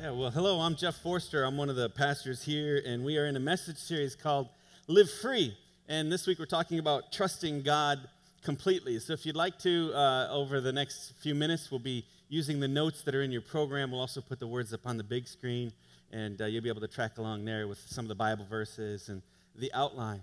Yeah, 0.00 0.12
well, 0.12 0.30
hello, 0.30 0.60
I'm 0.60 0.76
Jeff 0.76 0.96
Forster. 0.96 1.44
I'm 1.44 1.58
one 1.58 1.68
of 1.68 1.76
the 1.76 1.90
pastors 1.90 2.42
here, 2.42 2.82
and 2.86 3.04
we 3.04 3.18
are 3.18 3.26
in 3.26 3.36
a 3.36 3.40
message 3.40 3.76
series 3.76 4.16
called 4.16 4.48
Live 4.86 5.10
Free. 5.10 5.54
And 5.90 6.10
this 6.10 6.26
week 6.26 6.38
we're 6.38 6.46
talking 6.46 6.78
about 6.78 7.12
trusting 7.12 7.60
God 7.60 8.08
completely. 8.42 8.98
So 8.98 9.12
if 9.12 9.26
you'd 9.26 9.36
like 9.36 9.58
to, 9.58 9.92
uh, 9.92 10.28
over 10.30 10.62
the 10.62 10.72
next 10.72 11.12
few 11.20 11.34
minutes, 11.34 11.70
we'll 11.70 11.80
be 11.80 12.06
using 12.30 12.60
the 12.60 12.68
notes 12.68 13.02
that 13.02 13.14
are 13.14 13.20
in 13.20 13.30
your 13.30 13.42
program. 13.42 13.90
We'll 13.90 14.00
also 14.00 14.22
put 14.22 14.40
the 14.40 14.46
words 14.46 14.72
up 14.72 14.80
on 14.86 14.96
the 14.96 15.04
big 15.04 15.28
screen, 15.28 15.70
and 16.10 16.40
uh, 16.40 16.46
you'll 16.46 16.62
be 16.62 16.70
able 16.70 16.80
to 16.80 16.88
track 16.88 17.18
along 17.18 17.44
there 17.44 17.68
with 17.68 17.80
some 17.86 18.06
of 18.06 18.08
the 18.08 18.14
Bible 18.14 18.46
verses 18.48 19.10
and 19.10 19.20
the 19.54 19.70
outline. 19.74 20.22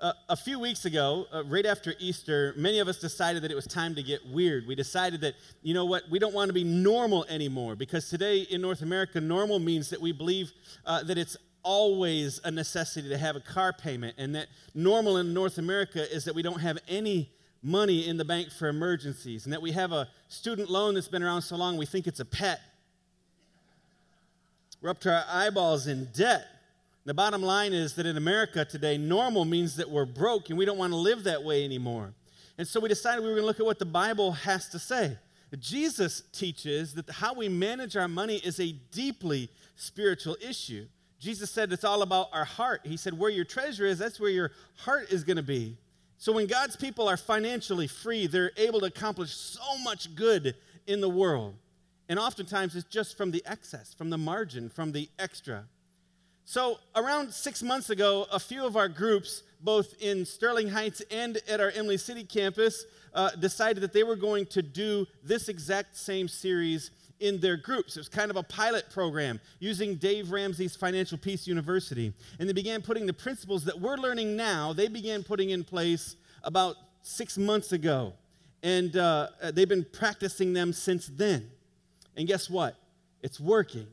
Uh, 0.00 0.12
a 0.28 0.36
few 0.36 0.58
weeks 0.58 0.84
ago, 0.84 1.24
uh, 1.32 1.44
right 1.44 1.64
after 1.64 1.94
Easter, 1.98 2.52
many 2.56 2.80
of 2.80 2.88
us 2.88 2.98
decided 2.98 3.42
that 3.42 3.50
it 3.50 3.54
was 3.54 3.66
time 3.66 3.94
to 3.94 4.02
get 4.02 4.20
weird. 4.26 4.66
We 4.66 4.74
decided 4.74 5.20
that, 5.20 5.34
you 5.62 5.72
know 5.72 5.84
what, 5.84 6.02
we 6.10 6.18
don't 6.18 6.34
want 6.34 6.48
to 6.48 6.52
be 6.52 6.64
normal 6.64 7.24
anymore 7.26 7.76
because 7.76 8.08
today 8.10 8.40
in 8.40 8.60
North 8.60 8.82
America, 8.82 9.20
normal 9.20 9.60
means 9.60 9.90
that 9.90 10.00
we 10.00 10.10
believe 10.12 10.52
uh, 10.84 11.04
that 11.04 11.16
it's 11.16 11.36
always 11.62 12.40
a 12.44 12.50
necessity 12.50 13.08
to 13.08 13.16
have 13.16 13.36
a 13.36 13.40
car 13.40 13.72
payment, 13.72 14.14
and 14.18 14.34
that 14.34 14.48
normal 14.74 15.16
in 15.16 15.32
North 15.32 15.58
America 15.58 16.12
is 16.14 16.24
that 16.24 16.34
we 16.34 16.42
don't 16.42 16.60
have 16.60 16.78
any 16.88 17.30
money 17.62 18.06
in 18.06 18.18
the 18.18 18.24
bank 18.24 18.50
for 18.50 18.68
emergencies, 18.68 19.46
and 19.46 19.52
that 19.52 19.62
we 19.62 19.72
have 19.72 19.92
a 19.92 20.08
student 20.28 20.68
loan 20.68 20.94
that's 20.94 21.08
been 21.08 21.22
around 21.22 21.40
so 21.40 21.56
long 21.56 21.78
we 21.78 21.86
think 21.86 22.06
it's 22.06 22.20
a 22.20 22.24
pet. 22.24 22.60
We're 24.82 24.90
up 24.90 25.00
to 25.00 25.14
our 25.14 25.24
eyeballs 25.30 25.86
in 25.86 26.08
debt. 26.14 26.46
The 27.06 27.14
bottom 27.14 27.42
line 27.42 27.72
is 27.72 27.94
that 27.94 28.06
in 28.06 28.16
America 28.16 28.64
today, 28.64 28.96
normal 28.96 29.44
means 29.44 29.76
that 29.76 29.90
we're 29.90 30.06
broke 30.06 30.48
and 30.48 30.58
we 30.58 30.64
don't 30.64 30.78
want 30.78 30.92
to 30.92 30.96
live 30.96 31.24
that 31.24 31.42
way 31.42 31.64
anymore. 31.64 32.14
And 32.56 32.66
so 32.66 32.80
we 32.80 32.88
decided 32.88 33.22
we 33.22 33.28
were 33.28 33.34
going 33.34 33.42
to 33.42 33.46
look 33.46 33.60
at 33.60 33.66
what 33.66 33.78
the 33.78 33.84
Bible 33.84 34.32
has 34.32 34.68
to 34.70 34.78
say. 34.78 35.18
Jesus 35.60 36.22
teaches 36.32 36.94
that 36.94 37.08
how 37.10 37.34
we 37.34 37.48
manage 37.48 37.96
our 37.96 38.08
money 38.08 38.36
is 38.36 38.58
a 38.60 38.72
deeply 38.92 39.50
spiritual 39.76 40.36
issue. 40.40 40.86
Jesus 41.18 41.50
said 41.50 41.72
it's 41.72 41.84
all 41.84 42.02
about 42.02 42.28
our 42.32 42.44
heart. 42.44 42.80
He 42.84 42.96
said, 42.96 43.18
Where 43.18 43.30
your 43.30 43.44
treasure 43.44 43.86
is, 43.86 43.98
that's 43.98 44.20
where 44.20 44.30
your 44.30 44.52
heart 44.76 45.10
is 45.10 45.24
going 45.24 45.36
to 45.36 45.42
be. 45.42 45.76
So 46.18 46.32
when 46.32 46.46
God's 46.46 46.76
people 46.76 47.08
are 47.08 47.16
financially 47.16 47.86
free, 47.86 48.26
they're 48.26 48.52
able 48.56 48.80
to 48.80 48.86
accomplish 48.86 49.30
so 49.30 49.78
much 49.82 50.14
good 50.14 50.54
in 50.86 51.00
the 51.00 51.08
world. 51.08 51.54
And 52.08 52.18
oftentimes 52.18 52.76
it's 52.76 52.88
just 52.88 53.16
from 53.16 53.30
the 53.30 53.42
excess, 53.46 53.94
from 53.94 54.10
the 54.10 54.18
margin, 54.18 54.68
from 54.68 54.92
the 54.92 55.08
extra. 55.18 55.64
So, 56.46 56.78
around 56.94 57.32
six 57.32 57.62
months 57.62 57.88
ago, 57.88 58.26
a 58.30 58.38
few 58.38 58.66
of 58.66 58.76
our 58.76 58.88
groups, 58.88 59.42
both 59.62 59.94
in 60.02 60.26
Sterling 60.26 60.68
Heights 60.68 61.00
and 61.10 61.38
at 61.48 61.58
our 61.58 61.70
Imlay 61.70 61.96
City 61.96 62.22
campus, 62.22 62.84
uh, 63.14 63.30
decided 63.30 63.82
that 63.82 63.94
they 63.94 64.02
were 64.02 64.16
going 64.16 64.44
to 64.46 64.60
do 64.60 65.06
this 65.22 65.48
exact 65.48 65.96
same 65.96 66.28
series 66.28 66.90
in 67.20 67.40
their 67.40 67.56
groups. 67.56 67.96
It 67.96 68.00
was 68.00 68.08
kind 68.10 68.30
of 68.30 68.36
a 68.36 68.42
pilot 68.42 68.90
program 68.90 69.40
using 69.58 69.94
Dave 69.94 70.30
Ramsey's 70.30 70.76
Financial 70.76 71.16
Peace 71.16 71.46
University. 71.46 72.12
And 72.38 72.46
they 72.46 72.52
began 72.52 72.82
putting 72.82 73.06
the 73.06 73.12
principles 73.14 73.64
that 73.64 73.80
we're 73.80 73.96
learning 73.96 74.36
now, 74.36 74.74
they 74.74 74.88
began 74.88 75.22
putting 75.22 75.50
in 75.50 75.64
place 75.64 76.16
about 76.42 76.76
six 77.02 77.38
months 77.38 77.72
ago. 77.72 78.12
And 78.62 78.96
uh, 78.96 79.28
they've 79.52 79.68
been 79.68 79.86
practicing 79.92 80.52
them 80.52 80.72
since 80.72 81.06
then. 81.06 81.50
And 82.16 82.26
guess 82.26 82.50
what? 82.50 82.76
It's 83.22 83.40
working. 83.40 83.86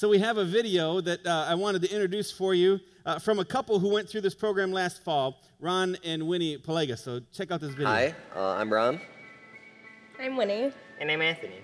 So, 0.00 0.08
we 0.08 0.18
have 0.20 0.38
a 0.38 0.46
video 0.46 1.02
that 1.02 1.26
uh, 1.26 1.44
I 1.46 1.54
wanted 1.54 1.82
to 1.82 1.92
introduce 1.92 2.32
for 2.32 2.54
you 2.54 2.80
uh, 3.04 3.18
from 3.18 3.38
a 3.38 3.44
couple 3.44 3.78
who 3.78 3.90
went 3.90 4.08
through 4.08 4.22
this 4.22 4.34
program 4.34 4.72
last 4.72 5.04
fall, 5.04 5.42
Ron 5.60 5.94
and 6.02 6.26
Winnie 6.26 6.56
Palega. 6.56 6.96
So, 6.96 7.20
check 7.34 7.50
out 7.50 7.60
this 7.60 7.72
video. 7.72 7.88
Hi, 7.88 8.14
uh, 8.34 8.52
I'm 8.52 8.72
Ron. 8.72 8.98
I'm 10.18 10.38
Winnie. 10.38 10.72
And 11.00 11.10
I'm 11.10 11.20
Anthony. 11.20 11.58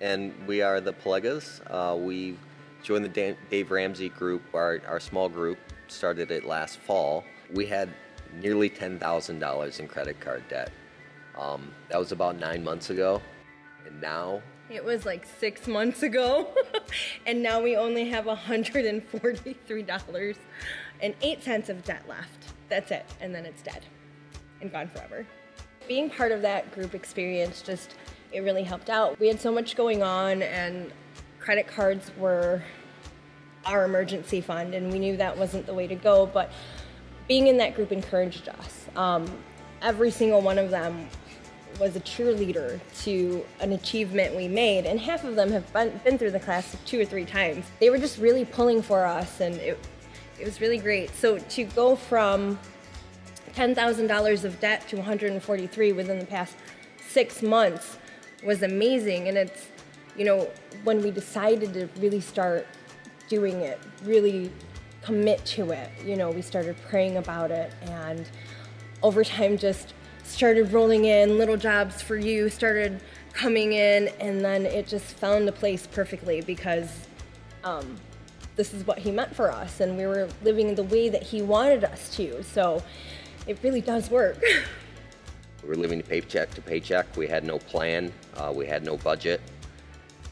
And 0.00 0.34
we 0.48 0.60
are 0.60 0.80
the 0.80 0.92
Palegas. 0.92 1.60
Uh, 1.70 1.94
we 1.94 2.36
joined 2.82 3.04
the 3.04 3.36
Dave 3.48 3.70
Ramsey 3.70 4.08
group, 4.08 4.42
our, 4.52 4.80
our 4.88 4.98
small 4.98 5.28
group, 5.28 5.58
started 5.86 6.32
it 6.32 6.46
last 6.46 6.80
fall. 6.80 7.22
We 7.54 7.64
had 7.64 7.90
nearly 8.42 8.68
$10,000 8.68 9.78
in 9.78 9.86
credit 9.86 10.18
card 10.18 10.42
debt. 10.48 10.72
Um, 11.38 11.70
that 11.90 11.98
was 12.00 12.10
about 12.10 12.40
nine 12.40 12.64
months 12.64 12.90
ago. 12.90 13.22
And 13.86 14.00
now 14.00 14.42
it 14.70 14.84
was 14.84 15.06
like 15.06 15.26
six 15.38 15.66
months 15.66 16.02
ago, 16.02 16.48
and 17.26 17.42
now 17.42 17.62
we 17.62 17.76
only 17.76 18.08
have 18.08 18.26
$143 18.26 20.36
and 21.00 21.14
8 21.22 21.42
cents 21.42 21.68
of 21.68 21.84
debt 21.84 22.02
left. 22.08 22.52
That's 22.68 22.90
it, 22.90 23.06
and 23.20 23.34
then 23.34 23.46
it's 23.46 23.62
dead 23.62 23.84
and 24.60 24.72
gone 24.72 24.88
forever. 24.88 25.26
Being 25.86 26.10
part 26.10 26.32
of 26.32 26.42
that 26.42 26.74
group 26.74 26.94
experience 26.94 27.62
just, 27.62 27.94
it 28.32 28.40
really 28.40 28.64
helped 28.64 28.90
out. 28.90 29.18
We 29.20 29.28
had 29.28 29.40
so 29.40 29.52
much 29.52 29.76
going 29.76 30.02
on, 30.02 30.42
and 30.42 30.92
credit 31.38 31.68
cards 31.68 32.10
were 32.18 32.62
our 33.64 33.84
emergency 33.84 34.40
fund, 34.40 34.74
and 34.74 34.92
we 34.92 34.98
knew 34.98 35.16
that 35.16 35.36
wasn't 35.36 35.66
the 35.66 35.74
way 35.74 35.86
to 35.86 35.94
go, 35.94 36.26
but 36.26 36.50
being 37.28 37.46
in 37.46 37.56
that 37.58 37.74
group 37.74 37.92
encouraged 37.92 38.48
us. 38.48 38.86
Um, 38.96 39.30
every 39.82 40.10
single 40.10 40.40
one 40.40 40.58
of 40.58 40.70
them 40.70 41.08
was 41.78 41.96
a 41.96 42.00
cheerleader 42.00 42.80
to 43.02 43.44
an 43.60 43.72
achievement 43.72 44.34
we 44.34 44.48
made, 44.48 44.86
and 44.86 44.98
half 44.98 45.24
of 45.24 45.36
them 45.36 45.50
have 45.50 45.70
been, 45.72 46.18
through 46.18 46.30
the 46.30 46.40
class 46.40 46.76
two 46.86 47.00
or 47.00 47.04
three 47.04 47.24
times. 47.24 47.66
They 47.80 47.90
were 47.90 47.98
just 47.98 48.18
really 48.18 48.44
pulling 48.44 48.82
for 48.82 49.04
us, 49.04 49.40
and 49.40 49.56
it, 49.56 49.78
it 50.38 50.44
was 50.44 50.60
really 50.60 50.78
great. 50.78 51.14
So 51.14 51.38
to 51.38 51.64
go 51.64 51.96
from 51.96 52.58
$10,000 53.54 54.44
of 54.44 54.60
debt 54.60 54.86
to 54.88 54.96
143 54.96 55.92
within 55.92 56.18
the 56.18 56.26
past 56.26 56.54
six 57.08 57.42
months 57.42 57.96
was 58.44 58.62
amazing. 58.62 59.28
And 59.28 59.38
it's, 59.38 59.68
you 60.16 60.26
know, 60.26 60.50
when 60.84 61.02
we 61.02 61.10
decided 61.10 61.72
to 61.74 61.88
really 61.98 62.20
start 62.20 62.66
doing 63.28 63.60
it, 63.62 63.80
really 64.04 64.52
commit 65.02 65.44
to 65.46 65.70
it, 65.70 65.90
you 66.04 66.16
know, 66.16 66.30
we 66.30 66.42
started 66.42 66.76
praying 66.88 67.16
about 67.16 67.50
it 67.50 67.72
and 67.82 68.28
over 69.02 69.24
time 69.24 69.56
just 69.56 69.94
started 70.26 70.72
rolling 70.72 71.04
in, 71.04 71.38
little 71.38 71.56
jobs 71.56 72.02
for 72.02 72.16
you 72.16 72.48
started 72.48 73.00
coming 73.32 73.72
in, 73.72 74.08
and 74.20 74.44
then 74.44 74.66
it 74.66 74.86
just 74.86 75.16
found 75.16 75.48
a 75.48 75.52
place 75.52 75.86
perfectly 75.86 76.40
because 76.40 76.90
um, 77.64 77.96
this 78.56 78.72
is 78.74 78.86
what 78.86 78.98
he 78.98 79.10
meant 79.10 79.34
for 79.34 79.50
us, 79.50 79.80
and 79.80 79.96
we 79.96 80.06
were 80.06 80.28
living 80.42 80.74
the 80.74 80.82
way 80.82 81.08
that 81.08 81.22
he 81.22 81.42
wanted 81.42 81.84
us 81.84 82.14
to. 82.16 82.42
So 82.42 82.82
it 83.46 83.58
really 83.62 83.80
does 83.80 84.10
work. 84.10 84.40
we 85.62 85.68
were 85.68 85.76
living 85.76 86.02
paycheck 86.02 86.50
to 86.54 86.62
paycheck. 86.62 87.16
We 87.16 87.26
had 87.26 87.44
no 87.44 87.58
plan, 87.58 88.12
uh, 88.36 88.52
we 88.54 88.66
had 88.66 88.84
no 88.84 88.96
budget. 88.96 89.40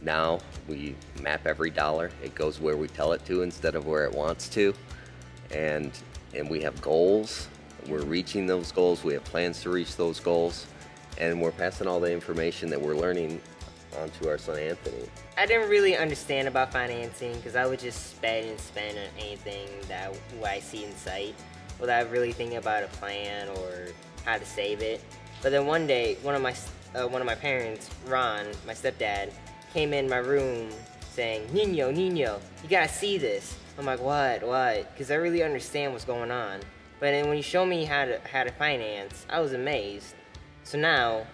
Now 0.01 0.41
we 0.69 0.95
map 1.23 1.47
every 1.47 1.71
dollar. 1.71 2.11
It 2.23 2.35
goes 2.35 2.61
where 2.61 2.77
we 2.77 2.89
tell 2.89 3.13
it 3.13 3.25
to 3.27 3.43
instead 3.43 3.75
of 3.75 3.87
where 3.87 4.05
it 4.05 4.13
wants 4.13 4.49
to. 4.51 4.75
And, 5.51 5.93
and 6.35 6.51
we 6.51 6.61
have 6.63 6.81
goals 6.83 7.49
we're 7.89 8.05
reaching 8.05 8.47
those 8.47 8.73
goals. 8.73 9.05
We 9.05 9.15
have 9.15 9.25
plans 9.25 9.63
to 9.63 9.71
reach 9.71 9.97
those 9.97 10.21
goals. 10.21 10.67
And 11.19 11.41
we're 11.41 11.53
passing 11.53 11.87
all 11.87 12.01
the 12.01 12.13
information 12.13 12.69
that 12.71 12.81
we're 12.81 12.97
learning 12.97 13.41
on 14.01 14.11
to 14.11 14.29
our 14.29 14.39
son 14.39 14.59
Anthony. 14.59 15.09
I 15.39 15.47
didn't 15.47 15.69
really 15.69 15.97
understand 15.97 16.49
about 16.49 16.73
financing 16.73 17.35
because 17.37 17.57
I 17.57 17.67
would 17.67 17.79
just 17.79 18.11
spend 18.11 18.49
and 18.49 18.59
spend 18.59 18.99
on 18.99 19.05
anything 19.19 19.69
that 19.89 20.13
I 20.45 20.61
see 20.61 20.85
in 20.85 20.95
sight 20.97 21.35
without 21.79 22.11
really 22.11 22.33
thinking 22.33 22.59
about 22.59 22.83
a 22.83 22.89
plan 22.89 23.49
or 23.49 23.89
how 24.25 24.39
to 24.39 24.45
save 24.45 24.81
it. 24.81 25.01
But 25.43 25.53
then 25.53 25.67
one 25.67 25.87
day, 25.87 26.17
one 26.23 26.35
of 26.35 26.43
my 26.43 26.55
uh, 26.95 27.09
one 27.09 27.21
of 27.21 27.27
my 27.27 27.35
parents, 27.35 27.91
Ron, 28.07 28.47
my 28.67 28.73
stepdad, 28.73 29.33
came 29.73 29.93
in 29.93 30.09
my 30.09 30.19
room 30.19 30.71
saying, 31.11 31.53
"Nino, 31.53 31.91
Nino, 31.91 32.41
you 32.63 32.69
gotta 32.69 32.89
see 32.89 33.19
this." 33.19 33.57
I'm 33.79 33.85
like, 33.85 34.01
"What? 34.01 34.43
What?" 34.43 34.91
Because 34.93 35.11
I 35.11 35.17
really 35.17 35.43
understand 35.43 35.93
what's 35.93 36.05
going 36.05 36.31
on. 36.31 36.61
But 37.05 37.11
then 37.11 37.29
when 37.29 37.37
you 37.37 37.43
show 37.43 37.67
me 37.67 37.85
how 37.85 38.07
to 38.07 38.19
how 38.33 38.45
to 38.45 38.51
finance, 38.51 39.27
I 39.29 39.39
was 39.39 39.53
amazed. 39.53 40.15
So 40.63 40.79
now, 40.79 41.27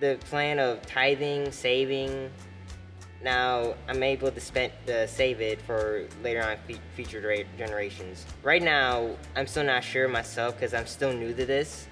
the 0.00 0.16
plan 0.30 0.58
of 0.58 0.80
tithing, 0.86 1.52
saving, 1.52 2.30
now 3.22 3.74
I'm 3.86 4.02
able 4.02 4.30
to 4.30 4.40
spend 4.40 4.72
uh, 4.88 5.06
save 5.06 5.42
it 5.42 5.60
for 5.60 6.08
later 6.22 6.42
on 6.42 6.56
future 6.94 7.20
generations. 7.58 8.24
Right 8.42 8.62
now, 8.62 9.14
I'm 9.36 9.46
still 9.46 9.64
not 9.64 9.84
sure 9.84 10.08
myself 10.08 10.54
because 10.54 10.72
I'm 10.72 10.86
still 10.86 11.12
new 11.12 11.34
to 11.34 11.44
this. 11.44 11.86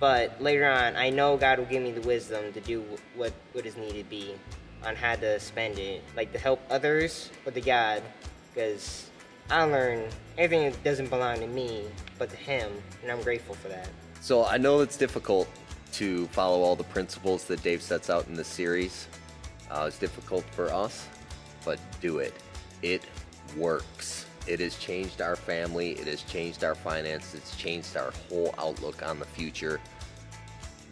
But 0.00 0.40
later 0.40 0.66
on, 0.66 0.96
I 0.96 1.10
know 1.10 1.36
God 1.36 1.58
will 1.58 1.66
give 1.66 1.82
me 1.82 1.90
the 1.90 2.08
wisdom 2.08 2.54
to 2.54 2.60
do 2.62 2.82
what 3.16 3.34
what 3.52 3.66
is 3.66 3.76
needed 3.76 4.04
to 4.04 4.08
be 4.08 4.34
on 4.82 4.96
how 4.96 5.14
to 5.16 5.38
spend 5.40 5.78
it, 5.78 6.02
like 6.16 6.32
to 6.32 6.38
help 6.38 6.62
others 6.70 7.30
with 7.44 7.52
the 7.52 7.60
God, 7.60 8.02
because 8.54 9.10
I 9.50 9.64
learned 9.64 10.08
everything 10.38 10.74
doesn't 10.84 11.08
belong 11.10 11.40
to 11.40 11.46
me, 11.46 11.84
but 12.18 12.30
to 12.30 12.36
Him, 12.36 12.70
and 13.02 13.10
I'm 13.10 13.22
grateful 13.22 13.54
for 13.54 13.68
that. 13.68 13.88
So 14.20 14.44
I 14.44 14.56
know 14.56 14.80
it's 14.80 14.96
difficult 14.96 15.48
to 15.92 16.26
follow 16.28 16.60
all 16.62 16.76
the 16.76 16.84
principles 16.84 17.44
that 17.44 17.62
Dave 17.62 17.82
sets 17.82 18.10
out 18.10 18.26
in 18.28 18.34
the 18.34 18.44
series. 18.44 19.08
Uh, 19.70 19.84
it's 19.88 19.98
difficult 19.98 20.44
for 20.52 20.72
us, 20.72 21.06
but 21.64 21.78
do 22.00 22.18
it. 22.18 22.34
It 22.82 23.02
works. 23.56 24.26
It 24.46 24.60
has 24.60 24.76
changed 24.78 25.20
our 25.20 25.36
family. 25.36 25.92
It 25.92 26.06
has 26.06 26.22
changed 26.22 26.62
our 26.64 26.74
finances, 26.74 27.34
It's 27.34 27.56
changed 27.56 27.96
our 27.96 28.12
whole 28.28 28.54
outlook 28.58 29.02
on 29.04 29.18
the 29.18 29.24
future. 29.24 29.80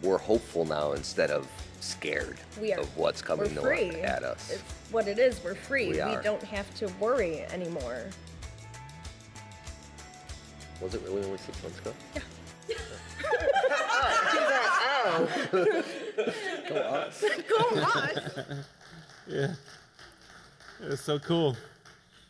We're 0.01 0.17
hopeful 0.17 0.65
now 0.65 0.91
instead 0.93 1.31
of 1.31 1.47
scared 1.79 2.37
We 2.59 2.73
are. 2.73 2.79
of 2.81 2.97
what's 2.97 3.21
coming 3.21 3.53
we're 3.55 3.61
free. 3.61 4.01
at 4.01 4.23
us. 4.23 4.51
It's 4.51 4.63
what 4.91 5.07
it 5.07 5.19
is. 5.19 5.41
We're 5.43 5.55
free. 5.55 5.89
We 5.91 6.01
are. 6.01 6.21
don't 6.21 6.43
have 6.43 6.73
to 6.75 6.87
worry 6.99 7.41
anymore. 7.51 8.07
Was 10.85 10.93
it 10.93 11.01
really 11.01 11.23
only 11.25 11.39
six 11.39 11.63
months 11.63 11.79
ago? 11.79 11.91
Go 16.69 16.75
us. 16.75 17.23
Go 17.49 17.55
on. 17.55 18.63
Yeah. 19.25 19.55
It's 20.81 21.01
so 21.01 21.17
cool. 21.17 21.57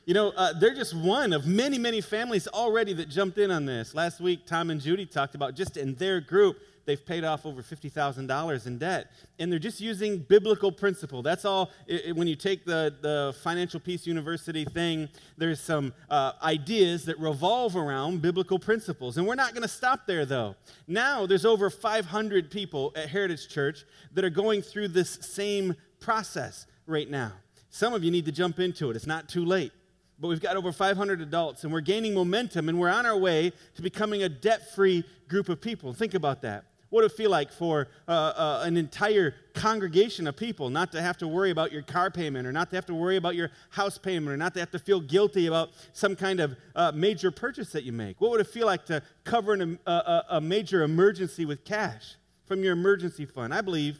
You 0.06 0.14
know, 0.14 0.30
uh, 0.38 0.54
they're 0.54 0.74
just 0.74 0.96
one 0.96 1.34
of 1.34 1.46
many, 1.46 1.78
many 1.78 2.00
families 2.00 2.48
already 2.48 2.94
that 2.94 3.10
jumped 3.10 3.38
in 3.40 3.52
on 3.52 3.66
this. 3.66 3.94
Last 3.94 4.22
week, 4.22 4.46
Tom 4.46 4.70
and 4.70 4.80
Judy 4.80 5.06
talked 5.06 5.36
about 5.36 5.54
just 5.54 5.76
in 5.76 5.96
their 5.96 6.22
group, 6.22 6.58
they've 6.86 7.04
paid 7.06 7.24
off 7.24 7.46
over 7.46 7.62
$50,000 7.62 8.68
in 8.68 8.78
debt. 8.78 9.12
And 9.40 9.52
they're 9.52 9.60
just 9.60 9.82
using 9.82 10.20
biblical 10.20 10.72
principle. 10.72 11.22
That's 11.22 11.46
all. 11.46 11.72
I- 11.90 12.04
I- 12.10 12.12
when 12.12 12.28
you 12.28 12.36
take 12.36 12.66
the, 12.66 12.94
the 13.02 13.36
Financial 13.44 13.80
Peace 13.80 14.06
University 14.08 14.66
thing, 14.66 15.10
there's 15.38 15.60
some 15.60 15.94
uh, 16.10 16.34
ideas 16.44 17.06
that 17.06 17.20
revolve 17.20 17.76
around 17.76 18.22
biblical 18.22 18.60
principles. 18.60 19.18
And 19.18 19.26
we're 19.28 19.36
not 19.36 19.52
going 19.54 19.64
to 19.64 19.68
stop 19.68 20.06
there, 20.08 20.26
though. 20.26 20.56
Now, 20.88 21.26
there's 21.26 21.46
over 21.46 21.70
500 21.70 22.52
people 22.52 22.94
at 22.96 23.10
Heritage 23.10 23.48
Church 23.50 23.84
that 24.14 24.24
are 24.24 24.30
going 24.30 24.62
through 24.62 24.90
this 24.90 25.18
same 25.22 25.76
process 26.00 26.68
right 26.88 27.10
now. 27.10 27.34
Some 27.70 27.94
of 27.94 28.04
you 28.04 28.12
need 28.12 28.26
to 28.26 28.32
jump 28.32 28.60
into 28.60 28.90
it. 28.90 28.96
It's 28.96 29.08
not 29.08 29.28
too 29.28 29.44
late. 29.44 29.72
But 30.18 30.30
we've 30.30 30.40
got 30.40 30.56
over 30.56 30.72
500 30.72 31.20
adults, 31.20 31.66
and 31.66 31.74
we're 31.74 31.82
gaining 31.82 32.14
momentum, 32.14 32.70
and 32.70 32.80
we're 32.80 32.90
on 32.90 33.06
our 33.06 33.18
way 33.18 33.52
to 33.76 33.82
becoming 33.82 34.24
a 34.24 34.30
debt 34.30 34.74
free 34.74 35.04
group 35.28 35.50
of 35.50 35.60
people. 35.60 35.92
Think 35.92 36.14
about 36.14 36.42
that. 36.44 36.64
What 36.90 37.02
would 37.02 37.12
it 37.12 37.16
feel 37.16 37.32
like 37.32 37.52
for 37.52 37.88
uh, 38.08 38.12
uh, 38.12 38.64
an 38.64 38.78
entire 38.78 39.36
congregation 39.54 40.28
of 40.28 40.38
people 40.38 40.70
not 40.70 40.92
to 40.92 41.02
have 41.02 41.18
to 41.18 41.28
worry 41.28 41.50
about 41.50 41.72
your 41.72 41.82
car 41.82 42.12
payment, 42.12 42.48
or 42.48 42.52
not 42.52 42.70
to 42.70 42.76
have 42.76 42.86
to 42.86 42.96
worry 42.96 43.18
about 43.18 43.36
your 43.36 43.50
house 43.72 43.98
payment, 43.98 44.32
or 44.32 44.38
not 44.38 44.54
to 44.54 44.60
have 44.60 44.72
to 44.72 44.80
feel 44.80 45.00
guilty 45.00 45.48
about 45.48 45.70
some 45.94 46.16
kind 46.16 46.40
of 46.40 46.56
uh, 46.76 46.92
major 46.94 47.32
purchase 47.32 47.72
that 47.72 47.84
you 47.84 47.92
make? 47.92 48.22
What 48.22 48.32
would 48.32 48.42
it 48.42 48.48
feel 48.48 48.66
like 48.68 48.86
to 48.86 49.02
cover 49.24 49.54
an, 49.54 49.80
a, 49.86 49.92
a, 49.92 50.26
a 50.32 50.42
major 50.42 50.84
emergency 50.84 51.46
with 51.46 51.66
cash 51.66 52.16
from 52.46 52.64
your 52.64 52.74
emergency 52.74 53.26
fund? 53.26 53.54
I 53.54 53.62
believe 53.62 53.98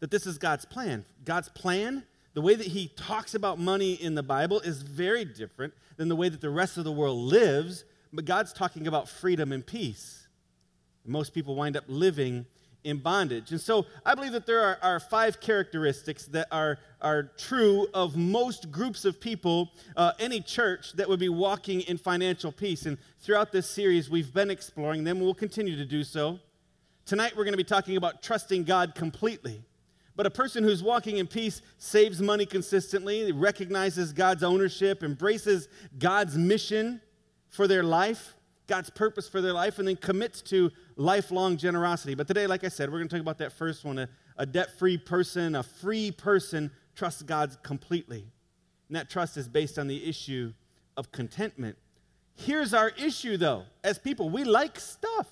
that 0.00 0.10
this 0.10 0.26
is 0.26 0.38
God's 0.38 0.64
plan. 0.64 1.04
God's 1.24 1.48
plan, 1.48 2.04
the 2.34 2.42
way 2.42 2.54
that 2.54 2.66
He 2.66 2.88
talks 2.88 3.34
about 3.34 3.58
money 3.58 3.94
in 3.94 4.14
the 4.14 4.22
Bible, 4.22 4.60
is 4.60 4.82
very 4.82 5.24
different 5.24 5.72
than 5.96 6.08
the 6.08 6.16
way 6.16 6.28
that 6.28 6.40
the 6.40 6.50
rest 6.50 6.76
of 6.76 6.84
the 6.84 6.92
world 6.92 7.18
lives, 7.18 7.84
but 8.12 8.24
God's 8.24 8.52
talking 8.52 8.86
about 8.86 9.08
freedom 9.08 9.50
and 9.52 9.66
peace. 9.66 10.19
Most 11.04 11.34
people 11.34 11.54
wind 11.56 11.76
up 11.76 11.84
living 11.88 12.46
in 12.84 12.98
bondage. 12.98 13.50
And 13.50 13.60
so 13.60 13.86
I 14.04 14.14
believe 14.14 14.32
that 14.32 14.46
there 14.46 14.60
are, 14.60 14.78
are 14.82 15.00
five 15.00 15.40
characteristics 15.40 16.26
that 16.26 16.48
are, 16.50 16.78
are 17.00 17.24
true 17.36 17.86
of 17.92 18.16
most 18.16 18.70
groups 18.70 19.04
of 19.04 19.20
people, 19.20 19.70
uh, 19.96 20.12
any 20.18 20.40
church 20.40 20.92
that 20.94 21.08
would 21.08 21.20
be 21.20 21.28
walking 21.28 21.82
in 21.82 21.98
financial 21.98 22.52
peace. 22.52 22.86
And 22.86 22.96
throughout 23.18 23.52
this 23.52 23.68
series, 23.68 24.08
we've 24.08 24.32
been 24.32 24.50
exploring 24.50 25.04
them. 25.04 25.20
We'll 25.20 25.34
continue 25.34 25.76
to 25.76 25.84
do 25.84 26.04
so. 26.04 26.38
Tonight, 27.04 27.36
we're 27.36 27.44
going 27.44 27.52
to 27.52 27.58
be 27.58 27.64
talking 27.64 27.96
about 27.96 28.22
trusting 28.22 28.64
God 28.64 28.94
completely. 28.94 29.62
But 30.16 30.26
a 30.26 30.30
person 30.30 30.64
who's 30.64 30.82
walking 30.82 31.16
in 31.16 31.26
peace 31.26 31.62
saves 31.78 32.20
money 32.20 32.44
consistently, 32.44 33.32
recognizes 33.32 34.12
God's 34.12 34.42
ownership, 34.42 35.02
embraces 35.02 35.68
God's 35.98 36.36
mission 36.36 37.00
for 37.48 37.66
their 37.66 37.82
life, 37.82 38.34
God's 38.70 38.88
purpose 38.88 39.28
for 39.28 39.40
their 39.40 39.52
life, 39.52 39.80
and 39.80 39.88
then 39.88 39.96
commits 39.96 40.40
to 40.42 40.70
lifelong 40.94 41.56
generosity. 41.56 42.14
But 42.14 42.28
today, 42.28 42.46
like 42.46 42.62
I 42.62 42.68
said, 42.68 42.88
we're 42.88 42.98
going 42.98 43.08
to 43.08 43.16
talk 43.16 43.20
about 43.20 43.38
that 43.38 43.52
first 43.52 43.84
one 43.84 43.98
a, 43.98 44.08
a 44.38 44.46
debt 44.46 44.78
free 44.78 44.96
person, 44.96 45.56
a 45.56 45.64
free 45.64 46.12
person 46.12 46.70
trusts 46.94 47.22
God 47.22 47.56
completely. 47.64 48.24
And 48.88 48.96
that 48.96 49.10
trust 49.10 49.36
is 49.36 49.48
based 49.48 49.76
on 49.76 49.88
the 49.88 50.08
issue 50.08 50.52
of 50.96 51.10
contentment. 51.10 51.78
Here's 52.36 52.72
our 52.72 52.90
issue, 52.90 53.36
though. 53.36 53.64
As 53.82 53.98
people, 53.98 54.30
we 54.30 54.44
like 54.44 54.78
stuff. 54.78 55.26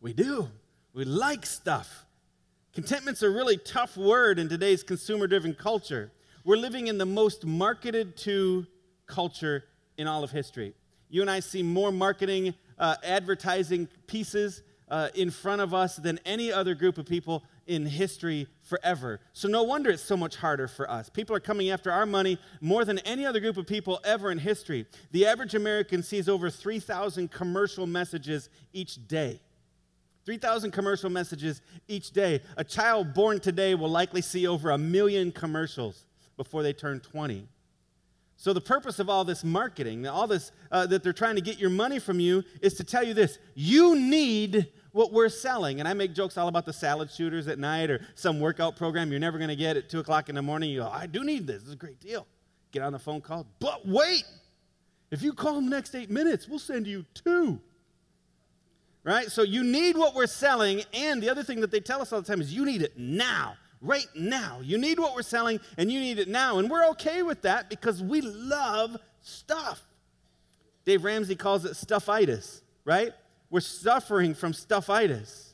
We 0.00 0.14
do. 0.14 0.48
We 0.94 1.04
like 1.04 1.44
stuff. 1.44 2.06
Contentment's 2.72 3.22
a 3.22 3.28
really 3.28 3.58
tough 3.58 3.98
word 3.98 4.38
in 4.38 4.48
today's 4.48 4.82
consumer 4.82 5.26
driven 5.26 5.54
culture. 5.54 6.10
We're 6.42 6.56
living 6.56 6.86
in 6.86 6.96
the 6.96 7.06
most 7.06 7.44
marketed 7.44 8.16
to 8.18 8.66
culture 9.06 9.64
in 9.98 10.06
all 10.06 10.24
of 10.24 10.30
history. 10.30 10.72
You 11.08 11.20
and 11.20 11.30
I 11.30 11.40
see 11.40 11.62
more 11.62 11.92
marketing, 11.92 12.54
uh, 12.78 12.96
advertising 13.02 13.88
pieces 14.06 14.62
uh, 14.88 15.08
in 15.14 15.30
front 15.30 15.60
of 15.60 15.74
us 15.74 15.96
than 15.96 16.20
any 16.24 16.52
other 16.52 16.74
group 16.74 16.98
of 16.98 17.06
people 17.06 17.44
in 17.66 17.84
history 17.84 18.46
forever. 18.62 19.20
So, 19.32 19.48
no 19.48 19.64
wonder 19.64 19.90
it's 19.90 20.02
so 20.02 20.16
much 20.16 20.36
harder 20.36 20.68
for 20.68 20.88
us. 20.88 21.08
People 21.08 21.34
are 21.34 21.40
coming 21.40 21.70
after 21.70 21.90
our 21.90 22.06
money 22.06 22.38
more 22.60 22.84
than 22.84 22.98
any 23.00 23.26
other 23.26 23.40
group 23.40 23.56
of 23.56 23.66
people 23.66 24.00
ever 24.04 24.30
in 24.30 24.38
history. 24.38 24.86
The 25.10 25.26
average 25.26 25.54
American 25.54 26.02
sees 26.02 26.28
over 26.28 26.50
3,000 26.50 27.30
commercial 27.30 27.86
messages 27.86 28.48
each 28.72 29.08
day. 29.08 29.40
3,000 30.24 30.72
commercial 30.72 31.10
messages 31.10 31.62
each 31.88 32.10
day. 32.10 32.40
A 32.56 32.64
child 32.64 33.14
born 33.14 33.40
today 33.40 33.74
will 33.74 33.90
likely 33.90 34.20
see 34.20 34.46
over 34.46 34.70
a 34.70 34.78
million 34.78 35.30
commercials 35.30 36.06
before 36.36 36.62
they 36.62 36.72
turn 36.72 37.00
20. 37.00 37.48
So, 38.36 38.52
the 38.52 38.60
purpose 38.60 38.98
of 38.98 39.08
all 39.08 39.24
this 39.24 39.42
marketing, 39.42 40.06
all 40.06 40.26
this 40.26 40.52
uh, 40.70 40.86
that 40.86 41.02
they're 41.02 41.12
trying 41.12 41.36
to 41.36 41.40
get 41.40 41.58
your 41.58 41.70
money 41.70 41.98
from 41.98 42.20
you, 42.20 42.44
is 42.60 42.74
to 42.74 42.84
tell 42.84 43.02
you 43.02 43.14
this 43.14 43.38
you 43.54 43.98
need 43.98 44.68
what 44.92 45.12
we're 45.12 45.28
selling. 45.28 45.80
And 45.80 45.88
I 45.88 45.94
make 45.94 46.14
jokes 46.14 46.36
all 46.36 46.48
about 46.48 46.66
the 46.66 46.72
salad 46.72 47.10
shooters 47.10 47.48
at 47.48 47.58
night 47.58 47.90
or 47.90 48.00
some 48.14 48.40
workout 48.40 48.76
program 48.76 49.10
you're 49.10 49.20
never 49.20 49.38
going 49.38 49.48
to 49.48 49.56
get 49.56 49.76
at 49.76 49.90
2 49.90 50.00
o'clock 50.00 50.28
in 50.28 50.34
the 50.34 50.42
morning. 50.42 50.70
You 50.70 50.80
go, 50.80 50.88
I 50.88 51.06
do 51.06 51.22
need 51.22 51.46
this. 51.46 51.60
This 51.60 51.68
is 51.68 51.74
a 51.74 51.76
great 51.76 52.00
deal. 52.00 52.26
Get 52.72 52.82
on 52.82 52.92
the 52.92 52.98
phone 52.98 53.20
call. 53.20 53.46
But 53.58 53.86
wait, 53.86 54.24
if 55.10 55.22
you 55.22 55.32
call 55.32 55.58
in 55.58 55.64
the 55.64 55.70
next 55.70 55.94
eight 55.94 56.10
minutes, 56.10 56.48
we'll 56.48 56.58
send 56.58 56.86
you 56.86 57.04
two 57.14 57.60
right? 59.06 59.30
So 59.30 59.42
you 59.42 59.62
need 59.62 59.96
what 59.96 60.16
we're 60.16 60.26
selling, 60.26 60.82
and 60.92 61.22
the 61.22 61.30
other 61.30 61.44
thing 61.44 61.60
that 61.60 61.70
they 61.70 61.78
tell 61.78 62.02
us 62.02 62.12
all 62.12 62.20
the 62.20 62.26
time 62.26 62.40
is 62.40 62.52
you 62.52 62.66
need 62.66 62.82
it 62.82 62.98
now, 62.98 63.56
right 63.86 64.08
now. 64.14 64.60
You 64.62 64.78
need 64.78 64.98
what 64.98 65.14
we're 65.14 65.22
selling, 65.22 65.60
and 65.78 65.90
you 65.90 66.00
need 66.00 66.18
it 66.18 66.28
now. 66.28 66.58
And 66.58 66.68
we're 66.68 66.86
okay 66.90 67.22
with 67.22 67.42
that 67.42 67.70
because 67.70 68.02
we 68.02 68.20
love 68.20 68.96
stuff. 69.22 69.82
Dave 70.84 71.04
Ramsey 71.04 71.36
calls 71.36 71.64
it 71.64 71.72
stuffitis, 71.72 72.60
right? 72.84 73.12
We're 73.50 73.60
suffering 73.60 74.34
from 74.34 74.52
stuffitis. 74.52 75.52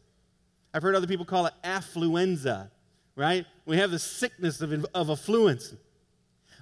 I've 0.74 0.82
heard 0.82 0.94
other 0.94 1.06
people 1.06 1.26
call 1.26 1.46
it 1.46 1.52
affluenza, 1.62 2.70
right? 3.16 3.46
We 3.66 3.76
have 3.76 3.90
the 3.90 3.98
sickness 3.98 4.60
of, 4.60 4.86
of 4.94 5.10
affluence. 5.10 5.74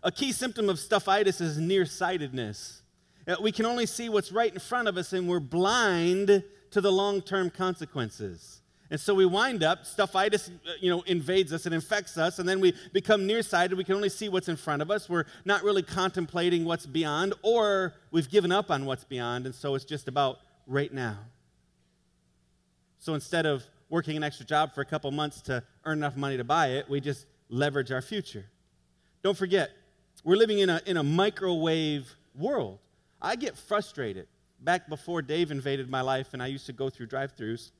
A 0.02 0.10
key 0.10 0.32
symptom 0.32 0.68
of 0.68 0.76
stuffitis 0.76 1.40
is 1.40 1.58
nearsightedness. 1.58 2.82
Uh, 3.28 3.36
We 3.40 3.52
can 3.52 3.66
only 3.66 3.86
see 3.86 4.08
what's 4.08 4.32
right 4.32 4.52
in 4.52 4.58
front 4.58 4.88
of 4.88 4.96
us, 4.96 5.12
and 5.12 5.28
we're 5.28 5.40
blind 5.40 6.42
to 6.70 6.80
the 6.80 6.90
long-term 6.90 7.50
consequences. 7.50 8.59
And 8.90 8.98
so 8.98 9.14
we 9.14 9.24
wind 9.24 9.62
up, 9.62 9.84
stuffitis, 9.84 10.50
uh, 10.50 10.72
you 10.80 10.90
know, 10.90 11.02
invades 11.02 11.52
us 11.52 11.64
and 11.64 11.74
infects 11.74 12.18
us, 12.18 12.40
and 12.40 12.48
then 12.48 12.58
we 12.58 12.74
become 12.92 13.24
nearsighted. 13.24 13.78
We 13.78 13.84
can 13.84 13.94
only 13.94 14.08
see 14.08 14.28
what's 14.28 14.48
in 14.48 14.56
front 14.56 14.82
of 14.82 14.90
us. 14.90 15.08
We're 15.08 15.26
not 15.44 15.62
really 15.62 15.82
contemplating 15.82 16.64
what's 16.64 16.86
beyond, 16.86 17.34
or 17.42 17.94
we've 18.10 18.28
given 18.28 18.50
up 18.50 18.68
on 18.68 18.86
what's 18.86 19.04
beyond, 19.04 19.46
and 19.46 19.54
so 19.54 19.76
it's 19.76 19.84
just 19.84 20.08
about 20.08 20.38
right 20.66 20.92
now. 20.92 21.18
So 22.98 23.14
instead 23.14 23.46
of 23.46 23.64
working 23.88 24.16
an 24.16 24.24
extra 24.24 24.44
job 24.44 24.74
for 24.74 24.80
a 24.80 24.84
couple 24.84 25.10
months 25.12 25.40
to 25.42 25.62
earn 25.84 25.98
enough 25.98 26.16
money 26.16 26.36
to 26.36 26.44
buy 26.44 26.68
it, 26.68 26.88
we 26.88 27.00
just 27.00 27.26
leverage 27.48 27.92
our 27.92 28.02
future. 28.02 28.46
Don't 29.22 29.36
forget, 29.36 29.70
we're 30.24 30.36
living 30.36 30.58
in 30.58 30.68
a, 30.68 30.80
in 30.86 30.96
a 30.96 31.02
microwave 31.02 32.12
world. 32.34 32.78
I 33.22 33.36
get 33.36 33.56
frustrated. 33.56 34.26
Back 34.60 34.88
before 34.88 35.22
Dave 35.22 35.50
invaded 35.50 35.88
my 35.88 36.00
life 36.00 36.28
and 36.32 36.42
I 36.42 36.46
used 36.48 36.66
to 36.66 36.72
go 36.72 36.90
through 36.90 37.06
drive 37.06 37.36
throughs, 37.36 37.70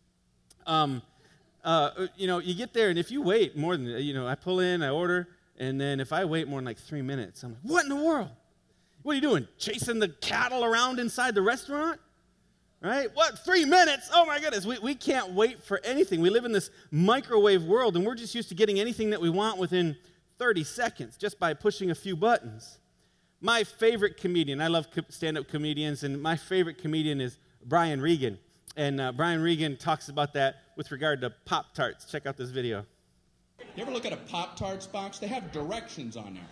um, 0.71 1.03
uh, 1.65 2.07
you 2.17 2.27
know, 2.27 2.39
you 2.39 2.55
get 2.55 2.73
there 2.73 2.89
and 2.89 2.99
if 2.99 3.11
you 3.11 3.21
wait 3.21 3.57
more 3.57 3.77
than, 3.77 3.87
you 3.87 4.15
know, 4.15 4.27
I 4.27 4.37
pull 4.37 4.61
in, 4.61 4.83
I 4.83 4.91
order, 4.91 5.29
and 5.59 5.81
then 5.81 6.01
if 6.01 6.13
I 6.13 6.25
wait 6.25 6.49
more 6.49 6.59
than 6.59 6.65
like 6.65 6.79
three 6.79 7.03
minutes, 7.03 7.43
I'm 7.43 7.51
like, 7.51 7.61
what 7.63 7.83
in 7.83 7.91
the 7.91 7.97
world? 7.97 8.31
What 9.03 9.13
are 9.13 9.15
you 9.17 9.21
doing? 9.21 9.49
Chasing 9.59 9.99
the 9.99 10.09
cattle 10.09 10.65
around 10.65 11.01
inside 11.01 11.35
the 11.35 11.43
restaurant? 11.43 12.01
Right? 12.81 13.09
What? 13.13 13.41
Three 13.41 13.67
minutes? 13.67 14.09
Oh 14.13 14.25
my 14.25 14.39
goodness. 14.41 14.65
We, 14.65 14.79
we 14.79 14.95
can't 14.95 15.33
wait 15.33 15.63
for 15.63 15.81
anything. 15.85 16.21
We 16.21 16.31
live 16.31 16.47
in 16.47 16.53
this 16.53 16.71
microwave 16.91 17.65
world 17.65 17.97
and 17.97 18.07
we're 18.07 18.15
just 18.15 18.35
used 18.35 18.49
to 18.51 18.55
getting 18.55 18.81
anything 18.81 19.11
that 19.11 19.21
we 19.21 19.29
want 19.29 19.59
within 19.59 19.97
30 20.39 20.65
seconds 20.65 21.17
just 21.19 21.39
by 21.39 21.53
pushing 21.53 21.91
a 21.91 21.95
few 21.95 22.17
buttons. 22.17 22.79
My 23.43 23.65
favorite 23.65 24.17
comedian, 24.19 24.61
I 24.61 24.69
love 24.69 24.87
stand 25.09 25.37
up 25.37 25.49
comedians, 25.49 26.05
and 26.05 26.23
my 26.23 26.37
favorite 26.37 26.79
comedian 26.79 27.21
is 27.21 27.39
Brian 27.65 28.01
Regan. 28.01 28.39
And 28.77 29.01
uh, 29.01 29.13
Brian 29.13 29.43
Regan 29.43 29.77
talks 29.77 30.09
about 30.09 30.33
that 30.35 30.57
with 30.77 30.91
regard 30.93 31.21
to 31.23 31.31
Pop 31.45 31.75
Tarts. 31.75 32.05
Check 32.05 32.27
out 32.27 32.37
this 32.37 32.51
video. 32.51 32.87
You 33.77 33.83
ever 33.83 33.91
look 33.91 34.07
at 34.07 34.13
a 34.13 34.17
Pop 34.17 34.57
Tarts 34.57 34.87
box? 34.87 35.19
They 35.19 35.27
have 35.27 35.53
directions 35.53 36.17
on 36.17 36.35
there. 36.35 36.43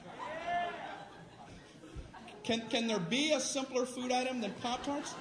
Can, 2.42 2.62
can 2.70 2.86
there 2.86 2.98
be 2.98 3.32
a 3.32 3.40
simpler 3.40 3.84
food 3.84 4.10
item 4.10 4.40
than 4.40 4.52
Pop 4.62 4.82
Tarts? 4.82 5.14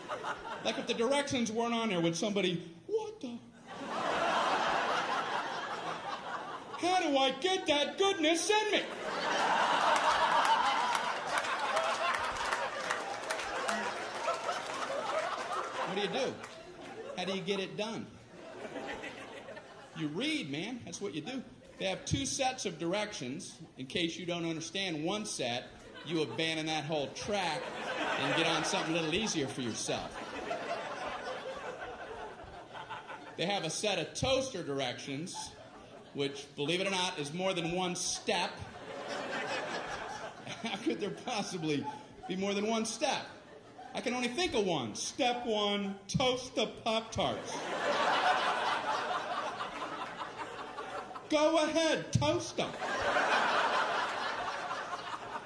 Like 0.64 0.78
if 0.80 0.88
the 0.88 0.94
directions 0.94 1.52
weren't 1.52 1.74
on 1.74 1.90
there, 1.90 2.00
would 2.00 2.16
somebody, 2.16 2.64
what 2.88 3.20
the? 3.20 3.38
How 6.80 7.02
do 7.02 7.18
I 7.18 7.34
get 7.42 7.68
that 7.68 7.98
goodness 7.98 8.50
in 8.50 8.72
me? 8.72 8.82
What 15.86 15.96
do 15.96 16.02
you 16.02 16.08
do? 16.26 16.34
How 17.18 17.26
do 17.26 17.34
you 17.34 17.42
get 17.42 17.60
it 17.60 17.76
done? 17.76 18.06
You 19.98 20.08
read, 20.10 20.52
man. 20.52 20.80
That's 20.86 21.02
what 21.02 21.16
you 21.16 21.22
do. 21.22 21.42
They 21.80 21.86
have 21.86 22.06
two 22.06 22.28
sets 22.28 22.68
of 22.68 22.78
directions. 22.78 23.58
In 23.80 23.88
case 23.88 24.18
you 24.18 24.28
don't 24.28 24.46
understand 24.46 25.04
one 25.04 25.26
set, 25.26 25.66
you 26.06 26.22
abandon 26.22 26.68
that 26.68 26.84
whole 26.84 27.08
track 27.08 27.62
and 28.22 28.36
get 28.36 28.46
on 28.46 28.64
something 28.64 28.94
a 28.94 28.98
little 28.98 29.16
easier 29.16 29.48
for 29.48 29.62
yourself. 29.62 30.16
They 33.36 33.46
have 33.46 33.64
a 33.64 33.70
set 33.70 33.98
of 33.98 34.14
toaster 34.14 34.62
directions, 34.62 35.52
which, 36.14 36.46
believe 36.56 36.82
it 36.82 36.88
or 36.88 36.92
not, 36.92 37.18
is 37.18 37.34
more 37.34 37.54
than 37.54 37.72
one 37.72 37.96
step. 37.96 38.52
How 40.64 40.76
could 40.78 41.00
there 41.00 41.16
possibly 41.26 41.84
be 42.28 42.36
more 42.36 42.54
than 42.54 42.68
one 42.68 42.86
step? 42.86 43.26
I 43.94 44.02
can 44.02 44.14
only 44.14 44.28
think 44.28 44.54
of 44.54 44.66
one. 44.66 44.96
Step 44.96 45.46
one 45.46 45.96
toast 46.08 46.56
the 46.56 46.68
Pop 46.84 47.12
Tarts. 47.12 47.58
Go 51.30 51.64
ahead, 51.64 52.14
toast 52.14 52.58
them. 52.58 52.70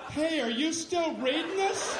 Hey, 0.09 0.41
are 0.41 0.49
you 0.49 0.73
still 0.73 1.15
reading 1.15 1.55
this? 1.55 1.97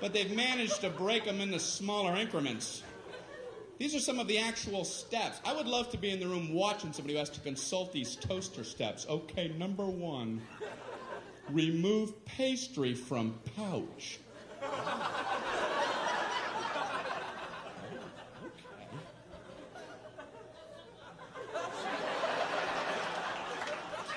But 0.00 0.12
they've 0.12 0.34
managed 0.34 0.80
to 0.80 0.90
break 0.90 1.24
them 1.24 1.40
into 1.40 1.58
smaller 1.58 2.16
increments. 2.16 2.82
These 3.78 3.94
are 3.94 4.00
some 4.00 4.18
of 4.18 4.26
the 4.26 4.38
actual 4.38 4.84
steps. 4.84 5.40
I 5.44 5.54
would 5.54 5.66
love 5.66 5.90
to 5.90 5.98
be 5.98 6.10
in 6.10 6.18
the 6.18 6.26
room 6.26 6.54
watching 6.54 6.92
somebody 6.92 7.14
who 7.14 7.18
has 7.18 7.30
to 7.30 7.40
consult 7.40 7.92
these 7.92 8.16
toaster 8.16 8.64
steps. 8.64 9.06
Okay, 9.08 9.48
number 9.58 9.84
one 9.84 10.40
remove 11.50 12.24
pastry 12.24 12.94
from 12.94 13.38
pouch. 13.56 14.18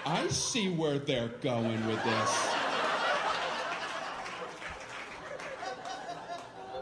I 0.06 0.28
see 0.30 0.70
where 0.70 0.98
they're 0.98 1.28
going 1.42 1.86
with 1.86 2.04
this. 2.04 2.59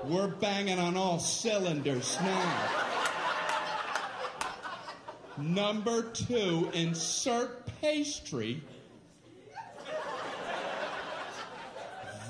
We're 0.08 0.28
banging 0.28 0.80
on 0.80 0.96
all 0.96 1.20
cylinders 1.20 2.18
now. 2.22 2.70
Number 5.38 6.04
two, 6.04 6.70
insert 6.74 7.66
pastry 7.82 8.62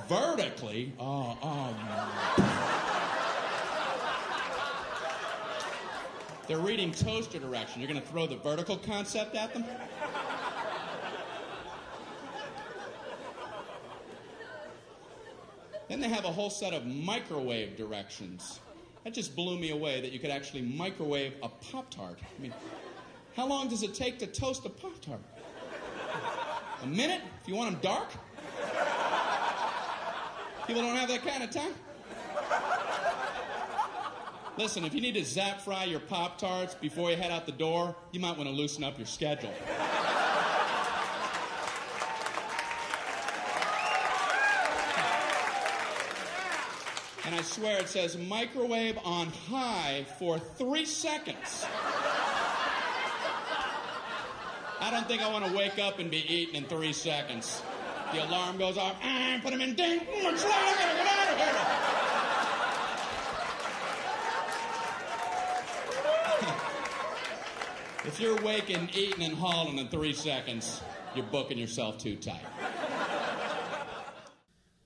vertically. 0.07 0.93
Oh, 0.99 1.37
oh. 1.43 1.75
They're 6.47 6.57
reading 6.57 6.91
toaster 6.91 7.39
direction. 7.39 7.81
You're 7.81 7.89
going 7.89 8.01
to 8.01 8.07
throw 8.07 8.25
the 8.25 8.37
vertical 8.37 8.77
concept 8.77 9.35
at 9.35 9.53
them? 9.53 9.65
They 16.07 16.13
have 16.13 16.23
a 16.23 16.31
whole 16.31 16.49
set 16.49 16.73
of 16.73 16.85
microwave 16.85 17.75
directions. 17.75 18.61
That 19.03 19.13
just 19.13 19.35
blew 19.35 19.59
me 19.59 19.71
away 19.71 19.99
that 19.99 20.13
you 20.13 20.19
could 20.19 20.29
actually 20.29 20.61
microwave 20.61 21.33
a 21.43 21.49
Pop 21.49 21.89
Tart. 21.89 22.17
I 22.21 22.41
mean, 22.41 22.53
how 23.35 23.45
long 23.45 23.67
does 23.67 23.83
it 23.83 23.93
take 23.93 24.17
to 24.19 24.27
toast 24.27 24.65
a 24.65 24.69
Pop 24.69 25.01
Tart? 25.01 25.19
A 26.81 26.87
minute 26.87 27.19
if 27.41 27.49
you 27.49 27.55
want 27.55 27.71
them 27.71 27.81
dark? 27.81 28.09
People 30.65 30.81
don't 30.81 30.95
have 30.95 31.09
that 31.09 31.25
kind 31.25 31.43
of 31.43 31.51
time. 31.51 31.73
Listen, 34.57 34.85
if 34.85 34.93
you 34.93 35.01
need 35.01 35.15
to 35.15 35.25
zap 35.25 35.59
fry 35.59 35.83
your 35.83 35.99
Pop 35.99 36.37
Tarts 36.37 36.73
before 36.73 37.11
you 37.11 37.17
head 37.17 37.31
out 37.31 37.45
the 37.45 37.51
door, 37.51 37.93
you 38.13 38.21
might 38.21 38.37
want 38.37 38.47
to 38.47 38.55
loosen 38.55 38.81
up 38.81 38.97
your 38.97 39.07
schedule. 39.07 39.51
I 47.37 47.43
swear 47.43 47.77
it 47.77 47.87
says 47.87 48.17
microwave 48.17 48.97
on 49.05 49.27
high 49.27 50.07
for 50.17 50.39
three 50.39 50.85
seconds. 50.85 51.67
I 54.81 54.89
don't 54.89 55.07
think 55.07 55.21
I 55.21 55.31
want 55.31 55.45
to 55.45 55.55
wake 55.55 55.77
up 55.77 55.99
and 55.99 56.09
be 56.09 56.25
eaten 56.33 56.55
in 56.55 56.63
three 56.65 56.93
seconds. 56.93 57.61
The 58.11 58.25
alarm 58.25 58.57
goes 58.57 58.79
off. 58.79 58.95
Ah, 59.03 59.39
put 59.43 59.53
him 59.53 59.61
in 59.61 59.75
ding. 59.75 60.01
It's 60.09 60.43
late. 60.43 60.51
I 60.51 60.73
gotta 60.79 60.97
get 60.97 61.07
out 61.07 61.31
of 61.31 61.37
here. 68.01 68.07
if 68.07 68.19
you're 68.19 68.41
waking, 68.41 68.89
eating, 68.95 69.21
and 69.23 69.35
hauling 69.35 69.77
in 69.77 69.89
three 69.89 70.13
seconds, 70.13 70.81
you're 71.13 71.25
booking 71.25 71.59
yourself 71.59 71.99
too 71.99 72.15
tight. 72.15 72.41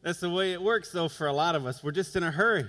That's 0.02 0.20
the 0.20 0.30
way 0.30 0.54
it 0.54 0.62
works, 0.62 0.92
though, 0.92 1.08
for 1.08 1.28
a 1.28 1.34
lot 1.34 1.56
of 1.56 1.66
us. 1.66 1.84
We're 1.84 1.92
just 1.92 2.16
in 2.16 2.24
a 2.24 2.32
hurry. 2.32 2.66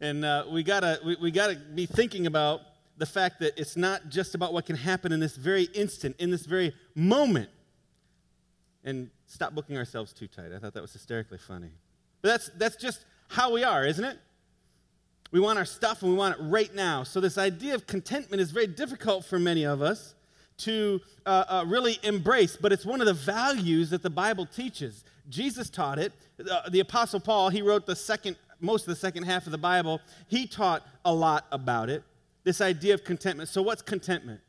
And 0.00 0.24
uh, 0.24 0.44
we 0.50 0.62
gotta 0.62 1.00
we, 1.20 1.30
gotta 1.30 1.56
be 1.56 1.86
thinking 1.86 2.26
about 2.26 2.60
the 2.98 3.06
fact 3.06 3.40
that 3.40 3.58
it's 3.58 3.76
not 3.76 4.08
just 4.10 4.34
about 4.34 4.52
what 4.52 4.66
can 4.66 4.76
happen 4.76 5.12
in 5.12 5.20
this 5.20 5.36
very 5.36 5.64
instant, 5.74 6.16
in 6.18 6.30
this 6.30 6.44
very 6.44 6.74
moment. 6.94 7.48
And 8.84 9.10
stop 9.26 9.54
booking 9.54 9.78
ourselves 9.78 10.12
too 10.12 10.28
tight. 10.28 10.52
I 10.54 10.58
thought 10.58 10.74
that 10.74 10.82
was 10.82 10.92
hysterically 10.92 11.38
funny. 11.38 11.70
But 12.20 12.28
that's 12.28 12.50
that's 12.56 12.76
just 12.76 13.06
how 13.28 13.52
we 13.52 13.64
are, 13.64 13.86
isn't 13.86 14.04
it? 14.04 14.18
We 15.32 15.40
want 15.40 15.58
our 15.58 15.64
stuff 15.64 16.02
and 16.02 16.12
we 16.12 16.16
want 16.18 16.38
it 16.38 16.42
right 16.42 16.72
now. 16.74 17.02
So 17.02 17.20
this 17.20 17.38
idea 17.38 17.74
of 17.74 17.86
contentment 17.86 18.40
is 18.40 18.50
very 18.50 18.66
difficult 18.66 19.24
for 19.24 19.38
many 19.38 19.64
of 19.64 19.82
us 19.82 20.14
to 20.58 21.00
uh, 21.24 21.44
uh, 21.48 21.64
really 21.66 21.98
embrace, 22.02 22.56
but 22.56 22.72
it's 22.72 22.86
one 22.86 23.00
of 23.00 23.06
the 23.06 23.14
values 23.14 23.90
that 23.90 24.02
the 24.02 24.10
Bible 24.10 24.46
teaches. 24.46 25.04
Jesus 25.28 25.70
taught 25.70 25.98
it. 25.98 26.12
Uh, 26.50 26.68
the 26.70 26.80
Apostle 26.80 27.20
Paul, 27.20 27.48
he 27.48 27.62
wrote 27.62 27.86
the 27.86 27.96
second, 27.96 28.36
most 28.60 28.82
of 28.82 28.88
the 28.88 28.96
second 28.96 29.24
half 29.24 29.46
of 29.46 29.52
the 29.52 29.58
Bible. 29.58 30.00
He 30.28 30.46
taught 30.46 30.86
a 31.04 31.12
lot 31.12 31.46
about 31.52 31.90
it, 31.90 32.02
this 32.44 32.60
idea 32.60 32.94
of 32.94 33.04
contentment. 33.04 33.48
So, 33.48 33.62
what's 33.62 33.82
contentment? 33.82 34.40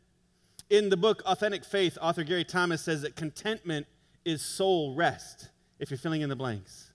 In 0.70 0.90
the 0.90 0.98
book 0.98 1.22
Authentic 1.26 1.64
Faith, 1.64 1.98
author 2.02 2.24
Gary 2.24 2.44
Thomas 2.44 2.82
says 2.82 3.02
that 3.04 3.16
contentment 3.16 3.88
is 4.26 4.42
soul 4.42 4.96
rest, 4.96 5.50
if 5.80 5.90
you're 5.90 5.98
filling 5.98 6.22
in 6.22 6.30
the 6.30 6.36
blanks. 6.36 6.92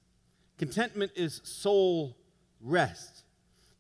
Contentment 0.59 1.11
is 1.17 1.41
soul 1.45 2.17
rest. 2.61 3.25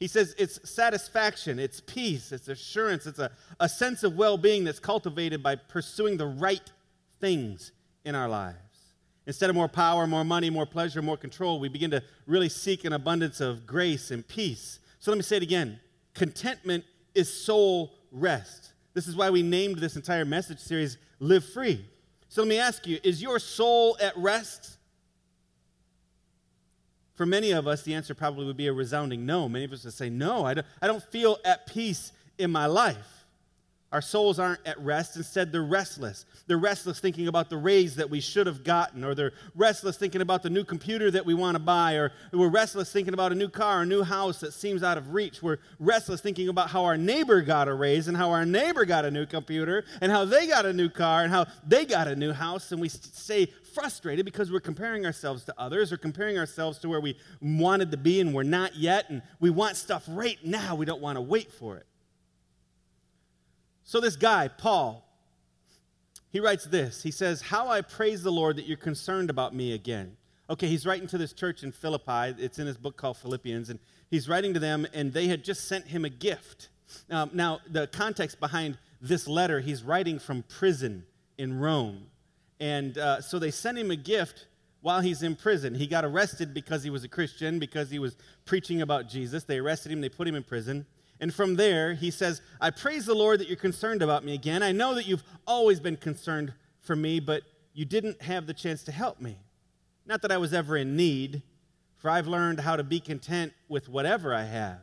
He 0.00 0.08
says 0.08 0.34
it's 0.36 0.68
satisfaction, 0.68 1.60
it's 1.60 1.80
peace, 1.80 2.32
it's 2.32 2.48
assurance, 2.48 3.06
it's 3.06 3.20
a, 3.20 3.30
a 3.60 3.68
sense 3.68 4.02
of 4.02 4.16
well 4.16 4.36
being 4.36 4.64
that's 4.64 4.80
cultivated 4.80 5.42
by 5.42 5.54
pursuing 5.54 6.16
the 6.16 6.26
right 6.26 6.72
things 7.20 7.70
in 8.04 8.16
our 8.16 8.28
lives. 8.28 8.58
Instead 9.26 9.50
of 9.50 9.56
more 9.56 9.68
power, 9.68 10.06
more 10.06 10.24
money, 10.24 10.50
more 10.50 10.66
pleasure, 10.66 11.00
more 11.00 11.16
control, 11.16 11.60
we 11.60 11.68
begin 11.68 11.90
to 11.90 12.02
really 12.26 12.48
seek 12.48 12.84
an 12.84 12.92
abundance 12.92 13.40
of 13.40 13.66
grace 13.66 14.10
and 14.10 14.26
peace. 14.26 14.80
So 14.98 15.10
let 15.10 15.16
me 15.16 15.22
say 15.22 15.36
it 15.36 15.42
again 15.42 15.78
contentment 16.14 16.84
is 17.14 17.32
soul 17.32 17.94
rest. 18.10 18.72
This 18.94 19.06
is 19.06 19.16
why 19.16 19.30
we 19.30 19.42
named 19.42 19.78
this 19.78 19.96
entire 19.96 20.24
message 20.24 20.58
series 20.58 20.98
Live 21.18 21.44
Free. 21.44 21.84
So 22.28 22.42
let 22.42 22.48
me 22.48 22.58
ask 22.58 22.86
you 22.86 22.98
is 23.02 23.22
your 23.22 23.38
soul 23.38 23.96
at 24.00 24.16
rest? 24.16 24.78
For 27.14 27.26
many 27.26 27.52
of 27.52 27.68
us, 27.68 27.82
the 27.82 27.94
answer 27.94 28.14
probably 28.14 28.46
would 28.46 28.56
be 28.56 28.66
a 28.66 28.72
resounding 28.72 29.26
no. 29.26 29.48
Many 29.48 29.66
of 29.66 29.72
us 29.72 29.84
would 29.84 29.92
say, 29.92 30.10
No, 30.10 30.44
I 30.44 30.54
don't, 30.54 30.66
I 30.80 30.86
don't 30.86 31.02
feel 31.02 31.38
at 31.44 31.66
peace 31.66 32.12
in 32.38 32.50
my 32.50 32.66
life. 32.66 33.21
Our 33.92 34.00
souls 34.00 34.38
aren't 34.38 34.66
at 34.66 34.80
rest. 34.80 35.16
Instead, 35.16 35.52
they're 35.52 35.62
restless. 35.62 36.24
They're 36.46 36.56
restless 36.56 36.98
thinking 36.98 37.28
about 37.28 37.50
the 37.50 37.58
raise 37.58 37.94
that 37.96 38.08
we 38.08 38.20
should 38.20 38.46
have 38.46 38.64
gotten, 38.64 39.04
or 39.04 39.14
they're 39.14 39.32
restless 39.54 39.98
thinking 39.98 40.22
about 40.22 40.42
the 40.42 40.48
new 40.50 40.64
computer 40.64 41.10
that 41.10 41.26
we 41.26 41.34
want 41.34 41.56
to 41.56 41.58
buy, 41.58 41.94
or 41.94 42.12
we're 42.32 42.48
restless 42.48 42.90
thinking 42.90 43.12
about 43.12 43.32
a 43.32 43.34
new 43.34 43.48
car, 43.48 43.80
or 43.80 43.82
a 43.82 43.86
new 43.86 44.02
house 44.02 44.40
that 44.40 44.54
seems 44.54 44.82
out 44.82 44.96
of 44.96 45.12
reach. 45.12 45.42
We're 45.42 45.58
restless 45.78 46.22
thinking 46.22 46.48
about 46.48 46.70
how 46.70 46.84
our 46.84 46.96
neighbor 46.96 47.42
got 47.42 47.68
a 47.68 47.74
raise, 47.74 48.08
and 48.08 48.16
how 48.16 48.30
our 48.30 48.46
neighbor 48.46 48.86
got 48.86 49.04
a 49.04 49.10
new 49.10 49.26
computer, 49.26 49.84
and 50.00 50.10
how 50.10 50.24
they 50.24 50.46
got 50.46 50.64
a 50.64 50.72
new 50.72 50.88
car, 50.88 51.22
and 51.22 51.30
how 51.30 51.46
they 51.66 51.84
got 51.84 52.08
a 52.08 52.16
new 52.16 52.32
house, 52.32 52.72
and 52.72 52.80
we 52.80 52.88
stay 52.88 53.46
frustrated 53.74 54.24
because 54.24 54.50
we're 54.50 54.60
comparing 54.60 55.04
ourselves 55.04 55.44
to 55.44 55.54
others 55.58 55.92
or 55.92 55.96
comparing 55.96 56.38
ourselves 56.38 56.78
to 56.78 56.88
where 56.88 57.00
we 57.00 57.16
wanted 57.40 57.90
to 57.90 57.96
be 57.96 58.20
and 58.20 58.34
we're 58.34 58.42
not 58.42 58.74
yet, 58.76 59.08
and 59.10 59.22
we 59.40 59.50
want 59.50 59.76
stuff 59.76 60.04
right 60.08 60.38
now. 60.44 60.74
We 60.74 60.86
don't 60.86 61.00
want 61.00 61.16
to 61.16 61.22
wait 61.22 61.52
for 61.52 61.76
it. 61.76 61.86
So, 63.84 64.00
this 64.00 64.16
guy, 64.16 64.48
Paul, 64.48 65.04
he 66.30 66.40
writes 66.40 66.64
this. 66.64 67.02
He 67.02 67.10
says, 67.10 67.42
How 67.42 67.68
I 67.68 67.82
praise 67.82 68.22
the 68.22 68.32
Lord 68.32 68.56
that 68.56 68.66
you're 68.66 68.76
concerned 68.76 69.30
about 69.30 69.54
me 69.54 69.72
again. 69.74 70.16
Okay, 70.48 70.66
he's 70.66 70.86
writing 70.86 71.06
to 71.08 71.18
this 71.18 71.32
church 71.32 71.62
in 71.62 71.72
Philippi. 71.72 72.34
It's 72.42 72.58
in 72.58 72.66
his 72.66 72.76
book 72.76 72.96
called 72.96 73.16
Philippians. 73.18 73.70
And 73.70 73.78
he's 74.10 74.28
writing 74.28 74.54
to 74.54 74.60
them, 74.60 74.86
and 74.92 75.12
they 75.12 75.28
had 75.28 75.44
just 75.44 75.68
sent 75.68 75.86
him 75.86 76.04
a 76.04 76.10
gift. 76.10 76.68
Um, 77.10 77.30
now, 77.32 77.60
the 77.70 77.86
context 77.86 78.40
behind 78.40 78.78
this 79.00 79.26
letter, 79.26 79.60
he's 79.60 79.82
writing 79.82 80.18
from 80.18 80.42
prison 80.44 81.04
in 81.38 81.58
Rome. 81.58 82.04
And 82.60 82.96
uh, 82.96 83.20
so 83.20 83.38
they 83.38 83.50
sent 83.50 83.78
him 83.78 83.90
a 83.90 83.96
gift 83.96 84.46
while 84.82 85.00
he's 85.00 85.22
in 85.22 85.36
prison. 85.36 85.74
He 85.74 85.86
got 85.86 86.04
arrested 86.04 86.52
because 86.52 86.82
he 86.82 86.90
was 86.90 87.04
a 87.04 87.08
Christian, 87.08 87.58
because 87.58 87.90
he 87.90 87.98
was 87.98 88.16
preaching 88.44 88.82
about 88.82 89.08
Jesus. 89.08 89.44
They 89.44 89.58
arrested 89.58 89.92
him, 89.92 90.00
they 90.00 90.08
put 90.08 90.28
him 90.28 90.34
in 90.34 90.42
prison. 90.42 90.86
And 91.22 91.32
from 91.32 91.54
there, 91.54 91.94
he 91.94 92.10
says, 92.10 92.42
I 92.60 92.70
praise 92.70 93.06
the 93.06 93.14
Lord 93.14 93.38
that 93.38 93.46
you're 93.46 93.56
concerned 93.56 94.02
about 94.02 94.24
me 94.24 94.34
again. 94.34 94.60
I 94.60 94.72
know 94.72 94.96
that 94.96 95.06
you've 95.06 95.22
always 95.46 95.78
been 95.78 95.96
concerned 95.96 96.52
for 96.80 96.96
me, 96.96 97.20
but 97.20 97.44
you 97.74 97.84
didn't 97.84 98.20
have 98.22 98.48
the 98.48 98.52
chance 98.52 98.82
to 98.82 98.92
help 98.92 99.20
me. 99.20 99.38
Not 100.04 100.20
that 100.22 100.32
I 100.32 100.38
was 100.38 100.52
ever 100.52 100.76
in 100.76 100.96
need, 100.96 101.42
for 101.96 102.10
I've 102.10 102.26
learned 102.26 102.58
how 102.58 102.74
to 102.74 102.82
be 102.82 102.98
content 102.98 103.52
with 103.68 103.88
whatever 103.88 104.34
I 104.34 104.42
have. 104.42 104.80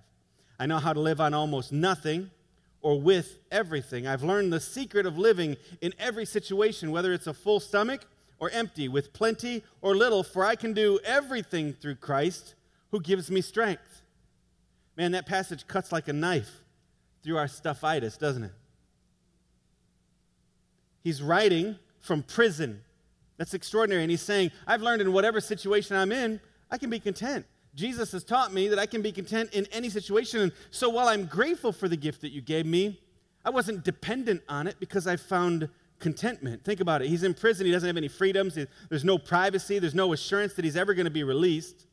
I 0.57 0.65
know 0.65 0.77
how 0.77 0.93
to 0.93 0.99
live 1.01 1.19
on 1.19 1.33
almost 1.33 1.73
nothing 1.73 2.31
or 2.81 3.01
with 3.01 3.37
everything. 3.51 4.07
I've 4.07 4.23
learned 4.23 4.53
the 4.53 4.61
secret 4.61 5.05
of 5.05 5.17
living 5.17 5.57
in 5.81 5.93
every 5.99 6.25
situation, 6.25 6.89
whether 6.91 7.11
it's 7.11 7.27
a 7.27 7.33
full 7.33 7.59
stomach 7.59 8.05
or 8.39 8.49
empty, 8.51 8.87
with 8.87 9.11
plenty 9.11 9.61
or 9.81 9.93
little, 9.93 10.23
for 10.23 10.45
I 10.45 10.55
can 10.55 10.71
do 10.71 11.01
everything 11.03 11.73
through 11.73 11.95
Christ 11.95 12.55
who 12.91 13.01
gives 13.01 13.29
me 13.29 13.41
strength. 13.41 13.98
Man, 14.99 15.13
that 15.13 15.25
passage 15.25 15.65
cuts 15.65 15.93
like 15.93 16.09
a 16.09 16.13
knife 16.13 16.51
through 17.23 17.37
our 17.37 17.45
stuffitis, 17.45 18.19
doesn't 18.19 18.43
it? 18.43 18.51
He's 21.01 21.21
writing 21.21 21.77
from 22.01 22.21
prison. 22.21 22.81
That's 23.37 23.53
extraordinary. 23.53 24.03
And 24.03 24.11
he's 24.11 24.21
saying, 24.21 24.51
I've 24.67 24.81
learned 24.81 25.01
in 25.01 25.13
whatever 25.13 25.39
situation 25.39 25.95
I'm 25.95 26.11
in, 26.11 26.41
I 26.69 26.77
can 26.77 26.89
be 26.89 26.99
content. 26.99 27.45
Jesus 27.75 28.11
has 28.11 28.25
taught 28.25 28.51
me 28.51 28.67
that 28.67 28.77
I 28.77 28.85
can 28.85 29.01
be 29.01 29.13
content 29.13 29.53
in 29.53 29.67
any 29.71 29.89
situation. 29.89 30.41
And 30.41 30.51
so 30.69 30.89
while 30.89 31.07
I'm 31.07 31.27
grateful 31.27 31.71
for 31.71 31.87
the 31.87 31.95
gift 31.95 32.19
that 32.19 32.33
you 32.33 32.41
gave 32.41 32.65
me, 32.65 32.99
I 33.45 33.51
wasn't 33.51 33.85
dependent 33.85 34.41
on 34.49 34.67
it 34.67 34.75
because 34.81 35.07
I 35.07 35.15
found 35.15 35.69
contentment. 35.99 36.65
Think 36.65 36.81
about 36.81 37.01
it. 37.01 37.07
He's 37.07 37.23
in 37.23 37.33
prison, 37.33 37.65
he 37.65 37.71
doesn't 37.71 37.87
have 37.87 37.95
any 37.95 38.09
freedoms, 38.09 38.57
there's 38.89 39.05
no 39.05 39.17
privacy, 39.17 39.79
there's 39.79 39.95
no 39.95 40.11
assurance 40.11 40.55
that 40.55 40.65
he's 40.65 40.75
ever 40.75 40.93
going 40.93 41.05
to 41.05 41.11
be 41.11 41.23
released. 41.23 41.85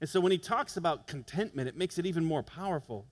And 0.00 0.08
so 0.08 0.20
when 0.20 0.32
he 0.32 0.38
talks 0.38 0.76
about 0.76 1.06
contentment, 1.06 1.68
it 1.68 1.76
makes 1.76 1.98
it 1.98 2.06
even 2.06 2.24
more 2.24 2.42
powerful. 2.42 3.06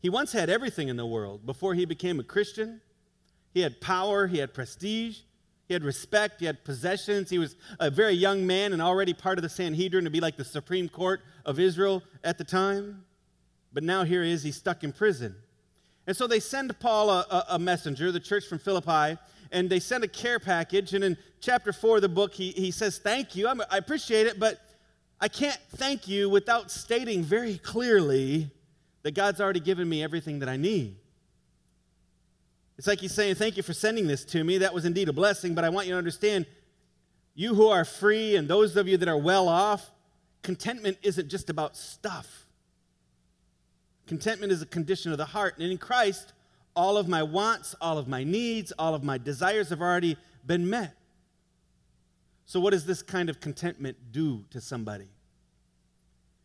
He 0.00 0.10
once 0.10 0.32
had 0.32 0.50
everything 0.50 0.88
in 0.88 0.96
the 0.96 1.06
world 1.06 1.46
before 1.46 1.74
he 1.74 1.84
became 1.84 2.20
a 2.20 2.24
Christian. 2.24 2.80
He 3.54 3.60
had 3.60 3.80
power, 3.80 4.26
he 4.26 4.38
had 4.38 4.52
prestige, 4.52 5.20
he 5.68 5.74
had 5.74 5.84
respect, 5.84 6.40
he 6.40 6.46
had 6.46 6.64
possessions. 6.64 7.30
He 7.30 7.38
was 7.38 7.56
a 7.78 7.90
very 7.90 8.12
young 8.12 8.46
man 8.46 8.72
and 8.72 8.82
already 8.82 9.14
part 9.14 9.38
of 9.38 9.42
the 9.42 9.48
Sanhedrin 9.48 10.04
to 10.04 10.10
be 10.10 10.20
like 10.20 10.36
the 10.36 10.44
Supreme 10.44 10.88
Court 10.88 11.22
of 11.46 11.58
Israel 11.58 12.02
at 12.24 12.36
the 12.36 12.44
time. 12.44 13.04
But 13.72 13.84
now 13.84 14.04
here 14.04 14.22
he 14.22 14.32
is, 14.32 14.42
he's 14.42 14.56
stuck 14.56 14.84
in 14.84 14.92
prison. 14.92 15.36
And 16.06 16.16
so 16.16 16.26
they 16.26 16.40
send 16.40 16.78
Paul 16.80 17.10
a, 17.10 17.46
a, 17.50 17.58
messenger, 17.58 18.10
the 18.10 18.20
church 18.20 18.46
from 18.46 18.58
Philippi, 18.58 19.16
and 19.52 19.70
they 19.70 19.78
send 19.78 20.02
a 20.02 20.08
care 20.08 20.40
package. 20.40 20.94
And 20.94 21.04
in 21.04 21.16
chapter 21.40 21.72
four 21.72 21.96
of 21.96 22.02
the 22.02 22.08
book, 22.08 22.34
he, 22.34 22.50
he 22.50 22.72
says, 22.72 22.98
Thank 22.98 23.36
you. 23.36 23.46
I'm, 23.46 23.60
I 23.70 23.76
appreciate 23.76 24.26
it, 24.26 24.40
but 24.40 24.58
I 25.22 25.28
can't 25.28 25.58
thank 25.76 26.08
you 26.08 26.28
without 26.28 26.68
stating 26.68 27.22
very 27.22 27.56
clearly 27.56 28.50
that 29.04 29.12
God's 29.12 29.40
already 29.40 29.60
given 29.60 29.88
me 29.88 30.02
everything 30.02 30.40
that 30.40 30.48
I 30.48 30.56
need. 30.56 30.96
It's 32.76 32.88
like 32.88 32.98
he's 32.98 33.14
saying, 33.14 33.36
Thank 33.36 33.56
you 33.56 33.62
for 33.62 33.72
sending 33.72 34.08
this 34.08 34.24
to 34.26 34.42
me. 34.42 34.58
That 34.58 34.74
was 34.74 34.84
indeed 34.84 35.08
a 35.08 35.12
blessing, 35.12 35.54
but 35.54 35.64
I 35.64 35.68
want 35.68 35.86
you 35.86 35.92
to 35.92 35.98
understand 35.98 36.44
you 37.36 37.54
who 37.54 37.68
are 37.68 37.84
free 37.84 38.34
and 38.34 38.48
those 38.48 38.76
of 38.76 38.88
you 38.88 38.96
that 38.96 39.08
are 39.08 39.16
well 39.16 39.48
off, 39.48 39.92
contentment 40.42 40.98
isn't 41.02 41.28
just 41.28 41.48
about 41.48 41.76
stuff. 41.76 42.46
Contentment 44.08 44.50
is 44.50 44.60
a 44.60 44.66
condition 44.66 45.12
of 45.12 45.18
the 45.18 45.24
heart. 45.24 45.54
And 45.58 45.70
in 45.70 45.78
Christ, 45.78 46.32
all 46.74 46.96
of 46.96 47.06
my 47.06 47.22
wants, 47.22 47.76
all 47.80 47.96
of 47.96 48.08
my 48.08 48.24
needs, 48.24 48.72
all 48.76 48.92
of 48.92 49.04
my 49.04 49.18
desires 49.18 49.68
have 49.68 49.80
already 49.80 50.16
been 50.44 50.68
met. 50.68 50.96
So, 52.52 52.60
what 52.60 52.72
does 52.72 52.84
this 52.84 53.02
kind 53.02 53.30
of 53.30 53.40
contentment 53.40 53.96
do 54.12 54.44
to 54.50 54.60
somebody? 54.60 55.08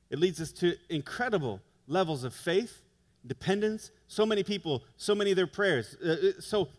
It 0.09 0.19
leads 0.19 0.39
us 0.39 0.53
to 0.53 0.73
incredible 0.89 1.59
levels 1.85 2.23
of 2.23 2.33
faith, 2.33 2.81
dependence. 3.25 3.91
So 4.07 4.25
many 4.25 4.41
people, 4.41 4.83
so 4.95 5.13
many 5.13 5.31
of 5.31 5.35
their 5.35 5.47
prayers. 5.47 5.97
Uh, 6.01 6.07
uh 6.11 6.15
so, 6.39 6.69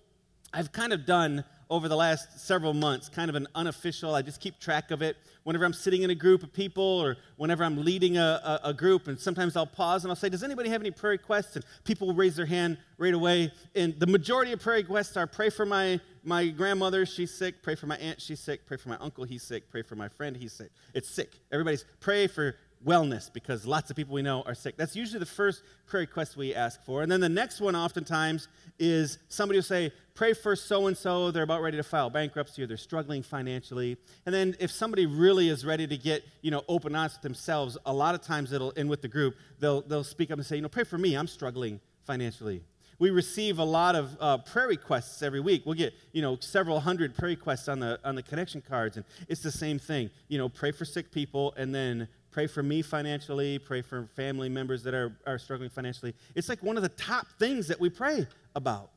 I've 0.54 0.72
kind 0.72 0.94
of 0.94 1.04
done 1.04 1.44
over 1.70 1.88
the 1.88 1.96
last 1.96 2.40
several 2.40 2.72
months, 2.72 3.08
kind 3.08 3.28
of 3.28 3.34
an 3.34 3.46
unofficial, 3.54 4.14
I 4.14 4.22
just 4.22 4.40
keep 4.40 4.58
track 4.58 4.90
of 4.90 5.02
it. 5.02 5.16
Whenever 5.44 5.64
I'm 5.64 5.72
sitting 5.72 6.02
in 6.02 6.10
a 6.10 6.14
group 6.14 6.42
of 6.42 6.52
people 6.52 6.82
or 6.82 7.16
whenever 7.36 7.64
I'm 7.64 7.84
leading 7.84 8.16
a, 8.16 8.60
a, 8.64 8.68
a, 8.68 8.74
group, 8.74 9.08
and 9.08 9.18
sometimes 9.18 9.56
I'll 9.56 9.66
pause 9.66 10.04
and 10.04 10.10
I'll 10.10 10.16
say, 10.16 10.28
Does 10.28 10.42
anybody 10.42 10.68
have 10.70 10.80
any 10.80 10.90
prayer 10.90 11.12
requests? 11.12 11.56
And 11.56 11.64
people 11.84 12.08
will 12.08 12.14
raise 12.14 12.36
their 12.36 12.46
hand 12.46 12.78
right 12.96 13.14
away. 13.14 13.52
And 13.74 13.98
the 13.98 14.06
majority 14.06 14.52
of 14.52 14.60
prayer 14.60 14.78
requests 14.78 15.16
are 15.16 15.26
pray 15.26 15.50
for 15.50 15.66
my, 15.66 16.00
my 16.22 16.48
grandmother, 16.48 17.04
she's 17.06 17.32
sick. 17.32 17.62
Pray 17.62 17.74
for 17.74 17.86
my 17.86 17.96
aunt, 17.96 18.20
she's 18.20 18.40
sick. 18.40 18.66
Pray 18.66 18.76
for 18.76 18.88
my 18.88 18.98
uncle, 18.98 19.24
he's 19.24 19.42
sick. 19.42 19.70
Pray 19.70 19.82
for 19.82 19.94
my 19.94 20.08
friend, 20.08 20.36
he's 20.36 20.52
sick. 20.52 20.70
It's 20.94 21.08
sick. 21.08 21.32
Everybody's 21.52 21.84
pray 22.00 22.26
for 22.26 22.56
wellness 22.84 23.32
because 23.32 23.66
lots 23.66 23.90
of 23.90 23.96
people 23.96 24.14
we 24.14 24.22
know 24.22 24.42
are 24.42 24.54
sick. 24.54 24.76
That's 24.76 24.94
usually 24.94 25.18
the 25.18 25.26
first 25.26 25.62
prayer 25.86 26.02
request 26.02 26.36
we 26.36 26.54
ask 26.54 26.82
for. 26.84 27.02
And 27.02 27.10
then 27.10 27.20
the 27.20 27.28
next 27.28 27.60
one, 27.60 27.74
oftentimes, 27.74 28.48
is 28.78 29.18
somebody 29.28 29.58
will 29.58 29.64
say, 29.64 29.92
Pray 30.14 30.32
for 30.32 30.56
so 30.56 30.88
and 30.88 30.96
so, 30.96 31.30
they're 31.30 31.44
about 31.44 31.62
ready 31.62 31.76
to 31.76 31.82
file 31.84 32.10
bankruptcy 32.10 32.60
or 32.60 32.66
they're 32.66 32.76
struggling 32.76 33.22
financially. 33.22 33.96
And 34.26 34.34
then 34.34 34.56
if 34.58 34.72
somebody 34.72 35.06
really 35.06 35.48
is 35.48 35.64
ready 35.64 35.86
to 35.86 35.96
get, 35.96 36.24
you 36.42 36.50
know, 36.50 36.64
open 36.66 36.96
honest 36.96 37.16
with 37.16 37.22
themselves, 37.22 37.78
a 37.86 37.92
lot 37.92 38.16
of 38.16 38.20
times 38.20 38.52
it'll, 38.52 38.72
and 38.76 38.90
with 38.90 39.00
the 39.00 39.06
group, 39.06 39.36
they'll, 39.60 39.80
they'll 39.82 40.02
speak 40.02 40.32
up 40.32 40.38
and 40.38 40.46
say, 40.46 40.56
You 40.56 40.62
know, 40.62 40.68
pray 40.68 40.84
for 40.84 40.98
me, 40.98 41.14
I'm 41.14 41.28
struggling 41.28 41.80
financially. 42.04 42.62
We 42.98 43.10
receive 43.10 43.60
a 43.60 43.64
lot 43.64 43.94
of 43.94 44.16
uh, 44.18 44.38
prayer 44.38 44.66
requests 44.66 45.22
every 45.22 45.38
week. 45.38 45.62
We'll 45.64 45.76
get, 45.76 45.94
you 46.12 46.20
know, 46.20 46.36
several 46.40 46.80
hundred 46.80 47.14
prayer 47.14 47.30
requests 47.30 47.68
on 47.68 47.78
the 47.78 48.00
on 48.02 48.16
the 48.16 48.24
connection 48.24 48.60
cards, 48.60 48.96
and 48.96 49.06
it's 49.28 49.40
the 49.40 49.52
same 49.52 49.78
thing. 49.78 50.10
You 50.26 50.38
know, 50.38 50.48
pray 50.48 50.72
for 50.72 50.84
sick 50.84 51.12
people, 51.12 51.54
and 51.56 51.72
then 51.72 52.08
Pray 52.38 52.46
for 52.46 52.62
me 52.62 52.82
financially. 52.82 53.58
Pray 53.58 53.82
for 53.82 54.08
family 54.14 54.48
members 54.48 54.84
that 54.84 54.94
are, 54.94 55.12
are 55.26 55.40
struggling 55.40 55.70
financially. 55.70 56.14
It's 56.36 56.48
like 56.48 56.62
one 56.62 56.76
of 56.76 56.84
the 56.84 56.88
top 56.90 57.26
things 57.40 57.66
that 57.66 57.80
we 57.80 57.90
pray 57.90 58.28
about. 58.54 58.90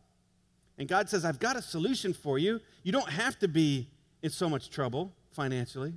And 0.77 0.87
God 0.87 1.09
says, 1.09 1.25
I've 1.25 1.39
got 1.39 1.55
a 1.55 1.61
solution 1.63 2.13
for 2.13 2.37
you. 2.37 2.61
You 2.83 2.91
don't 2.91 3.09
have 3.09 3.39
to 3.39 3.47
be 3.47 3.87
in 4.21 4.29
so 4.29 4.47
much 4.47 4.69
trouble 4.69 5.11
financially. 5.31 5.91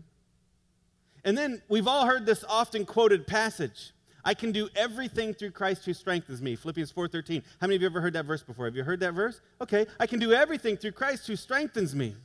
And 1.23 1.37
then 1.37 1.61
we've 1.69 1.87
all 1.87 2.07
heard 2.07 2.25
this 2.25 2.47
often 2.49 2.87
quoted 2.87 3.27
passage. 3.27 3.93
I 4.25 4.33
can 4.33 4.51
do 4.51 4.71
everything 4.75 5.35
through 5.35 5.51
Christ 5.51 5.85
who 5.85 5.93
strengthens 5.93 6.41
me. 6.41 6.57
Philippians 6.57 6.93
4:13. 6.93 7.43
How 7.61 7.67
many 7.67 7.77
of 7.77 7.83
you 7.83 7.89
ever 7.89 8.01
heard 8.01 8.15
that 8.15 8.25
verse 8.25 8.43
before? 8.43 8.65
Have 8.65 8.75
you 8.75 8.85
heard 8.85 9.01
that 9.01 9.13
verse? 9.13 9.43
Okay, 9.61 9.85
I 10.01 10.07
can 10.07 10.19
do 10.19 10.33
everything 10.33 10.79
through 10.79 10.93
Christ 10.93 11.27
who 11.27 11.37
strengthens 11.37 11.95
me. 11.95 12.17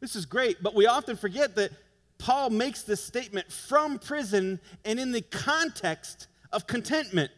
This 0.00 0.16
is 0.16 0.26
great, 0.26 0.60
but 0.60 0.74
we 0.74 0.86
often 0.86 1.16
forget 1.16 1.54
that 1.54 1.70
Paul 2.18 2.50
makes 2.50 2.82
this 2.82 3.02
statement 3.02 3.50
from 3.50 3.98
prison 3.98 4.60
and 4.84 4.98
in 4.98 5.12
the 5.12 5.22
context 5.22 6.26
of 6.52 6.66
contentment. 6.66 7.30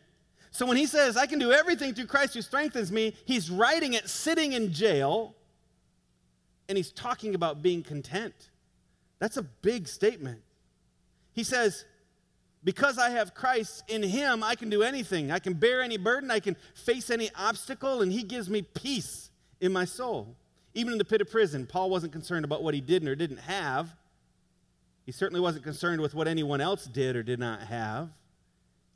So 0.50 0.66
when 0.66 0.76
he 0.76 0.86
says, 0.86 1.16
I 1.16 1.26
can 1.26 1.38
do 1.38 1.52
everything 1.52 1.94
through 1.94 2.06
Christ 2.06 2.34
who 2.34 2.42
strengthens 2.42 2.90
me, 2.90 3.14
he's 3.24 3.50
writing 3.50 3.92
it 3.92 4.08
sitting 4.08 4.52
in 4.52 4.72
jail 4.72 5.34
and 6.68 6.76
he's 6.76 6.92
talking 6.92 7.34
about 7.34 7.62
being 7.62 7.82
content. 7.82 8.34
That's 9.18 9.36
a 9.36 9.42
big 9.42 9.86
statement. 9.86 10.40
He 11.32 11.44
says, 11.44 11.84
because 12.64 12.98
I 12.98 13.10
have 13.10 13.34
Christ 13.34 13.84
in 13.88 14.02
him, 14.02 14.42
I 14.42 14.54
can 14.54 14.70
do 14.70 14.82
anything. 14.82 15.30
I 15.30 15.38
can 15.38 15.54
bear 15.54 15.82
any 15.82 15.96
burden, 15.96 16.30
I 16.30 16.40
can 16.40 16.56
face 16.74 17.10
any 17.10 17.30
obstacle, 17.34 18.02
and 18.02 18.12
he 18.12 18.22
gives 18.22 18.50
me 18.50 18.62
peace 18.62 19.30
in 19.60 19.72
my 19.72 19.84
soul. 19.84 20.36
Even 20.74 20.92
in 20.92 20.98
the 20.98 21.04
pit 21.04 21.20
of 21.20 21.30
prison, 21.30 21.66
Paul 21.66 21.90
wasn't 21.90 22.12
concerned 22.12 22.44
about 22.44 22.62
what 22.62 22.74
he 22.74 22.80
did 22.80 23.06
or 23.06 23.14
didn't 23.14 23.38
have. 23.38 23.94
He 25.10 25.12
certainly 25.12 25.40
wasn't 25.40 25.64
concerned 25.64 26.00
with 26.00 26.14
what 26.14 26.28
anyone 26.28 26.60
else 26.60 26.84
did 26.84 27.16
or 27.16 27.24
did 27.24 27.40
not 27.40 27.62
have. 27.62 28.10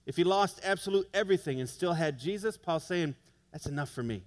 If 0.07 0.15
he 0.15 0.23
lost 0.23 0.61
absolute 0.63 1.09
everything 1.13 1.59
and 1.59 1.69
still 1.69 1.93
had 1.93 2.21
Jesus, 2.21 2.57
Paul's 2.57 2.85
saying, 2.85 3.17
that's 3.51 3.67
enough 3.67 3.91
for 3.91 4.05
me. 4.05 4.23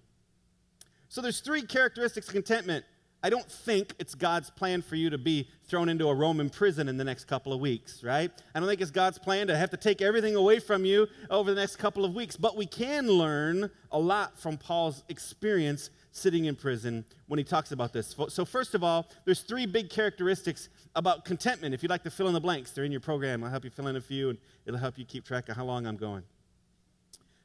So 1.08 1.21
there's 1.21 1.39
three 1.39 1.62
characteristics 1.62 2.28
of 2.28 2.34
contentment. 2.34 2.84
I 3.23 3.30
don't 3.30 3.50
think 3.50 3.93
it's 4.00 4.15
God's 4.15 4.50
plan 4.50 4.82
for 4.82 4.97
you 4.97 5.10
to 5.12 5.17
be 5.17 5.47
thrown 5.63 5.88
into 5.88 6.10
a 6.10 6.13
Roman 6.13 6.50
prison 6.50 6.89
in 6.89 6.97
the 6.97 7.06
next 7.06 7.23
couple 7.23 7.54
of 7.54 7.62
weeks, 7.62 8.04
right? 8.04 8.32
I 8.54 8.60
don't 8.60 8.67
think 8.67 8.82
it's 8.82 8.91
God's 8.91 9.17
plan 9.17 9.47
to 9.47 9.56
have 9.56 9.69
to 9.69 9.78
take 9.78 10.02
everything 10.02 10.36
away 10.36 10.60
from 10.60 10.84
you 10.84 11.08
over 11.30 11.54
the 11.54 11.62
next 11.62 11.78
couple 11.78 12.04
of 12.04 12.13
weeks, 12.13 12.36
but 12.36 12.58
we 12.58 12.65
can 12.65 13.08
learn 13.08 13.71
a 13.93 13.97
lot 13.97 14.38
from 14.38 14.58
Paul's 14.58 15.06
experience 15.08 15.89
sitting 16.12 16.45
in 16.45 16.56
prison 16.58 17.06
when 17.28 17.38
he 17.38 17.45
talks 17.45 17.71
about 17.71 17.93
this. 17.93 18.13
So, 18.28 18.43
first 18.43 18.76
of 18.76 18.84
all, 18.84 19.08
there's 19.23 19.41
three 19.41 19.65
big 19.65 19.89
characteristics 19.89 20.67
about 20.97 21.23
contentment. 21.23 21.73
If 21.73 21.83
you'd 21.83 21.89
like 21.89 22.03
to 22.03 22.10
fill 22.10 22.27
in 22.27 22.33
the 22.33 22.41
blanks, 22.41 22.71
they're 22.71 22.83
in 22.83 22.91
your 22.91 22.99
program. 22.99 23.43
I'll 23.43 23.51
help 23.51 23.63
you 23.63 23.69
fill 23.69 23.88
in 23.88 23.95
a 23.95 24.01
few, 24.01 24.29
and 24.29 24.38
it'll 24.65 24.79
help 24.79 24.97
you 24.97 25.05
keep 25.05 25.23
track 25.23 25.47
of 25.47 25.55
how 25.55 25.63
long 25.63 25.86
I'm 25.86 25.95
going. 25.95 26.23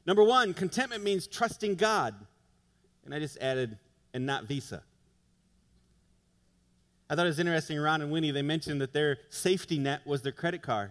Number 0.05 0.23
one, 0.23 0.53
contentment 0.53 1.03
means 1.03 1.27
trusting 1.27 1.75
God. 1.75 2.15
And 3.05 3.13
I 3.13 3.19
just 3.19 3.37
added, 3.37 3.77
and 4.13 4.25
not 4.25 4.45
Visa. 4.45 4.81
I 7.09 7.15
thought 7.15 7.25
it 7.25 7.29
was 7.29 7.39
interesting, 7.39 7.79
Ron 7.79 8.01
and 8.01 8.11
Winnie, 8.11 8.31
they 8.31 8.41
mentioned 8.41 8.81
that 8.81 8.91
their 8.91 9.19
safety 9.29 9.77
net 9.77 10.01
was 10.05 10.23
their 10.23 10.31
credit 10.31 10.63
card, 10.63 10.89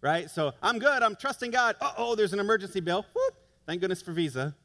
right? 0.00 0.28
So 0.28 0.52
I'm 0.60 0.80
good, 0.80 1.02
I'm 1.02 1.14
trusting 1.14 1.52
God. 1.52 1.76
Oh, 1.96 2.16
there's 2.16 2.32
an 2.32 2.40
emergency 2.40 2.80
bill. 2.80 3.06
Whoop, 3.14 3.34
thank 3.66 3.80
goodness 3.80 4.02
for 4.02 4.12
Visa, 4.12 4.56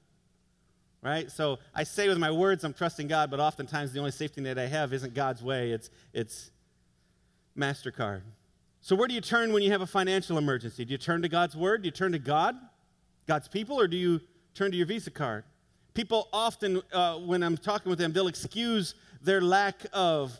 right? 1.03 1.29
So 1.29 1.59
I 1.75 1.83
say 1.83 2.07
with 2.07 2.17
my 2.17 2.31
words, 2.31 2.63
I'm 2.63 2.73
trusting 2.73 3.07
God, 3.07 3.29
but 3.29 3.39
oftentimes 3.39 3.91
the 3.91 3.99
only 3.99 4.11
safety 4.11 4.41
net 4.41 4.57
I 4.57 4.65
have 4.65 4.93
isn't 4.93 5.13
God's 5.13 5.43
way, 5.43 5.71
it's, 5.71 5.91
it's 6.11 6.49
MasterCard. 7.57 8.21
So 8.81 8.95
where 8.95 9.07
do 9.07 9.13
you 9.13 9.21
turn 9.21 9.51
when 9.51 9.63
you 9.63 9.71
have 9.71 9.81
a 9.81 9.87
financial 9.87 10.37
emergency? 10.37 10.85
Do 10.85 10.91
you 10.91 10.97
turn 10.97 11.21
to 11.23 11.29
God's 11.29 11.55
word? 11.55 11.81
Do 11.81 11.87
you 11.87 11.91
turn 11.91 12.11
to 12.11 12.19
God, 12.19 12.55
God's 13.27 13.47
people, 13.47 13.79
or 13.79 13.87
do 13.87 13.97
you 13.97 14.21
turn 14.53 14.71
to 14.71 14.77
your 14.77 14.85
Visa 14.85 15.09
card? 15.09 15.43
People 15.95 16.27
often, 16.31 16.81
uh, 16.91 17.17
when 17.19 17.41
I'm 17.41 17.57
talking 17.57 17.89
with 17.89 17.97
them, 17.97 18.13
they'll 18.13 18.27
excuse 18.27 18.93
their 19.21 19.41
lack 19.41 19.85
of 19.93 20.39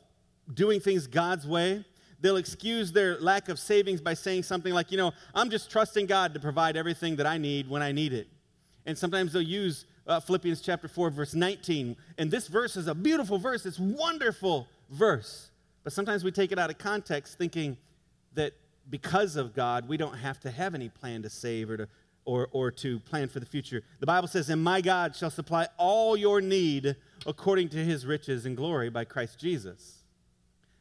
doing 0.53 0.79
things 0.79 1.07
God's 1.07 1.47
way. 1.47 1.83
They'll 2.21 2.37
excuse 2.37 2.91
their 2.91 3.19
lack 3.19 3.49
of 3.49 3.57
savings 3.57 4.01
by 4.01 4.13
saying 4.13 4.43
something 4.43 4.73
like, 4.73 4.91
you 4.91 4.97
know, 4.97 5.11
I'm 5.33 5.49
just 5.49 5.71
trusting 5.71 6.05
God 6.05 6.33
to 6.33 6.39
provide 6.39 6.77
everything 6.77 7.15
that 7.15 7.25
I 7.25 7.37
need 7.37 7.69
when 7.69 7.81
I 7.81 7.91
need 7.91 8.13
it. 8.13 8.27
And 8.85 8.97
sometimes 8.97 9.33
they'll 9.33 9.41
use 9.41 9.85
uh, 10.07 10.19
Philippians 10.19 10.61
chapter 10.61 10.87
4, 10.87 11.09
verse 11.09 11.33
19. 11.33 11.95
And 12.17 12.29
this 12.29 12.47
verse 12.47 12.77
is 12.77 12.87
a 12.87 12.93
beautiful 12.95 13.37
verse, 13.37 13.65
it's 13.65 13.79
wonderful 13.79 14.67
verse. 14.89 15.49
But 15.85 15.93
sometimes 15.93 16.23
we 16.23 16.31
take 16.31 16.51
it 16.51 16.59
out 16.59 16.69
of 16.69 16.77
context 16.77 17.37
thinking 17.37 17.77
that 18.33 18.53
because 18.89 19.35
of 19.35 19.53
God, 19.53 19.87
we 19.87 19.97
don't 19.97 20.17
have 20.17 20.39
to 20.41 20.51
have 20.51 20.75
any 20.75 20.89
plan 20.89 21.21
to 21.21 21.29
save 21.29 21.69
or 21.69 21.77
to, 21.77 21.87
or, 22.25 22.49
or 22.51 22.71
to 22.71 22.99
plan 23.01 23.29
for 23.29 23.39
the 23.39 23.45
future. 23.45 23.83
The 23.99 24.07
Bible 24.07 24.27
says, 24.27 24.49
And 24.49 24.63
my 24.63 24.81
God 24.81 25.15
shall 25.15 25.29
supply 25.29 25.67
all 25.77 26.17
your 26.17 26.41
need 26.41 26.95
according 27.27 27.69
to 27.69 27.77
his 27.77 28.03
riches 28.05 28.47
and 28.47 28.57
glory 28.57 28.89
by 28.89 29.05
Christ 29.05 29.39
Jesus. 29.39 29.99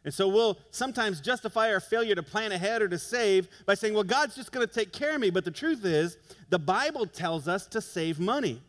And 0.07 0.13
so 0.13 0.27
we'll 0.27 0.59
sometimes 0.71 1.21
justify 1.21 1.71
our 1.71 1.81
failure 1.81 2.15
to 2.15 2.23
plan 2.23 2.53
ahead 2.53 2.81
or 2.81 2.89
to 2.89 2.99
save 2.99 3.49
by 3.67 3.75
saying, 3.75 3.95
well, 3.95 4.05
God's 4.05 4.35
just 4.35 4.53
going 4.53 4.67
to 4.67 4.73
take 4.73 4.93
care 4.93 5.15
of 5.15 5.21
me. 5.21 5.31
But 5.31 5.45
the 5.45 5.51
truth 5.51 5.85
is, 5.85 6.17
the 6.49 6.59
Bible 6.59 7.07
tells 7.07 7.47
us 7.47 7.67
to 7.69 7.81
save 7.81 8.19
money. 8.19 8.63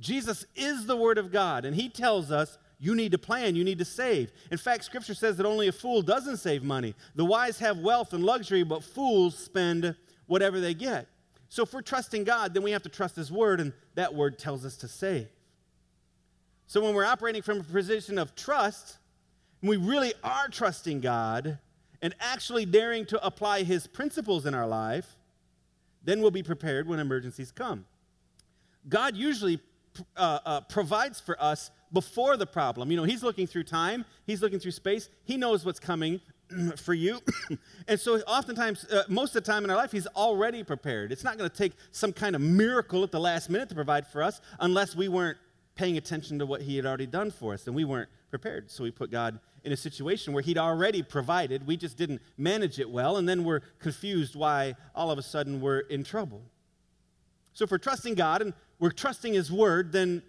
Jesus 0.00 0.46
is 0.56 0.86
the 0.86 0.96
Word 0.96 1.18
of 1.18 1.32
God, 1.32 1.64
and 1.64 1.74
He 1.74 1.88
tells 1.88 2.30
us 2.30 2.58
you 2.78 2.94
need 2.94 3.12
to 3.12 3.18
plan, 3.18 3.56
you 3.56 3.64
need 3.64 3.78
to 3.78 3.84
save. 3.84 4.30
In 4.50 4.58
fact, 4.58 4.84
Scripture 4.84 5.14
says 5.14 5.36
that 5.36 5.46
only 5.46 5.68
a 5.68 5.72
fool 5.72 6.00
doesn't 6.00 6.36
save 6.36 6.62
money. 6.62 6.94
The 7.16 7.24
wise 7.24 7.58
have 7.58 7.78
wealth 7.78 8.12
and 8.12 8.22
luxury, 8.22 8.62
but 8.62 8.84
fools 8.84 9.36
spend 9.36 9.96
whatever 10.26 10.60
they 10.60 10.74
get. 10.74 11.08
So 11.48 11.62
if 11.62 11.72
we're 11.72 11.82
trusting 11.82 12.24
God, 12.24 12.54
then 12.54 12.62
we 12.62 12.70
have 12.70 12.82
to 12.82 12.88
trust 12.88 13.16
His 13.16 13.32
Word, 13.32 13.58
and 13.58 13.72
that 13.94 14.14
Word 14.14 14.38
tells 14.38 14.64
us 14.64 14.76
to 14.78 14.88
save. 14.88 15.28
So 16.66 16.80
when 16.82 16.94
we're 16.94 17.06
operating 17.06 17.42
from 17.42 17.60
a 17.60 17.64
position 17.64 18.18
of 18.18 18.36
trust, 18.36 18.98
and 19.60 19.70
we 19.70 19.76
really 19.76 20.12
are 20.22 20.48
trusting 20.48 21.00
God 21.00 21.58
and 22.00 22.14
actually 22.20 22.64
daring 22.64 23.06
to 23.06 23.24
apply 23.26 23.64
His 23.64 23.86
principles 23.86 24.46
in 24.46 24.54
our 24.54 24.68
life, 24.68 25.16
then 26.04 26.20
we'll 26.20 26.30
be 26.30 26.44
prepared 26.44 26.86
when 26.86 27.00
emergencies 27.00 27.50
come. 27.50 27.86
God 28.88 29.16
usually 29.16 29.58
uh, 30.16 30.38
uh, 30.44 30.60
provides 30.62 31.18
for 31.18 31.40
us 31.42 31.70
before 31.92 32.36
the 32.36 32.46
problem. 32.46 32.90
You 32.90 32.96
know, 32.96 33.04
He's 33.04 33.22
looking 33.22 33.46
through 33.46 33.64
time, 33.64 34.04
He's 34.26 34.42
looking 34.42 34.58
through 34.58 34.72
space, 34.72 35.08
He 35.24 35.36
knows 35.36 35.64
what's 35.64 35.80
coming 35.80 36.20
for 36.76 36.94
you. 36.94 37.20
and 37.88 37.98
so, 37.98 38.18
oftentimes, 38.20 38.84
uh, 38.86 39.04
most 39.08 39.34
of 39.36 39.44
the 39.44 39.50
time 39.50 39.64
in 39.64 39.70
our 39.70 39.76
life, 39.76 39.92
He's 39.92 40.06
already 40.08 40.64
prepared. 40.64 41.12
It's 41.12 41.24
not 41.24 41.38
going 41.38 41.48
to 41.48 41.56
take 41.56 41.72
some 41.92 42.12
kind 42.12 42.34
of 42.34 42.42
miracle 42.42 43.02
at 43.04 43.12
the 43.12 43.20
last 43.20 43.50
minute 43.50 43.68
to 43.70 43.74
provide 43.74 44.06
for 44.06 44.22
us 44.22 44.40
unless 44.60 44.94
we 44.94 45.08
weren't 45.08 45.38
paying 45.74 45.96
attention 45.96 46.38
to 46.40 46.46
what 46.46 46.62
He 46.62 46.76
had 46.76 46.86
already 46.86 47.06
done 47.06 47.30
for 47.30 47.54
us 47.54 47.66
and 47.66 47.74
we 47.74 47.84
weren't 47.84 48.08
prepared. 48.30 48.70
So 48.70 48.82
we 48.82 48.90
put 48.90 49.10
God 49.10 49.38
in 49.64 49.72
a 49.72 49.76
situation 49.76 50.32
where 50.32 50.42
He'd 50.42 50.58
already 50.58 51.02
provided. 51.02 51.66
We 51.66 51.76
just 51.76 51.96
didn't 51.96 52.20
manage 52.36 52.78
it 52.78 52.90
well, 52.90 53.16
and 53.16 53.28
then 53.28 53.44
we're 53.44 53.60
confused 53.78 54.34
why 54.36 54.74
all 54.94 55.10
of 55.10 55.18
a 55.18 55.22
sudden 55.22 55.60
we're 55.60 55.80
in 55.80 56.04
trouble. 56.04 56.42
So 57.52 57.64
if 57.64 57.70
we're 57.70 57.78
trusting 57.78 58.14
God 58.14 58.42
and 58.42 58.54
we're 58.78 58.90
trusting 58.90 59.32
His 59.32 59.50
Word, 59.50 59.92
then 59.92 60.22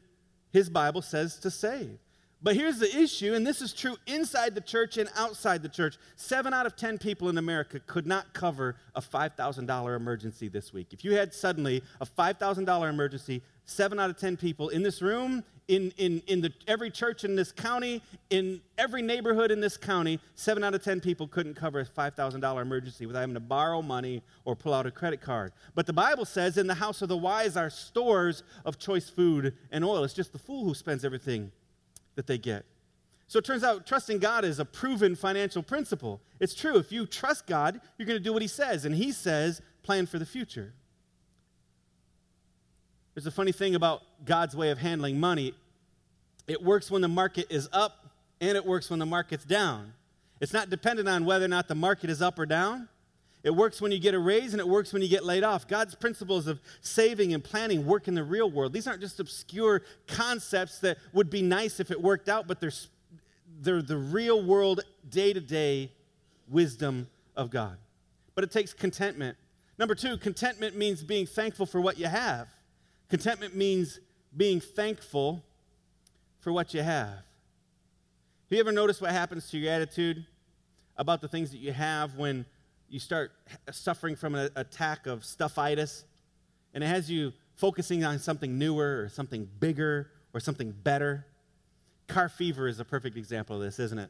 His 0.52 0.70
Bible 0.70 1.02
says 1.02 1.38
to 1.40 1.52
save. 1.52 2.00
But 2.42 2.56
here's 2.56 2.80
the 2.80 2.98
issue, 2.98 3.34
and 3.34 3.46
this 3.46 3.62
is 3.62 3.74
true 3.74 3.98
inside 4.08 4.56
the 4.56 4.62
church 4.62 4.98
and 4.98 5.10
outside 5.18 5.62
the 5.62 5.68
church. 5.70 5.98
Seven 6.16 6.54
out 6.54 6.66
of 6.66 6.78
10 6.78 6.98
people 6.98 7.28
in 7.28 7.38
America 7.38 7.82
could 7.82 8.08
not 8.08 8.34
cover 8.34 8.78
a 8.96 9.02
$5,000 9.02 9.96
emergency 9.96 10.48
this 10.48 10.72
week. 10.72 10.94
If 10.94 11.04
you 11.04 11.16
had 11.16 11.34
suddenly 11.34 11.84
a 12.00 12.06
$5,000 12.06 12.90
emergency, 12.90 13.42
seven 13.70 14.00
out 14.00 14.10
of 14.10 14.18
10 14.18 14.38
people 14.38 14.70
in 14.70 14.84
this 14.84 15.02
room, 15.02 15.44
in, 15.68 15.94
in, 15.98 16.22
in 16.28 16.42
the, 16.42 16.52
every 16.68 16.90
church 16.90 17.24
in 17.24 17.36
this 17.36 17.52
county, 17.52 18.02
in 18.32 18.60
every 18.78 19.04
neighborhood 19.04 19.52
in 19.52 19.62
this 19.62 19.78
county, 19.78 20.20
seven 20.34 20.64
out 20.64 20.74
of 20.74 20.84
10 20.84 21.00
people 21.00 21.28
couldn't 21.28 21.54
cover 21.54 21.80
a 21.80 21.86
$5,000 21.86 22.62
emergency 22.62 23.06
without 23.06 23.20
having 23.20 23.36
to 23.36 23.40
borrow 23.40 23.82
money 23.82 24.24
or 24.46 24.56
pull 24.56 24.74
out 24.74 24.88
a 24.88 24.92
credit 24.92 25.22
card. 25.22 25.54
But 25.76 25.86
the 25.86 25.94
Bible 25.94 26.26
says, 26.26 26.58
in 26.58 26.66
the 26.66 26.74
house 26.74 27.04
of 27.04 27.10
the 27.10 27.18
wise 27.18 27.56
are 27.56 27.70
stores 27.70 28.44
of 28.66 28.80
choice 28.80 29.10
food 29.10 29.54
and 29.72 29.86
oil. 29.86 30.04
It's 30.04 30.16
just 30.16 30.34
the 30.34 30.40
fool 30.40 30.66
who 30.66 30.74
spends 30.74 31.06
everything 31.06 31.52
that 32.16 32.26
they 32.26 32.40
get. 32.40 32.66
So 33.28 33.38
it 33.38 33.46
turns 33.46 33.64
out 33.64 33.86
trusting 33.86 34.18
God 34.18 34.44
is 34.44 34.58
a 34.58 34.66
proven 34.66 35.16
financial 35.16 35.62
principle. 35.62 36.20
It's 36.40 36.56
true. 36.56 36.78
If 36.78 36.92
you 36.92 37.06
trust 37.06 37.46
God, 37.46 37.80
you're 37.98 38.08
going 38.08 38.18
to 38.18 38.24
do 38.24 38.34
what 38.34 38.42
He 38.42 38.48
says. 38.48 38.86
And 38.86 38.96
He 38.96 39.12
says, 39.12 39.62
plan 39.84 40.08
for 40.08 40.18
the 40.18 40.26
future. 40.26 40.74
There's 43.20 43.28
a 43.28 43.32
funny 43.32 43.52
thing 43.52 43.76
about 43.76 44.02
God's 44.24 44.56
way 44.56 44.70
of 44.70 44.78
handling 44.78 45.20
money 45.20 45.54
it 46.48 46.64
works 46.64 46.90
when 46.90 47.02
the 47.02 47.10
market 47.10 47.48
is 47.50 47.68
up, 47.74 48.08
and 48.40 48.56
it 48.56 48.66
works 48.66 48.90
when 48.90 48.98
the 48.98 49.06
market's 49.06 49.44
down. 49.44 49.92
It's 50.40 50.54
not 50.54 50.70
dependent 50.70 51.10
on 51.10 51.26
whether 51.26 51.44
or 51.44 51.50
not 51.50 51.68
the 51.68 51.76
market 51.76 52.10
is 52.10 52.22
up 52.22 52.40
or 52.40 52.46
down. 52.46 52.88
It 53.44 53.50
works 53.50 53.82
when 53.82 53.92
you 53.92 54.00
get 54.00 54.14
a 54.14 54.20
raise 54.20 54.54
and 54.54 54.62
it 54.62 54.68
works 54.70 54.94
when 54.94 55.02
you 55.02 55.10
get 55.10 55.26
laid 55.26 55.44
off. 55.44 55.68
God's 55.68 55.96
principles 55.96 56.48
of 56.48 56.62
saving 56.80 57.34
and 57.34 57.44
planning 57.44 57.86
work 57.86 58.08
in 58.08 58.14
the 58.14 58.24
real 58.24 58.50
world. 58.50 58.72
These 58.72 58.88
aren't 58.88 59.02
just 59.02 59.20
obscure 59.20 59.82
concepts 60.08 60.80
that 60.80 60.98
would 61.12 61.30
be 61.30 61.42
nice 61.42 61.82
if 61.82 61.92
it 61.92 62.02
worked 62.02 62.30
out, 62.30 62.48
but 62.48 62.62
they're, 62.62 62.72
they're 63.60 63.82
the 63.82 63.98
real 63.98 64.42
world, 64.42 64.80
day 65.10 65.34
to 65.34 65.42
day 65.42 65.92
wisdom 66.48 67.10
of 67.36 67.50
God. 67.50 67.76
But 68.34 68.46
it 68.46 68.52
takes 68.54 68.74
contentment. 68.74 69.36
Number 69.78 69.94
two, 69.94 70.16
contentment 70.16 70.78
means 70.78 71.04
being 71.04 71.28
thankful 71.28 71.66
for 71.66 71.82
what 71.82 72.00
you 72.00 72.08
have. 72.08 72.48
Contentment 73.10 73.56
means 73.56 74.00
being 74.36 74.60
thankful 74.60 75.44
for 76.40 76.54
what 76.54 76.74
you 76.74 76.82
have. 76.82 77.10
Have 77.10 77.24
you 78.56 78.60
ever 78.60 78.72
noticed 78.72 79.02
what 79.02 79.12
happens 79.12 79.50
to 79.52 79.58
your 79.58 79.72
attitude 79.72 80.26
about 80.96 81.22
the 81.22 81.28
things 81.28 81.52
that 81.52 81.58
you 81.58 81.72
have 81.72 82.16
when 82.16 82.46
you 82.88 83.00
start 83.00 83.32
suffering 83.72 84.16
from 84.16 84.36
an 84.36 84.50
attack 84.56 85.08
of 85.08 85.22
stuffitis? 85.22 86.04
And 86.74 86.84
it 86.84 86.88
has 86.88 87.10
you 87.10 87.34
focusing 87.56 88.04
on 88.04 88.20
something 88.20 88.58
newer 88.58 89.02
or 89.02 89.10
something 89.10 89.50
bigger 89.60 90.12
or 90.34 90.40
something 90.40 90.72
better. 90.72 91.26
Car 92.08 92.30
fever 92.30 92.68
is 92.68 92.80
a 92.80 92.86
perfect 92.86 93.18
example 93.18 93.56
of 93.56 93.62
this, 93.62 93.80
isn't 93.80 94.00
it? 94.00 94.10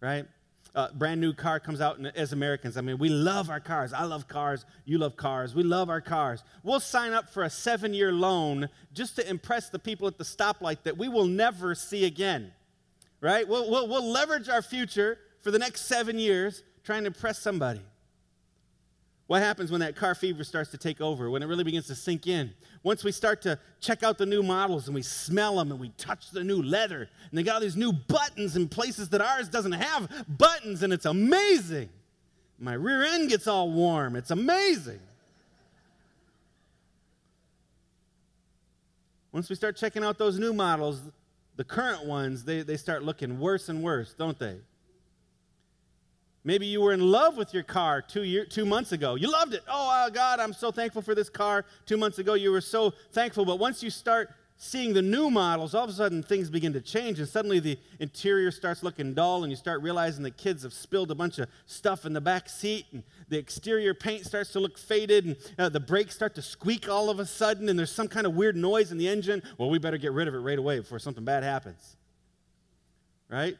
Right? 0.00 0.26
Uh, 0.74 0.88
brand 0.94 1.20
new 1.20 1.32
car 1.32 1.60
comes 1.60 1.80
out 1.80 1.98
and 1.98 2.06
as 2.16 2.32
Americans. 2.32 2.76
I 2.76 2.80
mean, 2.80 2.98
we 2.98 3.08
love 3.08 3.50
our 3.50 3.60
cars. 3.60 3.92
I 3.92 4.04
love 4.04 4.26
cars. 4.26 4.64
You 4.84 4.98
love 4.98 5.16
cars. 5.16 5.54
We 5.54 5.62
love 5.62 5.90
our 5.90 6.00
cars. 6.00 6.42
We'll 6.62 6.80
sign 6.80 7.12
up 7.12 7.28
for 7.28 7.42
a 7.42 7.50
seven 7.50 7.92
year 7.92 8.12
loan 8.12 8.68
just 8.94 9.16
to 9.16 9.28
impress 9.28 9.68
the 9.68 9.78
people 9.78 10.08
at 10.08 10.16
the 10.18 10.24
stoplight 10.24 10.82
that 10.84 10.96
we 10.96 11.08
will 11.08 11.26
never 11.26 11.74
see 11.74 12.04
again, 12.04 12.52
right? 13.20 13.46
We'll, 13.46 13.70
we'll, 13.70 13.88
we'll 13.88 14.10
leverage 14.10 14.48
our 14.48 14.62
future 14.62 15.18
for 15.40 15.50
the 15.50 15.58
next 15.58 15.82
seven 15.82 16.18
years 16.18 16.62
trying 16.84 17.02
to 17.02 17.08
impress 17.08 17.38
somebody. 17.38 17.80
What 19.32 19.40
happens 19.40 19.70
when 19.70 19.80
that 19.80 19.96
car 19.96 20.14
fever 20.14 20.44
starts 20.44 20.70
to 20.72 20.76
take 20.76 21.00
over, 21.00 21.30
when 21.30 21.42
it 21.42 21.46
really 21.46 21.64
begins 21.64 21.86
to 21.86 21.94
sink 21.94 22.26
in? 22.26 22.52
Once 22.82 23.02
we 23.02 23.10
start 23.10 23.40
to 23.40 23.58
check 23.80 24.02
out 24.02 24.18
the 24.18 24.26
new 24.26 24.42
models 24.42 24.88
and 24.88 24.94
we 24.94 25.00
smell 25.00 25.56
them 25.56 25.70
and 25.70 25.80
we 25.80 25.88
touch 25.96 26.30
the 26.32 26.44
new 26.44 26.60
leather, 26.60 27.08
and 27.30 27.38
they 27.38 27.42
got 27.42 27.54
all 27.54 27.60
these 27.62 27.74
new 27.74 27.94
buttons 27.94 28.56
in 28.56 28.68
places 28.68 29.08
that 29.08 29.22
ours 29.22 29.48
doesn't 29.48 29.72
have 29.72 30.26
buttons, 30.28 30.82
and 30.82 30.92
it's 30.92 31.06
amazing. 31.06 31.88
My 32.58 32.74
rear 32.74 33.04
end 33.04 33.30
gets 33.30 33.46
all 33.46 33.70
warm. 33.70 34.16
It's 34.16 34.30
amazing. 34.30 35.00
Once 39.32 39.48
we 39.48 39.56
start 39.56 39.78
checking 39.78 40.04
out 40.04 40.18
those 40.18 40.38
new 40.38 40.52
models, 40.52 41.00
the 41.56 41.64
current 41.64 42.04
ones, 42.04 42.44
they, 42.44 42.60
they 42.60 42.76
start 42.76 43.02
looking 43.02 43.40
worse 43.40 43.70
and 43.70 43.82
worse, 43.82 44.12
don't 44.12 44.38
they? 44.38 44.58
Maybe 46.44 46.66
you 46.66 46.80
were 46.80 46.92
in 46.92 47.00
love 47.00 47.36
with 47.36 47.54
your 47.54 47.62
car 47.62 48.02
two, 48.02 48.24
year, 48.24 48.44
two 48.44 48.66
months 48.66 48.90
ago. 48.90 49.14
You 49.14 49.30
loved 49.30 49.54
it. 49.54 49.62
Oh, 49.68 50.10
God, 50.12 50.40
I'm 50.40 50.52
so 50.52 50.72
thankful 50.72 51.00
for 51.00 51.14
this 51.14 51.28
car. 51.28 51.64
Two 51.86 51.96
months 51.96 52.18
ago, 52.18 52.34
you 52.34 52.50
were 52.50 52.60
so 52.60 52.92
thankful. 53.12 53.44
But 53.44 53.60
once 53.60 53.82
you 53.82 53.90
start 53.90 54.30
seeing 54.56 54.92
the 54.92 55.02
new 55.02 55.30
models, 55.30 55.74
all 55.74 55.82
of 55.84 55.90
a 55.90 55.92
sudden 55.92 56.22
things 56.22 56.48
begin 56.50 56.72
to 56.72 56.80
change, 56.80 57.18
and 57.18 57.28
suddenly 57.28 57.58
the 57.58 57.78
interior 57.98 58.50
starts 58.50 58.82
looking 58.82 59.12
dull, 59.12 59.42
and 59.42 59.50
you 59.50 59.56
start 59.56 59.82
realizing 59.82 60.22
the 60.22 60.30
kids 60.30 60.62
have 60.62 60.72
spilled 60.72 61.10
a 61.10 61.14
bunch 61.14 61.38
of 61.38 61.48
stuff 61.66 62.06
in 62.06 62.12
the 62.12 62.20
back 62.20 62.48
seat, 62.48 62.86
and 62.92 63.02
the 63.28 63.38
exterior 63.38 63.92
paint 63.92 64.24
starts 64.24 64.52
to 64.52 64.60
look 64.60 64.78
faded, 64.78 65.24
and 65.26 65.36
uh, 65.58 65.68
the 65.68 65.80
brakes 65.80 66.14
start 66.14 66.34
to 66.36 66.42
squeak 66.42 66.88
all 66.88 67.10
of 67.10 67.18
a 67.18 67.26
sudden, 67.26 67.68
and 67.68 67.78
there's 67.78 67.90
some 67.90 68.06
kind 68.06 68.26
of 68.26 68.34
weird 68.34 68.56
noise 68.56 68.92
in 68.92 68.98
the 68.98 69.08
engine. 69.08 69.42
Well, 69.58 69.68
we 69.68 69.78
better 69.78 69.98
get 69.98 70.12
rid 70.12 70.28
of 70.28 70.34
it 70.34 70.38
right 70.38 70.58
away 70.58 70.78
before 70.78 71.00
something 71.00 71.24
bad 71.24 71.42
happens. 71.42 71.96
Right? 73.28 73.56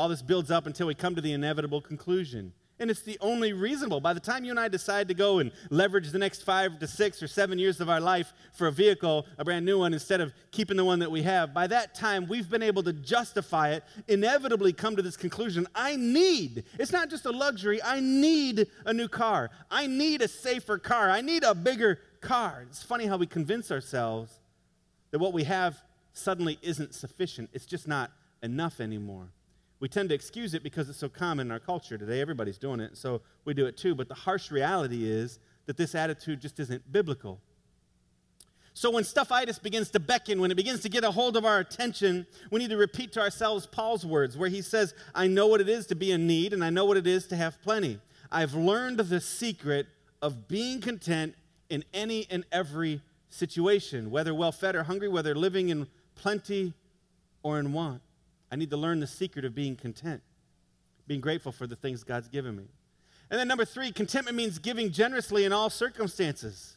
All 0.00 0.08
this 0.08 0.22
builds 0.22 0.50
up 0.50 0.66
until 0.66 0.86
we 0.86 0.94
come 0.94 1.14
to 1.14 1.20
the 1.20 1.34
inevitable 1.34 1.82
conclusion. 1.82 2.54
And 2.78 2.90
it's 2.90 3.02
the 3.02 3.18
only 3.20 3.52
reasonable. 3.52 4.00
By 4.00 4.14
the 4.14 4.20
time 4.20 4.42
you 4.46 4.50
and 4.50 4.58
I 4.58 4.68
decide 4.68 5.08
to 5.08 5.14
go 5.14 5.40
and 5.40 5.52
leverage 5.68 6.10
the 6.10 6.18
next 6.18 6.42
five 6.42 6.78
to 6.78 6.86
six 6.86 7.22
or 7.22 7.28
seven 7.28 7.58
years 7.58 7.82
of 7.82 7.90
our 7.90 8.00
life 8.00 8.32
for 8.54 8.68
a 8.68 8.72
vehicle, 8.72 9.26
a 9.36 9.44
brand 9.44 9.66
new 9.66 9.80
one, 9.80 9.92
instead 9.92 10.22
of 10.22 10.32
keeping 10.52 10.78
the 10.78 10.84
one 10.86 11.00
that 11.00 11.10
we 11.10 11.20
have, 11.20 11.52
by 11.52 11.66
that 11.66 11.94
time 11.94 12.26
we've 12.26 12.48
been 12.48 12.62
able 12.62 12.82
to 12.84 12.94
justify 12.94 13.72
it, 13.72 13.84
inevitably 14.08 14.72
come 14.72 14.96
to 14.96 15.02
this 15.02 15.18
conclusion 15.18 15.66
I 15.74 15.96
need, 15.96 16.64
it's 16.78 16.92
not 16.92 17.10
just 17.10 17.26
a 17.26 17.30
luxury, 17.30 17.82
I 17.82 18.00
need 18.00 18.68
a 18.86 18.94
new 18.94 19.08
car. 19.08 19.50
I 19.70 19.86
need 19.86 20.22
a 20.22 20.28
safer 20.28 20.78
car. 20.78 21.10
I 21.10 21.20
need 21.20 21.44
a 21.44 21.54
bigger 21.54 21.98
car. 22.22 22.64
It's 22.70 22.82
funny 22.82 23.04
how 23.04 23.18
we 23.18 23.26
convince 23.26 23.70
ourselves 23.70 24.32
that 25.10 25.18
what 25.18 25.34
we 25.34 25.44
have 25.44 25.76
suddenly 26.14 26.58
isn't 26.62 26.94
sufficient, 26.94 27.50
it's 27.52 27.66
just 27.66 27.86
not 27.86 28.10
enough 28.42 28.80
anymore. 28.80 29.28
We 29.80 29.88
tend 29.88 30.10
to 30.10 30.14
excuse 30.14 30.52
it 30.54 30.62
because 30.62 30.88
it's 30.88 30.98
so 30.98 31.08
common 31.08 31.48
in 31.48 31.50
our 31.50 31.58
culture 31.58 31.96
today. 31.96 32.20
Everybody's 32.20 32.58
doing 32.58 32.80
it, 32.80 32.96
so 32.96 33.22
we 33.44 33.54
do 33.54 33.66
it 33.66 33.76
too. 33.76 33.94
But 33.94 34.08
the 34.08 34.14
harsh 34.14 34.50
reality 34.50 35.10
is 35.10 35.38
that 35.66 35.76
this 35.76 35.94
attitude 35.94 36.40
just 36.40 36.60
isn't 36.60 36.92
biblical. 36.92 37.40
So 38.74 38.90
when 38.90 39.04
stuffitis 39.04 39.60
begins 39.60 39.90
to 39.90 40.00
beckon, 40.00 40.40
when 40.40 40.50
it 40.50 40.54
begins 40.54 40.80
to 40.82 40.88
get 40.88 41.02
a 41.02 41.10
hold 41.10 41.36
of 41.36 41.44
our 41.44 41.58
attention, 41.58 42.26
we 42.50 42.60
need 42.60 42.70
to 42.70 42.76
repeat 42.76 43.12
to 43.14 43.20
ourselves 43.20 43.66
Paul's 43.66 44.06
words, 44.06 44.36
where 44.36 44.48
he 44.48 44.62
says, 44.62 44.94
I 45.14 45.26
know 45.26 45.46
what 45.46 45.60
it 45.60 45.68
is 45.68 45.86
to 45.88 45.94
be 45.94 46.12
in 46.12 46.26
need, 46.26 46.52
and 46.52 46.62
I 46.62 46.70
know 46.70 46.84
what 46.84 46.96
it 46.96 47.06
is 47.06 47.26
to 47.28 47.36
have 47.36 47.60
plenty. 47.62 47.98
I've 48.30 48.54
learned 48.54 48.98
the 48.98 49.20
secret 49.20 49.86
of 50.22 50.46
being 50.46 50.80
content 50.80 51.34
in 51.68 51.84
any 51.92 52.26
and 52.30 52.44
every 52.52 53.00
situation, 53.28 54.10
whether 54.10 54.34
well 54.34 54.52
fed 54.52 54.76
or 54.76 54.84
hungry, 54.84 55.08
whether 55.08 55.34
living 55.34 55.68
in 55.68 55.86
plenty 56.14 56.74
or 57.42 57.58
in 57.58 57.72
want. 57.72 58.02
I 58.50 58.56
need 58.56 58.70
to 58.70 58.76
learn 58.76 59.00
the 59.00 59.06
secret 59.06 59.44
of 59.44 59.54
being 59.54 59.76
content, 59.76 60.22
being 61.06 61.20
grateful 61.20 61.52
for 61.52 61.66
the 61.66 61.76
things 61.76 62.02
God's 62.04 62.28
given 62.28 62.56
me. 62.56 62.64
And 63.30 63.38
then 63.38 63.46
number 63.46 63.64
three, 63.64 63.92
contentment 63.92 64.36
means 64.36 64.58
giving 64.58 64.90
generously 64.90 65.44
in 65.44 65.52
all 65.52 65.70
circumstances. 65.70 66.76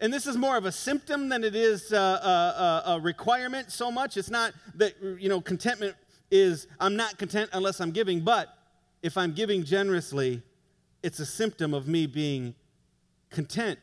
And 0.00 0.12
this 0.12 0.26
is 0.26 0.36
more 0.36 0.56
of 0.56 0.64
a 0.64 0.72
symptom 0.72 1.28
than 1.28 1.44
it 1.44 1.54
is 1.54 1.92
a, 1.92 1.96
a, 1.96 2.82
a, 2.92 3.00
requirement 3.00 3.70
so 3.70 3.90
much. 3.90 4.16
It's 4.16 4.30
not 4.30 4.52
that, 4.74 4.94
you 5.18 5.28
know, 5.28 5.40
contentment 5.40 5.96
is 6.30 6.66
I'm 6.80 6.96
not 6.96 7.18
content 7.18 7.50
unless 7.52 7.80
I'm 7.80 7.92
giving, 7.92 8.20
but 8.20 8.56
if 9.02 9.16
I'm 9.16 9.32
giving 9.32 9.64
generously, 9.64 10.42
it's 11.02 11.18
a 11.18 11.26
symptom 11.26 11.72
of 11.72 11.88
me 11.88 12.06
being 12.06 12.54
content. 13.30 13.78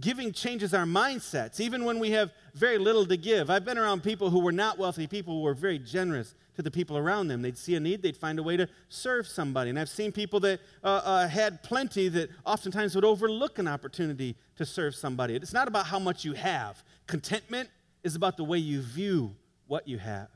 Giving 0.00 0.32
changes 0.32 0.74
our 0.74 0.84
mindsets, 0.84 1.60
even 1.60 1.84
when 1.84 2.00
we 2.00 2.10
have 2.10 2.32
very 2.52 2.78
little 2.78 3.06
to 3.06 3.16
give. 3.16 3.48
I've 3.48 3.64
been 3.64 3.78
around 3.78 4.02
people 4.02 4.28
who 4.28 4.40
were 4.40 4.52
not 4.52 4.76
wealthy, 4.76 5.06
people 5.06 5.34
who 5.34 5.42
were 5.42 5.54
very 5.54 5.78
generous 5.78 6.34
to 6.56 6.62
the 6.62 6.70
people 6.70 6.98
around 6.98 7.28
them. 7.28 7.42
They'd 7.42 7.56
see 7.56 7.76
a 7.76 7.80
need, 7.80 8.02
they'd 8.02 8.16
find 8.16 8.38
a 8.38 8.42
way 8.42 8.56
to 8.56 8.68
serve 8.88 9.26
somebody. 9.26 9.70
And 9.70 9.78
I've 9.78 9.88
seen 9.88 10.10
people 10.10 10.40
that 10.40 10.60
uh, 10.82 11.00
uh, 11.04 11.28
had 11.28 11.62
plenty 11.62 12.08
that 12.08 12.30
oftentimes 12.44 12.94
would 12.94 13.04
overlook 13.04 13.58
an 13.58 13.68
opportunity 13.68 14.36
to 14.56 14.66
serve 14.66 14.94
somebody. 14.94 15.36
It's 15.36 15.52
not 15.52 15.68
about 15.68 15.86
how 15.86 15.98
much 15.98 16.24
you 16.24 16.32
have, 16.32 16.82
contentment 17.06 17.68
is 18.02 18.16
about 18.16 18.36
the 18.36 18.44
way 18.44 18.58
you 18.58 18.82
view 18.82 19.34
what 19.66 19.86
you 19.86 19.98
have. 19.98 20.28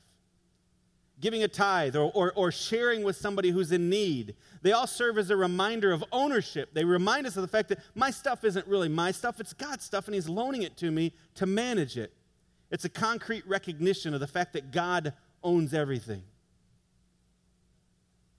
Giving 1.21 1.43
a 1.43 1.49
tithe 1.49 1.97
or, 1.97 2.13
or, 2.13 2.33
or 2.35 2.53
sharing 2.53 3.03
with 3.03 3.17
somebody 3.17 3.51
who's 3.51 3.73
in 3.73 3.91
need, 3.91 4.37
they 4.63 4.73
all 4.73 4.87
serve 4.87 5.19
as 5.19 5.31
a 5.31 5.37
reminder 5.37 5.93
of 5.93 6.05
ownership. 6.13 6.73
They 6.75 6.85
remind 6.85 7.27
us 7.27 7.37
of 7.37 7.43
the 7.43 7.49
fact 7.49 7.69
that 7.71 7.81
my 7.95 8.11
stuff 8.11 8.45
isn't 8.45 8.67
really 8.69 8.89
my 8.89 9.11
stuff, 9.11 9.41
it's 9.41 9.53
God's 9.53 9.85
stuff, 9.85 10.07
and 10.07 10.15
He's 10.15 10.29
loaning 10.29 10.63
it 10.63 10.77
to 10.79 10.91
me 10.91 11.13
to 11.35 11.47
manage 11.47 11.97
it. 11.97 12.13
It's 12.71 12.85
a 12.85 12.89
concrete 12.89 13.47
recognition 13.47 14.15
of 14.15 14.21
the 14.21 14.27
fact 14.27 14.53
that 14.53 14.71
God 14.71 15.13
owns 15.43 15.75
everything. 15.75 16.23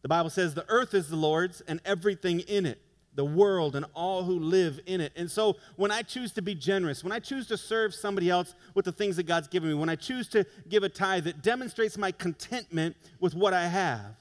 The 0.02 0.08
Bible 0.08 0.30
says 0.30 0.54
the 0.54 0.65
earth 0.70 0.94
is 0.94 1.10
the 1.10 1.15
Lord's 1.15 1.62
and 1.62 1.82
everything 1.84 2.39
in 2.42 2.65
it, 2.65 2.82
the 3.19 3.25
world 3.25 3.75
and 3.75 3.86
all 3.93 4.23
who 4.23 4.39
live 4.39 4.79
in 4.86 5.01
it. 5.01 5.12
And 5.17 5.29
so 5.29 5.58
when 5.75 5.91
I 5.91 6.03
choose 6.03 6.32
to 6.32 6.41
be 6.41 6.55
generous, 6.55 7.03
when 7.03 7.12
I 7.12 7.19
choose 7.19 7.47
to 7.47 7.58
serve 7.58 7.93
somebody 7.93 8.29
else 8.29 8.55
with 8.75 8.86
the 8.86 8.93
things 8.93 9.17
that 9.17 9.23
God's 9.23 9.49
given 9.49 9.67
me, 9.67 9.75
when 9.75 9.89
I 9.89 9.97
choose 9.97 10.29
to 10.29 10.45
give 10.69 10.84
a 10.84 10.89
tithe 10.89 11.25
that 11.25 11.43
demonstrates 11.43 11.97
my 11.97 12.13
contentment 12.13 12.95
with 13.19 13.36
what 13.36 13.53
I 13.53 13.67
have, 13.67 14.15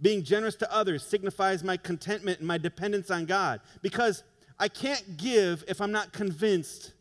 being 0.00 0.22
generous 0.22 0.54
to 0.56 0.72
others 0.72 1.04
signifies 1.04 1.64
my 1.64 1.76
contentment 1.76 2.38
and 2.38 2.46
my 2.46 2.56
dependence 2.56 3.10
on 3.10 3.24
God 3.24 3.60
because 3.82 4.22
I 4.60 4.68
can't 4.68 5.16
give 5.16 5.64
if 5.66 5.80
I'm 5.80 5.90
not 5.90 6.12
convinced 6.12 6.92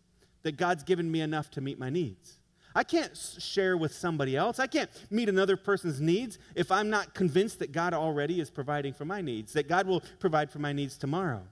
that 0.42 0.58
God's 0.58 0.82
given 0.82 1.12
me 1.12 1.22
enough 1.22 1.52
to 1.52 1.62
meet 1.62 1.78
my 1.78 1.92
needs. 1.92 2.35
I 2.76 2.84
can't 2.84 3.16
share 3.16 3.78
with 3.78 3.94
somebody 3.96 4.36
else. 4.36 4.60
I 4.60 4.68
can't 4.68 4.90
meet 5.10 5.30
another 5.30 5.56
person's 5.56 6.02
needs 6.02 6.38
if 6.56 6.72
I'm 6.72 6.90
not 6.90 7.14
convinced 7.14 7.60
that 7.60 7.72
God 7.72 7.94
already 7.94 8.42
is 8.42 8.50
providing 8.50 8.94
for 8.94 9.06
my 9.06 9.22
needs, 9.22 9.54
that 9.54 9.70
God 9.70 9.88
will 9.88 10.04
provide 10.20 10.52
for 10.52 10.60
my 10.60 10.74
needs 10.74 10.98
tomorrow. 10.98 11.44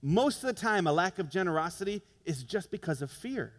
Most 0.00 0.44
of 0.44 0.46
the 0.46 0.60
time, 0.60 0.86
a 0.86 0.92
lack 0.92 1.18
of 1.18 1.28
generosity 1.28 2.00
is 2.24 2.44
just 2.44 2.70
because 2.70 3.02
of 3.02 3.10
fear. 3.10 3.52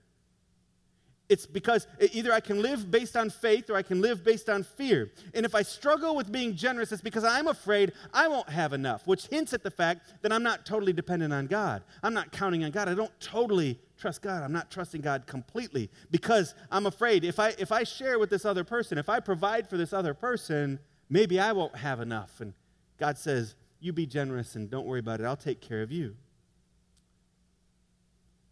It's 1.27 1.45
because 1.45 1.86
either 2.13 2.32
I 2.34 2.39
can 2.39 2.62
live 2.62 2.89
based 2.89 3.15
on 3.15 3.29
faith 3.29 3.69
or 3.69 3.75
I 3.75 3.84
can 3.84 4.01
live 4.01 4.23
based 4.23 4.49
on 4.49 4.63
fear. 4.63 5.12
And 5.36 5.45
if 5.45 5.53
I 5.53 5.62
struggle 5.62 6.15
with 6.15 6.32
being 6.32 6.55
generous, 6.55 6.91
it's 6.91 7.03
because 7.03 7.23
I'm 7.23 7.47
afraid 7.47 7.91
I 8.13 8.27
won't 8.27 8.49
have 8.49 8.73
enough, 8.73 9.05
which 9.05 9.27
hints 9.27 9.53
at 9.53 9.62
the 9.62 9.69
fact 9.69 10.01
that 10.23 10.34
I'm 10.34 10.41
not 10.41 10.65
totally 10.65 10.93
dependent 10.93 11.32
on 11.32 11.45
God. 11.45 11.84
I'm 12.01 12.15
not 12.15 12.32
counting 12.32 12.63
on 12.63 12.71
God. 12.71 12.89
I 12.89 12.95
don't 12.95 13.12
totally 13.19 13.77
trust 14.00 14.22
God. 14.22 14.42
I'm 14.44 14.52
not 14.52 14.72
trusting 14.72 15.02
God 15.02 15.28
completely 15.28 15.92
because 16.10 16.56
I'm 16.72 16.86
afraid 16.86 17.24
if 17.24 17.40
I 17.40 17.50
if 17.60 17.72
I 17.72 17.84
share 17.84 18.18
with 18.18 18.30
this 18.30 18.46
other 18.46 18.64
person, 18.64 18.98
if 18.98 19.10
I 19.10 19.20
provide 19.20 19.70
for 19.70 19.78
this 19.78 19.94
other 19.94 20.14
person, 20.14 20.80
maybe 21.10 21.40
I 21.40 21.52
won't 21.52 21.76
have 21.76 22.00
enough. 22.00 22.40
And 22.40 22.54
God 22.98 23.18
says, 23.18 23.56
"You 23.80 23.94
be 23.94 24.06
generous 24.06 24.56
and 24.56 24.70
don't 24.70 24.88
worry 24.88 25.00
about 25.00 25.20
it. 25.20 25.26
I'll 25.26 25.36
take 25.36 25.62
care 25.62 25.82
of 25.82 25.92
you." 25.92 26.16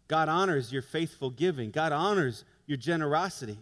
God 0.06 0.28
honors 0.28 0.72
your 0.72 0.82
faithful 0.82 1.30
giving. 1.30 1.70
God 1.70 1.92
honors 1.92 2.44
your 2.66 2.78
generosity. 2.78 3.58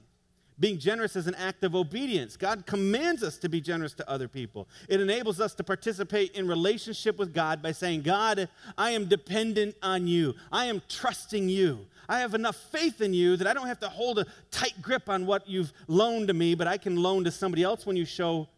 Being 0.58 0.78
generous 0.78 1.16
is 1.16 1.26
an 1.26 1.34
act 1.34 1.64
of 1.64 1.74
obedience. 1.74 2.36
God 2.36 2.64
commands 2.64 3.22
us 3.22 3.36
to 3.38 3.48
be 3.48 3.60
generous 3.60 3.92
to 3.94 4.10
other 4.10 4.26
people. 4.26 4.68
It 4.88 5.02
enables 5.02 5.38
us 5.38 5.54
to 5.56 5.64
participate 5.64 6.34
in 6.34 6.48
relationship 6.48 7.18
with 7.18 7.34
God 7.34 7.60
by 7.62 7.72
saying, 7.72 8.02
God, 8.02 8.48
I 8.78 8.92
am 8.92 9.04
dependent 9.04 9.76
on 9.82 10.06
you. 10.06 10.34
I 10.50 10.66
am 10.66 10.80
trusting 10.88 11.50
you. 11.50 11.86
I 12.08 12.20
have 12.20 12.34
enough 12.34 12.56
faith 12.56 13.02
in 13.02 13.12
you 13.12 13.36
that 13.36 13.46
I 13.46 13.52
don't 13.52 13.66
have 13.66 13.80
to 13.80 13.88
hold 13.88 14.18
a 14.18 14.26
tight 14.50 14.80
grip 14.80 15.10
on 15.10 15.26
what 15.26 15.46
you've 15.46 15.74
loaned 15.88 16.28
to 16.28 16.34
me, 16.34 16.54
but 16.54 16.66
I 16.66 16.78
can 16.78 16.96
loan 16.96 17.24
to 17.24 17.30
somebody 17.30 17.62
else 17.62 17.84
when 17.84 17.96
you 17.96 18.06
show 18.06 18.48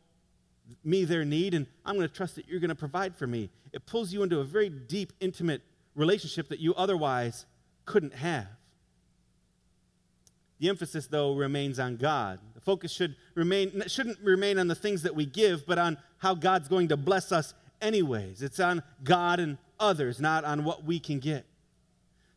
me 0.84 1.04
their 1.04 1.24
need, 1.24 1.54
and 1.54 1.66
I'm 1.84 1.96
going 1.96 2.06
to 2.06 2.14
trust 2.14 2.36
that 2.36 2.46
you're 2.46 2.60
going 2.60 2.68
to 2.68 2.74
provide 2.76 3.16
for 3.16 3.26
me. 3.26 3.50
It 3.72 3.86
pulls 3.86 4.12
you 4.12 4.22
into 4.22 4.38
a 4.38 4.44
very 4.44 4.68
deep, 4.68 5.12
intimate 5.18 5.62
relationship 5.96 6.48
that 6.50 6.60
you 6.60 6.74
otherwise 6.74 7.46
couldn't 7.86 8.14
have. 8.14 8.46
The 10.58 10.68
emphasis, 10.68 11.06
though, 11.06 11.34
remains 11.34 11.78
on 11.78 11.96
God. 11.96 12.40
The 12.54 12.60
focus 12.60 12.90
should 12.90 13.14
remain, 13.34 13.82
shouldn't 13.86 14.18
remain 14.20 14.58
on 14.58 14.66
the 14.66 14.74
things 14.74 15.02
that 15.02 15.14
we 15.14 15.24
give, 15.24 15.66
but 15.66 15.78
on 15.78 15.98
how 16.18 16.34
God's 16.34 16.68
going 16.68 16.88
to 16.88 16.96
bless 16.96 17.30
us 17.30 17.54
anyways. 17.80 18.42
It's 18.42 18.58
on 18.58 18.82
God 19.04 19.38
and 19.38 19.56
others, 19.78 20.20
not 20.20 20.44
on 20.44 20.64
what 20.64 20.84
we 20.84 20.98
can 20.98 21.20
get. 21.20 21.46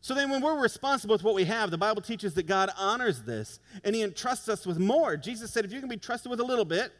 So 0.00 0.14
then, 0.14 0.30
when 0.30 0.42
we're 0.42 0.60
responsible 0.60 1.14
with 1.14 1.22
what 1.22 1.34
we 1.34 1.44
have, 1.44 1.70
the 1.70 1.78
Bible 1.78 2.02
teaches 2.02 2.34
that 2.34 2.46
God 2.46 2.70
honors 2.76 3.22
this 3.22 3.60
and 3.84 3.94
He 3.94 4.02
entrusts 4.02 4.48
us 4.48 4.66
with 4.66 4.78
more. 4.78 5.16
Jesus 5.16 5.52
said, 5.52 5.64
if 5.64 5.72
you 5.72 5.80
can 5.80 5.88
be 5.88 5.96
trusted 5.96 6.28
with 6.30 6.40
a 6.40 6.44
little 6.44 6.64
bit 6.64 6.92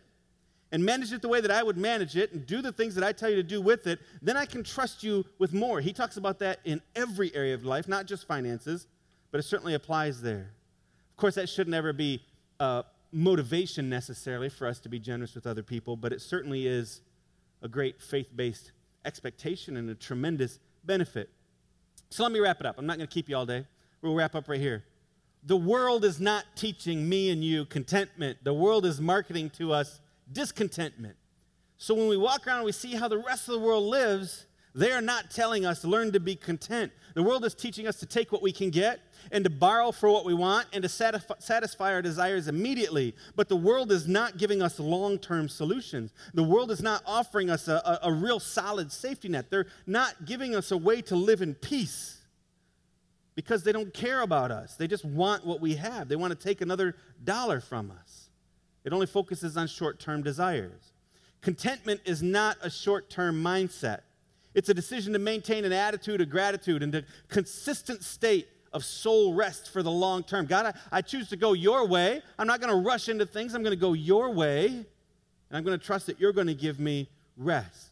and 0.70 0.84
manage 0.84 1.12
it 1.12 1.20
the 1.20 1.28
way 1.28 1.40
that 1.40 1.50
I 1.50 1.62
would 1.62 1.76
manage 1.76 2.16
it 2.16 2.32
and 2.32 2.46
do 2.46 2.62
the 2.62 2.72
things 2.72 2.94
that 2.94 3.04
I 3.04 3.12
tell 3.12 3.28
you 3.28 3.36
to 3.36 3.42
do 3.42 3.60
with 3.60 3.88
it, 3.88 3.98
then 4.22 4.36
I 4.36 4.46
can 4.46 4.62
trust 4.62 5.02
you 5.02 5.24
with 5.38 5.52
more. 5.52 5.80
He 5.80 5.92
talks 5.92 6.16
about 6.16 6.38
that 6.38 6.60
in 6.64 6.80
every 6.94 7.34
area 7.34 7.54
of 7.54 7.64
life, 7.64 7.88
not 7.88 8.06
just 8.06 8.26
finances, 8.26 8.86
but 9.32 9.38
it 9.38 9.44
certainly 9.44 9.74
applies 9.74 10.22
there. 10.22 10.50
Course, 11.22 11.36
that 11.36 11.48
should 11.48 11.68
never 11.68 11.92
be 11.92 12.20
a 12.58 12.82
motivation 13.12 13.88
necessarily 13.88 14.48
for 14.48 14.66
us 14.66 14.80
to 14.80 14.88
be 14.88 14.98
generous 14.98 15.36
with 15.36 15.46
other 15.46 15.62
people, 15.62 15.96
but 15.96 16.12
it 16.12 16.20
certainly 16.20 16.66
is 16.66 17.00
a 17.62 17.68
great 17.68 18.02
faith 18.02 18.26
based 18.34 18.72
expectation 19.04 19.76
and 19.76 19.88
a 19.88 19.94
tremendous 19.94 20.58
benefit. 20.82 21.30
So 22.10 22.24
let 22.24 22.32
me 22.32 22.40
wrap 22.40 22.58
it 22.58 22.66
up. 22.66 22.76
I'm 22.76 22.86
not 22.86 22.96
going 22.96 23.06
to 23.06 23.14
keep 23.14 23.28
you 23.28 23.36
all 23.36 23.46
day. 23.46 23.64
We'll 24.02 24.16
wrap 24.16 24.34
up 24.34 24.48
right 24.48 24.58
here. 24.58 24.82
The 25.44 25.56
world 25.56 26.04
is 26.04 26.18
not 26.18 26.44
teaching 26.56 27.08
me 27.08 27.30
and 27.30 27.44
you 27.44 27.66
contentment, 27.66 28.38
the 28.42 28.52
world 28.52 28.84
is 28.84 29.00
marketing 29.00 29.50
to 29.50 29.72
us 29.72 30.00
discontentment. 30.32 31.14
So 31.78 31.94
when 31.94 32.08
we 32.08 32.16
walk 32.16 32.48
around 32.48 32.56
and 32.56 32.66
we 32.66 32.72
see 32.72 32.96
how 32.96 33.06
the 33.06 33.18
rest 33.18 33.46
of 33.46 33.54
the 33.54 33.60
world 33.60 33.84
lives, 33.84 34.46
they 34.74 34.92
are 34.92 35.02
not 35.02 35.30
telling 35.30 35.66
us 35.66 35.84
learn 35.84 36.12
to 36.12 36.20
be 36.20 36.34
content. 36.34 36.92
The 37.14 37.22
world 37.22 37.44
is 37.44 37.54
teaching 37.54 37.86
us 37.86 37.96
to 38.00 38.06
take 38.06 38.32
what 38.32 38.42
we 38.42 38.52
can 38.52 38.70
get 38.70 39.00
and 39.30 39.44
to 39.44 39.50
borrow 39.50 39.92
for 39.92 40.10
what 40.10 40.24
we 40.24 40.32
want 40.32 40.66
and 40.72 40.82
to 40.82 40.88
satisfy 40.88 41.92
our 41.92 42.00
desires 42.00 42.48
immediately. 42.48 43.14
But 43.36 43.48
the 43.48 43.56
world 43.56 43.92
is 43.92 44.08
not 44.08 44.38
giving 44.38 44.62
us 44.62 44.80
long 44.80 45.18
term 45.18 45.48
solutions. 45.48 46.12
The 46.32 46.42
world 46.42 46.70
is 46.70 46.82
not 46.82 47.02
offering 47.04 47.50
us 47.50 47.68
a, 47.68 48.00
a, 48.02 48.08
a 48.08 48.12
real 48.12 48.40
solid 48.40 48.90
safety 48.90 49.28
net. 49.28 49.50
They're 49.50 49.66
not 49.86 50.24
giving 50.24 50.54
us 50.54 50.70
a 50.70 50.76
way 50.76 51.02
to 51.02 51.16
live 51.16 51.42
in 51.42 51.54
peace 51.54 52.18
because 53.34 53.64
they 53.64 53.72
don't 53.72 53.92
care 53.92 54.22
about 54.22 54.50
us. 54.50 54.76
They 54.76 54.86
just 54.86 55.04
want 55.04 55.46
what 55.46 55.60
we 55.60 55.74
have, 55.76 56.08
they 56.08 56.16
want 56.16 56.38
to 56.38 56.38
take 56.38 56.60
another 56.62 56.96
dollar 57.22 57.60
from 57.60 57.90
us. 57.90 58.30
It 58.84 58.92
only 58.92 59.06
focuses 59.06 59.56
on 59.56 59.66
short 59.68 60.00
term 60.00 60.22
desires. 60.22 60.92
Contentment 61.40 62.00
is 62.04 62.22
not 62.22 62.56
a 62.62 62.70
short 62.70 63.10
term 63.10 63.42
mindset. 63.42 64.00
It's 64.54 64.68
a 64.68 64.74
decision 64.74 65.12
to 65.14 65.18
maintain 65.18 65.64
an 65.64 65.72
attitude 65.72 66.20
of 66.20 66.30
gratitude 66.30 66.82
and 66.82 66.94
a 66.94 67.04
consistent 67.28 68.02
state 68.02 68.48
of 68.72 68.84
soul 68.84 69.34
rest 69.34 69.70
for 69.70 69.82
the 69.82 69.90
long 69.90 70.22
term. 70.22 70.46
God, 70.46 70.66
I, 70.66 70.98
I 70.98 71.02
choose 71.02 71.28
to 71.28 71.36
go 71.36 71.52
your 71.52 71.86
way. 71.86 72.22
I'm 72.38 72.46
not 72.46 72.60
going 72.60 72.72
to 72.72 72.80
rush 72.80 73.08
into 73.08 73.26
things. 73.26 73.54
I'm 73.54 73.62
going 73.62 73.76
to 73.76 73.80
go 73.80 73.92
your 73.92 74.30
way. 74.30 74.66
And 74.66 75.58
I'm 75.58 75.64
going 75.64 75.78
to 75.78 75.84
trust 75.84 76.06
that 76.06 76.20
you're 76.20 76.32
going 76.32 76.46
to 76.46 76.54
give 76.54 76.80
me 76.80 77.08
rest. 77.36 77.90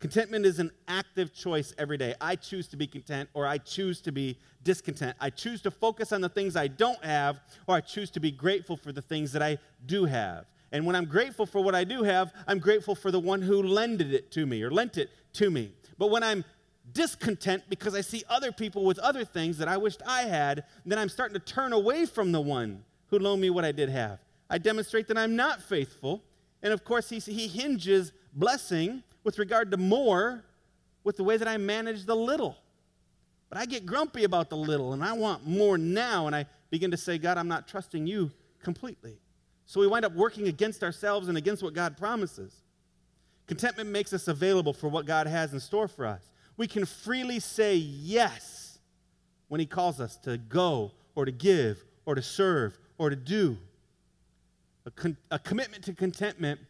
Contentment 0.00 0.46
is 0.46 0.60
an 0.60 0.70
active 0.86 1.34
choice 1.34 1.74
every 1.76 1.96
day. 1.96 2.14
I 2.20 2.36
choose 2.36 2.68
to 2.68 2.76
be 2.76 2.86
content 2.86 3.28
or 3.34 3.46
I 3.46 3.58
choose 3.58 4.00
to 4.02 4.12
be 4.12 4.38
discontent. 4.62 5.16
I 5.20 5.30
choose 5.30 5.60
to 5.62 5.72
focus 5.72 6.12
on 6.12 6.20
the 6.20 6.28
things 6.28 6.54
I 6.54 6.68
don't 6.68 7.02
have 7.04 7.40
or 7.66 7.74
I 7.74 7.80
choose 7.80 8.10
to 8.12 8.20
be 8.20 8.30
grateful 8.30 8.76
for 8.76 8.92
the 8.92 9.02
things 9.02 9.32
that 9.32 9.42
I 9.42 9.58
do 9.86 10.04
have. 10.04 10.46
And 10.70 10.86
when 10.86 10.94
I'm 10.94 11.06
grateful 11.06 11.46
for 11.46 11.64
what 11.64 11.74
I 11.74 11.82
do 11.82 12.02
have, 12.02 12.32
I'm 12.46 12.58
grateful 12.58 12.94
for 12.94 13.10
the 13.10 13.18
one 13.18 13.42
who 13.42 13.62
lended 13.62 14.12
it 14.12 14.30
to 14.32 14.46
me 14.46 14.62
or 14.62 14.70
lent 14.70 14.98
it 14.98 15.10
to 15.34 15.50
me. 15.50 15.72
But 15.98 16.10
when 16.10 16.22
I'm 16.22 16.44
discontent 16.92 17.64
because 17.68 17.94
I 17.94 18.00
see 18.00 18.24
other 18.28 18.52
people 18.52 18.84
with 18.84 18.98
other 18.98 19.24
things 19.24 19.58
that 19.58 19.68
I 19.68 19.76
wished 19.76 20.02
I 20.06 20.22
had, 20.22 20.64
then 20.86 20.98
I'm 20.98 21.08
starting 21.08 21.34
to 21.34 21.44
turn 21.44 21.72
away 21.72 22.06
from 22.06 22.32
the 22.32 22.40
one 22.40 22.84
who 23.08 23.18
loaned 23.18 23.42
me 23.42 23.50
what 23.50 23.64
I 23.64 23.72
did 23.72 23.88
have. 23.88 24.18
I 24.50 24.58
demonstrate 24.58 25.08
that 25.08 25.18
I'm 25.18 25.36
not 25.36 25.62
faithful. 25.62 26.22
And 26.62 26.72
of 26.72 26.84
course, 26.84 27.08
he, 27.08 27.18
he 27.18 27.46
hinges 27.48 28.12
blessing 28.32 29.02
with 29.24 29.38
regard 29.38 29.70
to 29.70 29.76
more 29.76 30.44
with 31.04 31.16
the 31.16 31.24
way 31.24 31.36
that 31.36 31.48
I 31.48 31.56
manage 31.56 32.04
the 32.04 32.16
little. 32.16 32.56
But 33.48 33.58
I 33.58 33.66
get 33.66 33.86
grumpy 33.86 34.24
about 34.24 34.50
the 34.50 34.56
little 34.56 34.92
and 34.92 35.02
I 35.02 35.12
want 35.12 35.46
more 35.46 35.78
now, 35.78 36.26
and 36.26 36.36
I 36.36 36.46
begin 36.70 36.90
to 36.90 36.96
say, 36.96 37.18
God, 37.18 37.38
I'm 37.38 37.48
not 37.48 37.66
trusting 37.66 38.06
you 38.06 38.30
completely. 38.62 39.18
So 39.66 39.80
we 39.80 39.86
wind 39.86 40.04
up 40.04 40.14
working 40.14 40.48
against 40.48 40.82
ourselves 40.82 41.28
and 41.28 41.36
against 41.38 41.62
what 41.62 41.74
God 41.74 41.96
promises. 41.96 42.54
Contentment 43.48 43.88
makes 43.88 44.12
us 44.12 44.28
available 44.28 44.74
for 44.74 44.88
what 44.88 45.06
God 45.06 45.26
has 45.26 45.54
in 45.54 45.58
store 45.58 45.88
for 45.88 46.06
us. 46.06 46.22
We 46.58 46.68
can 46.68 46.84
freely 46.84 47.40
say 47.40 47.76
yes 47.76 48.78
when 49.48 49.58
He 49.58 49.66
calls 49.66 50.00
us 50.00 50.16
to 50.18 50.36
go 50.36 50.92
or 51.14 51.24
to 51.24 51.32
give 51.32 51.82
or 52.04 52.14
to 52.14 52.22
serve 52.22 52.78
or 52.98 53.08
to 53.08 53.16
do. 53.16 53.56
A, 54.84 54.90
con- 54.90 55.16
a 55.30 55.38
commitment 55.38 55.82
to 55.84 55.94
contentment 55.94 56.60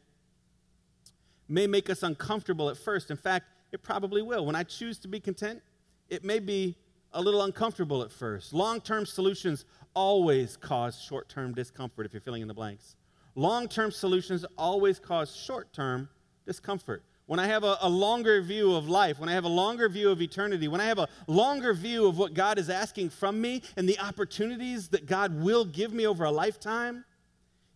may 1.49 1.67
make 1.67 1.91
us 1.91 2.05
uncomfortable 2.05 2.71
at 2.71 2.77
first. 2.77 3.11
In 3.11 3.17
fact, 3.17 3.47
it 3.73 3.83
probably 3.83 4.23
will. 4.23 4.47
When 4.47 4.55
I 4.55 4.63
choose 4.63 4.99
to 5.01 5.09
be 5.09 5.19
content, 5.19 5.61
it 6.09 6.25
may 6.25 6.39
be 6.39 6.77
a 7.13 7.21
little 7.21 7.43
uncomfortable 7.43 8.03
at 8.03 8.13
first. 8.13 8.53
Long 8.53 8.81
term 8.81 9.05
solutions 9.05 9.65
always 9.95 10.57
cause 10.57 11.01
short 11.01 11.29
term 11.29 11.55
discomfort 11.55 12.07
if 12.07 12.13
you're 12.13 12.21
filling 12.21 12.43
in 12.43 12.49
the 12.49 12.55
blanks. 12.55 12.95
Long 13.35 13.67
term 13.67 13.91
solutions 13.91 14.45
always 14.57 15.01
cause 15.01 15.35
short 15.35 15.73
term 15.73 16.09
discomfort. 16.49 17.05
When 17.27 17.39
I 17.39 17.47
have 17.47 17.63
a, 17.63 17.77
a, 17.83 17.89
longer 17.91 18.41
view 18.41 18.75
of 18.75 18.89
life, 18.89 19.21
when 19.21 19.29
I 19.29 19.33
have 19.33 19.45
a 19.45 19.49
longer 19.49 19.87
view 19.91 20.09
of 20.09 20.23
eternity, 20.23 20.67
when 20.67 20.81
I 20.81 20.87
have 20.87 20.99
a 20.99 21.09
longer 21.27 21.75
view 21.75 22.07
of 22.07 22.17
what 22.17 22.33
God 22.33 22.59
is 22.59 22.71
asking 22.71 23.11
from 23.11 23.39
me 23.39 23.61
and 23.77 23.87
the 23.87 23.99
opportunities 23.99 24.89
that 24.89 25.05
God 25.05 25.39
will 25.39 25.67
give 25.67 25.93
me 25.93 26.07
over 26.07 26.25
a 26.25 26.31
lifetime, 26.31 27.05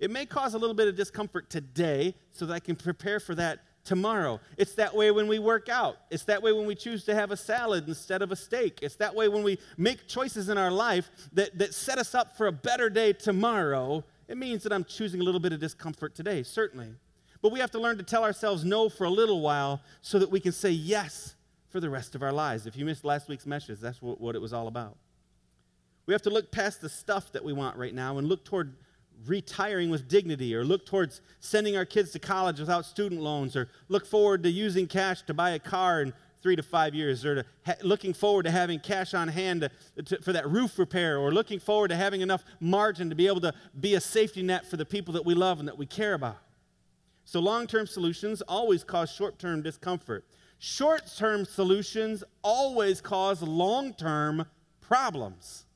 it 0.00 0.11
may 0.11 0.24
cause 0.24 0.54
a 0.54 0.58
little 0.58 0.74
bit 0.74 0.88
of 0.88 0.96
discomfort 0.96 1.50
today 1.50 2.14
so 2.30 2.46
that 2.46 2.54
I 2.54 2.61
can 2.61 2.76
prepare 2.76 3.20
for 3.20 3.35
that 3.35 3.61
tomorrow. 3.85 4.40
It's 4.56 4.74
that 4.76 4.94
way 4.94 5.11
when 5.11 5.28
we 5.28 5.38
work 5.38 5.68
out. 5.68 5.98
It's 6.11 6.24
that 6.24 6.42
way 6.42 6.52
when 6.52 6.64
we 6.64 6.74
choose 6.74 7.04
to 7.04 7.14
have 7.14 7.30
a 7.30 7.37
salad 7.37 7.87
instead 7.87 8.22
of 8.22 8.32
a 8.32 8.37
steak. 8.37 8.78
It's 8.80 8.96
that 8.96 9.14
way 9.14 9.28
when 9.28 9.42
we 9.42 9.58
make 9.76 10.08
choices 10.08 10.48
in 10.48 10.56
our 10.56 10.70
life 10.70 11.11
that, 11.35 11.58
that 11.58 11.74
set 11.74 11.98
us 11.98 12.14
up 12.14 12.38
for 12.38 12.46
a 12.46 12.52
better 12.52 12.88
day 12.88 13.12
tomorrow. 13.12 14.02
It 14.28 14.38
means 14.38 14.62
that 14.62 14.72
I'm 14.72 14.85
choosing 14.85 15.20
a 15.20 15.24
little 15.24 15.40
bit 15.40 15.52
of 15.52 15.61
discomfort 15.61 16.14
today, 16.14 16.42
certainly. 16.42 16.94
But 17.42 17.50
we 17.50 17.59
have 17.59 17.72
to 17.72 17.81
learn 17.81 17.98
to 17.98 18.05
tell 18.05 18.22
ourselves 18.22 18.64
no 18.64 18.88
for 18.88 19.05
a 19.05 19.11
little 19.11 19.40
while 19.40 19.83
so 20.00 20.20
that 20.20 20.31
we 20.31 20.38
can 20.38 20.52
say 20.52 20.70
yes 20.70 21.35
for 21.68 21.81
the 21.81 21.90
rest 21.90 22.14
of 22.14 22.22
our 22.22 22.33
lives. 22.33 22.66
If 22.66 22.76
you 22.76 22.85
missed 22.85 23.05
last 23.05 23.28
week's 23.28 23.46
message, 23.46 23.81
that's 23.81 24.00
what, 24.00 24.20
what 24.20 24.37
it 24.37 24.40
was 24.40 24.52
all 24.52 24.68
about. 24.68 24.96
We 26.07 26.14
have 26.14 26.22
to 26.22 26.31
look 26.31 26.52
past 26.52 26.81
the 26.81 26.88
stuff 26.88 27.33
that 27.33 27.44
we 27.44 27.52
want 27.52 27.76
right 27.76 27.94
now 27.94 28.18
and 28.18 28.28
look 28.28 28.44
toward 28.44 28.74
retiring 29.26 29.90
with 29.90 30.09
dignity 30.09 30.55
or 30.55 30.64
look 30.64 30.87
towards 30.87 31.20
sending 31.40 31.76
our 31.76 31.85
kids 31.85 32.12
to 32.12 32.18
college 32.18 32.61
without 32.61 32.85
student 32.85 33.20
loans 33.20 33.57
or 33.57 33.68
look 33.88 34.07
forward 34.07 34.42
to 34.42 34.50
using 34.50 34.87
cash 34.87 35.22
to 35.22 35.35
buy 35.35 35.50
a 35.50 35.59
car 35.59 36.02
in 36.02 36.12
three 36.42 36.57
to 36.57 36.62
five 36.62 36.94
years 36.94 37.24
or 37.24 37.37
to 37.37 37.44
ha- 37.64 37.74
looking 37.83 38.12
forward 38.12 38.42
to 38.44 38.50
having 38.50 38.81
cash 38.81 39.14
on 39.14 39.28
hand 39.28 39.68
to, 39.96 40.02
to, 40.02 40.20
for 40.22 40.33
that 40.33 40.48
roof 40.48 40.76
repair 40.76 41.18
or 41.18 41.33
looking 41.33 41.61
forward 41.61 41.88
to 41.88 41.96
having 41.96 42.20
enough 42.20 42.44
margin 42.59 43.09
to 43.09 43.14
be 43.14 43.28
able 43.28 43.40
to 43.40 43.55
be 43.81 43.94
a 43.94 44.00
safety 44.00 44.42
net 44.42 44.66
for 44.66 44.76
the 44.76 44.85
people 44.85 45.14
that 45.14 45.24
we 45.24 45.35
love 45.35 45.61
and 45.61 45.68
that 45.68 45.78
we 45.78 45.87
care 45.87 46.14
about 46.14 46.38
so 47.24 47.40
long-term 47.40 47.87
solutions 47.87 48.42
always 48.42 48.85
cause 48.85 49.11
short-term 49.11 49.62
discomfort 49.62 50.24
short-term 50.58 51.44
solutions 51.44 52.22
always 52.42 53.00
cause 53.00 53.42
long-term 53.42 54.46
problems 54.80 55.66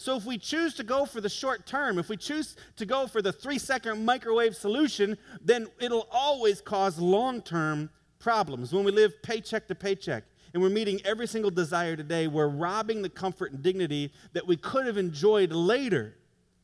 so 0.00 0.16
if 0.16 0.24
we 0.24 0.38
choose 0.38 0.74
to 0.74 0.84
go 0.84 1.04
for 1.04 1.20
the 1.20 1.28
short 1.28 1.66
term, 1.66 1.98
if 1.98 2.08
we 2.08 2.16
choose 2.16 2.54
to 2.76 2.86
go 2.86 3.08
for 3.08 3.20
the 3.20 3.32
three 3.32 3.58
second 3.58 4.04
microwave 4.04 4.54
solution, 4.54 5.18
then 5.44 5.66
it'll 5.80 6.06
always 6.12 6.60
cause 6.60 7.00
long 7.00 7.42
term 7.42 7.90
problems. 8.20 8.72
When 8.72 8.84
we 8.84 8.92
live 8.92 9.20
paycheck 9.22 9.66
to 9.66 9.74
paycheck 9.74 10.22
and 10.54 10.62
we're 10.62 10.70
meeting 10.70 11.00
every 11.04 11.26
single 11.26 11.50
desire 11.50 11.96
today, 11.96 12.28
we're 12.28 12.46
robbing 12.46 13.02
the 13.02 13.08
comfort 13.08 13.50
and 13.50 13.60
dignity 13.60 14.12
that 14.34 14.46
we 14.46 14.56
could 14.56 14.86
have 14.86 14.98
enjoyed 14.98 15.50
later 15.50 16.14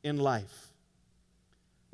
in 0.04 0.18
life. 0.18 0.63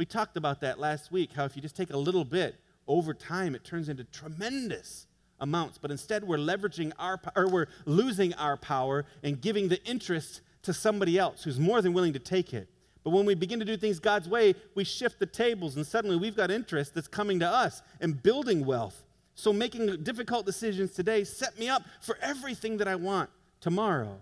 We 0.00 0.06
talked 0.06 0.38
about 0.38 0.62
that 0.62 0.78
last 0.80 1.12
week, 1.12 1.34
how 1.34 1.44
if 1.44 1.54
you 1.54 1.60
just 1.60 1.76
take 1.76 1.90
a 1.90 1.96
little 1.98 2.24
bit 2.24 2.58
over 2.88 3.12
time, 3.12 3.54
it 3.54 3.64
turns 3.64 3.90
into 3.90 4.04
tremendous 4.04 5.06
amounts. 5.38 5.76
But 5.76 5.90
instead, 5.90 6.24
we're 6.24 6.38
leveraging 6.38 6.92
our, 6.98 7.20
or 7.36 7.50
we're 7.50 7.66
losing 7.84 8.32
our 8.32 8.56
power 8.56 9.04
and 9.22 9.38
giving 9.38 9.68
the 9.68 9.84
interest 9.84 10.40
to 10.62 10.72
somebody 10.72 11.18
else 11.18 11.44
who's 11.44 11.60
more 11.60 11.82
than 11.82 11.92
willing 11.92 12.14
to 12.14 12.18
take 12.18 12.54
it. 12.54 12.70
But 13.04 13.10
when 13.10 13.26
we 13.26 13.34
begin 13.34 13.58
to 13.58 13.66
do 13.66 13.76
things 13.76 13.98
God's 13.98 14.26
way, 14.26 14.54
we 14.74 14.84
shift 14.84 15.18
the 15.18 15.26
tables, 15.26 15.76
and 15.76 15.86
suddenly 15.86 16.16
we've 16.16 16.34
got 16.34 16.50
interest 16.50 16.94
that's 16.94 17.06
coming 17.06 17.38
to 17.40 17.46
us 17.46 17.82
and 18.00 18.22
building 18.22 18.64
wealth. 18.64 19.04
So 19.34 19.52
making 19.52 20.02
difficult 20.02 20.46
decisions 20.46 20.94
today 20.94 21.24
set 21.24 21.58
me 21.58 21.68
up 21.68 21.82
for 22.00 22.16
everything 22.22 22.78
that 22.78 22.88
I 22.88 22.94
want 22.94 23.28
tomorrow. 23.60 24.18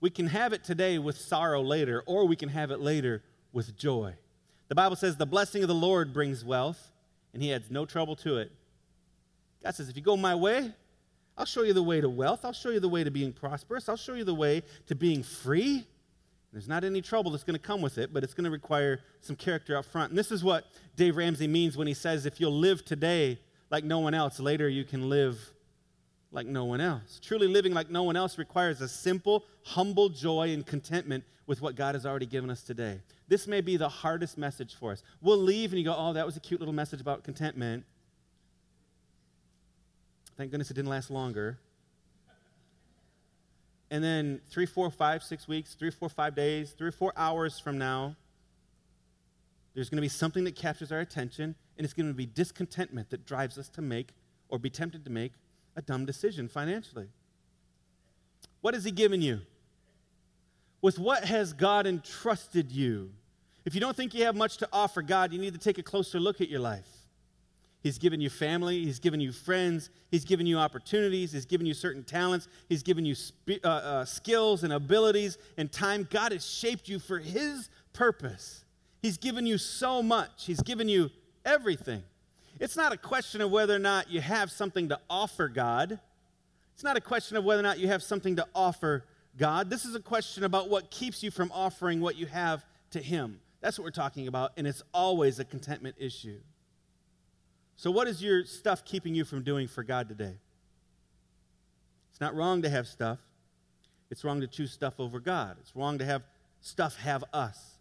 We 0.00 0.10
can 0.10 0.28
have 0.28 0.52
it 0.52 0.62
today 0.62 0.98
with 0.98 1.18
sorrow 1.18 1.60
later, 1.60 2.02
or 2.06 2.26
we 2.26 2.36
can 2.36 2.48
have 2.50 2.70
it 2.70 2.80
later 2.80 3.22
with 3.52 3.76
joy. 3.76 4.14
The 4.68 4.74
Bible 4.74 4.96
says 4.96 5.16
the 5.16 5.26
blessing 5.26 5.62
of 5.62 5.68
the 5.68 5.74
Lord 5.74 6.12
brings 6.12 6.44
wealth, 6.44 6.92
and 7.32 7.42
he 7.42 7.52
adds 7.52 7.70
no 7.70 7.84
trouble 7.84 8.14
to 8.16 8.38
it. 8.38 8.52
God 9.62 9.74
says, 9.74 9.88
if 9.88 9.96
you 9.96 10.02
go 10.02 10.16
my 10.16 10.34
way, 10.34 10.72
I'll 11.36 11.44
show 11.44 11.62
you 11.62 11.72
the 11.72 11.82
way 11.82 12.00
to 12.00 12.08
wealth. 12.08 12.44
I'll 12.44 12.52
show 12.52 12.70
you 12.70 12.80
the 12.80 12.88
way 12.88 13.02
to 13.02 13.10
being 13.10 13.32
prosperous. 13.32 13.88
I'll 13.88 13.96
show 13.96 14.14
you 14.14 14.24
the 14.24 14.34
way 14.34 14.62
to 14.86 14.94
being 14.94 15.22
free. 15.22 15.84
There's 16.52 16.68
not 16.68 16.84
any 16.84 17.02
trouble 17.02 17.30
that's 17.30 17.44
going 17.44 17.58
to 17.58 17.64
come 17.64 17.80
with 17.80 17.98
it, 17.98 18.12
but 18.12 18.24
it's 18.24 18.34
going 18.34 18.44
to 18.44 18.50
require 18.50 19.00
some 19.20 19.36
character 19.36 19.76
up 19.76 19.84
front. 19.84 20.10
And 20.10 20.18
this 20.18 20.32
is 20.32 20.42
what 20.42 20.66
Dave 20.96 21.16
Ramsey 21.16 21.46
means 21.46 21.76
when 21.76 21.86
he 21.86 21.94
says, 21.94 22.24
if 22.24 22.40
you'll 22.40 22.58
live 22.58 22.84
today 22.84 23.38
like 23.70 23.84
no 23.84 23.98
one 23.98 24.14
else, 24.14 24.40
later 24.40 24.68
you 24.68 24.84
can 24.84 25.08
live 25.08 25.38
like 26.30 26.46
no 26.46 26.64
one 26.64 26.80
else. 26.80 27.20
Truly 27.22 27.46
living 27.46 27.72
like 27.72 27.90
no 27.90 28.02
one 28.02 28.16
else 28.16 28.38
requires 28.38 28.80
a 28.80 28.88
simple, 28.88 29.44
humble 29.64 30.08
joy 30.08 30.52
and 30.52 30.66
contentment 30.66 31.24
with 31.46 31.62
what 31.62 31.74
God 31.74 31.94
has 31.94 32.04
already 32.04 32.26
given 32.26 32.50
us 32.50 32.62
today. 32.62 33.00
This 33.28 33.46
may 33.46 33.60
be 33.60 33.76
the 33.76 33.88
hardest 33.88 34.36
message 34.36 34.74
for 34.74 34.92
us. 34.92 35.02
We'll 35.22 35.38
leave 35.38 35.72
and 35.72 35.78
you 35.78 35.84
go, 35.84 35.94
oh, 35.96 36.12
that 36.12 36.26
was 36.26 36.36
a 36.36 36.40
cute 36.40 36.60
little 36.60 36.74
message 36.74 37.00
about 37.00 37.24
contentment. 37.24 37.84
Thank 40.36 40.50
goodness 40.50 40.70
it 40.70 40.74
didn't 40.74 40.90
last 40.90 41.10
longer. 41.10 41.58
And 43.90 44.04
then 44.04 44.40
three, 44.50 44.66
four, 44.66 44.90
five, 44.90 45.22
six 45.22 45.48
weeks, 45.48 45.74
three, 45.74 45.90
four, 45.90 46.10
five 46.10 46.34
days, 46.34 46.72
three 46.72 46.90
four 46.90 47.12
hours 47.16 47.58
from 47.58 47.78
now, 47.78 48.16
there's 49.74 49.88
going 49.88 49.96
to 49.96 50.02
be 50.02 50.08
something 50.08 50.44
that 50.44 50.56
captures 50.56 50.92
our 50.92 51.00
attention, 51.00 51.54
and 51.76 51.84
it's 51.84 51.94
going 51.94 52.08
to 52.08 52.14
be 52.14 52.26
discontentment 52.26 53.10
that 53.10 53.24
drives 53.24 53.56
us 53.56 53.68
to 53.70 53.82
make 53.82 54.10
or 54.48 54.58
be 54.58 54.68
tempted 54.68 55.04
to 55.04 55.10
make 55.10 55.32
a 55.78 55.82
dumb 55.82 56.04
decision 56.04 56.48
financially. 56.48 57.06
What 58.60 58.74
has 58.74 58.84
He 58.84 58.90
given 58.90 59.22
you? 59.22 59.40
With 60.82 60.98
what 60.98 61.24
has 61.24 61.52
God 61.52 61.86
entrusted 61.86 62.72
you? 62.72 63.12
If 63.64 63.74
you 63.74 63.80
don't 63.80 63.96
think 63.96 64.12
you 64.12 64.24
have 64.24 64.34
much 64.34 64.56
to 64.58 64.68
offer 64.72 65.02
God, 65.02 65.32
you 65.32 65.38
need 65.38 65.54
to 65.54 65.58
take 65.58 65.78
a 65.78 65.82
closer 65.82 66.18
look 66.18 66.40
at 66.40 66.48
your 66.48 66.60
life. 66.60 66.88
He's 67.80 67.96
given 67.96 68.20
you 68.20 68.28
family. 68.28 68.84
He's 68.84 68.98
given 68.98 69.20
you 69.20 69.30
friends. 69.30 69.90
He's 70.10 70.24
given 70.24 70.46
you 70.46 70.58
opportunities. 70.58 71.30
He's 71.30 71.46
given 71.46 71.64
you 71.64 71.74
certain 71.74 72.02
talents. 72.02 72.48
He's 72.68 72.82
given 72.82 73.04
you 73.04 73.14
sp- 73.14 73.62
uh, 73.62 73.68
uh, 73.68 74.04
skills 74.04 74.64
and 74.64 74.72
abilities 74.72 75.38
and 75.56 75.70
time. 75.70 76.08
God 76.10 76.32
has 76.32 76.44
shaped 76.44 76.88
you 76.88 76.98
for 76.98 77.20
His 77.20 77.70
purpose. 77.92 78.64
He's 79.00 79.16
given 79.16 79.46
you 79.46 79.58
so 79.58 80.02
much. 80.02 80.46
He's 80.46 80.60
given 80.60 80.88
you 80.88 81.10
everything. 81.44 82.02
It's 82.60 82.76
not 82.76 82.92
a 82.92 82.96
question 82.96 83.40
of 83.40 83.50
whether 83.50 83.74
or 83.74 83.80
not 83.80 84.10
you 84.10 84.20
have 84.20 84.50
something 84.50 84.88
to 84.88 84.98
offer 85.08 85.48
God. 85.48 85.98
It's 86.74 86.82
not 86.84 86.96
a 86.96 87.00
question 87.00 87.36
of 87.36 87.44
whether 87.44 87.60
or 87.60 87.64
not 87.64 87.78
you 87.78 87.88
have 87.88 88.02
something 88.02 88.36
to 88.36 88.46
offer 88.54 89.04
God. 89.36 89.70
This 89.70 89.84
is 89.84 89.94
a 89.94 90.00
question 90.00 90.44
about 90.44 90.68
what 90.68 90.90
keeps 90.90 91.22
you 91.22 91.30
from 91.30 91.52
offering 91.52 92.00
what 92.00 92.16
you 92.16 92.26
have 92.26 92.64
to 92.90 93.00
Him. 93.00 93.40
That's 93.60 93.78
what 93.78 93.84
we're 93.84 93.90
talking 93.90 94.28
about, 94.28 94.52
and 94.56 94.66
it's 94.66 94.82
always 94.92 95.38
a 95.38 95.44
contentment 95.44 95.96
issue. 95.98 96.38
So, 97.76 97.90
what 97.90 98.08
is 98.08 98.22
your 98.22 98.44
stuff 98.44 98.84
keeping 98.84 99.14
you 99.14 99.24
from 99.24 99.42
doing 99.42 99.68
for 99.68 99.82
God 99.82 100.08
today? 100.08 100.34
It's 102.10 102.20
not 102.20 102.34
wrong 102.34 102.62
to 102.62 102.68
have 102.68 102.88
stuff. 102.88 103.20
It's 104.10 104.24
wrong 104.24 104.40
to 104.40 104.48
choose 104.48 104.72
stuff 104.72 104.94
over 104.98 105.20
God. 105.20 105.56
It's 105.60 105.76
wrong 105.76 105.98
to 105.98 106.04
have 106.04 106.22
stuff 106.60 106.96
have 106.96 107.22
us. 107.32 107.78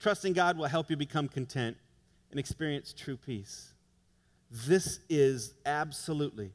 Trusting 0.00 0.32
God 0.32 0.56
will 0.56 0.66
help 0.66 0.90
you 0.90 0.96
become 0.96 1.28
content 1.28 1.76
and 2.30 2.40
experience 2.40 2.94
true 2.96 3.16
peace. 3.16 3.73
This 4.50 5.00
is 5.08 5.54
absolutely 5.66 6.52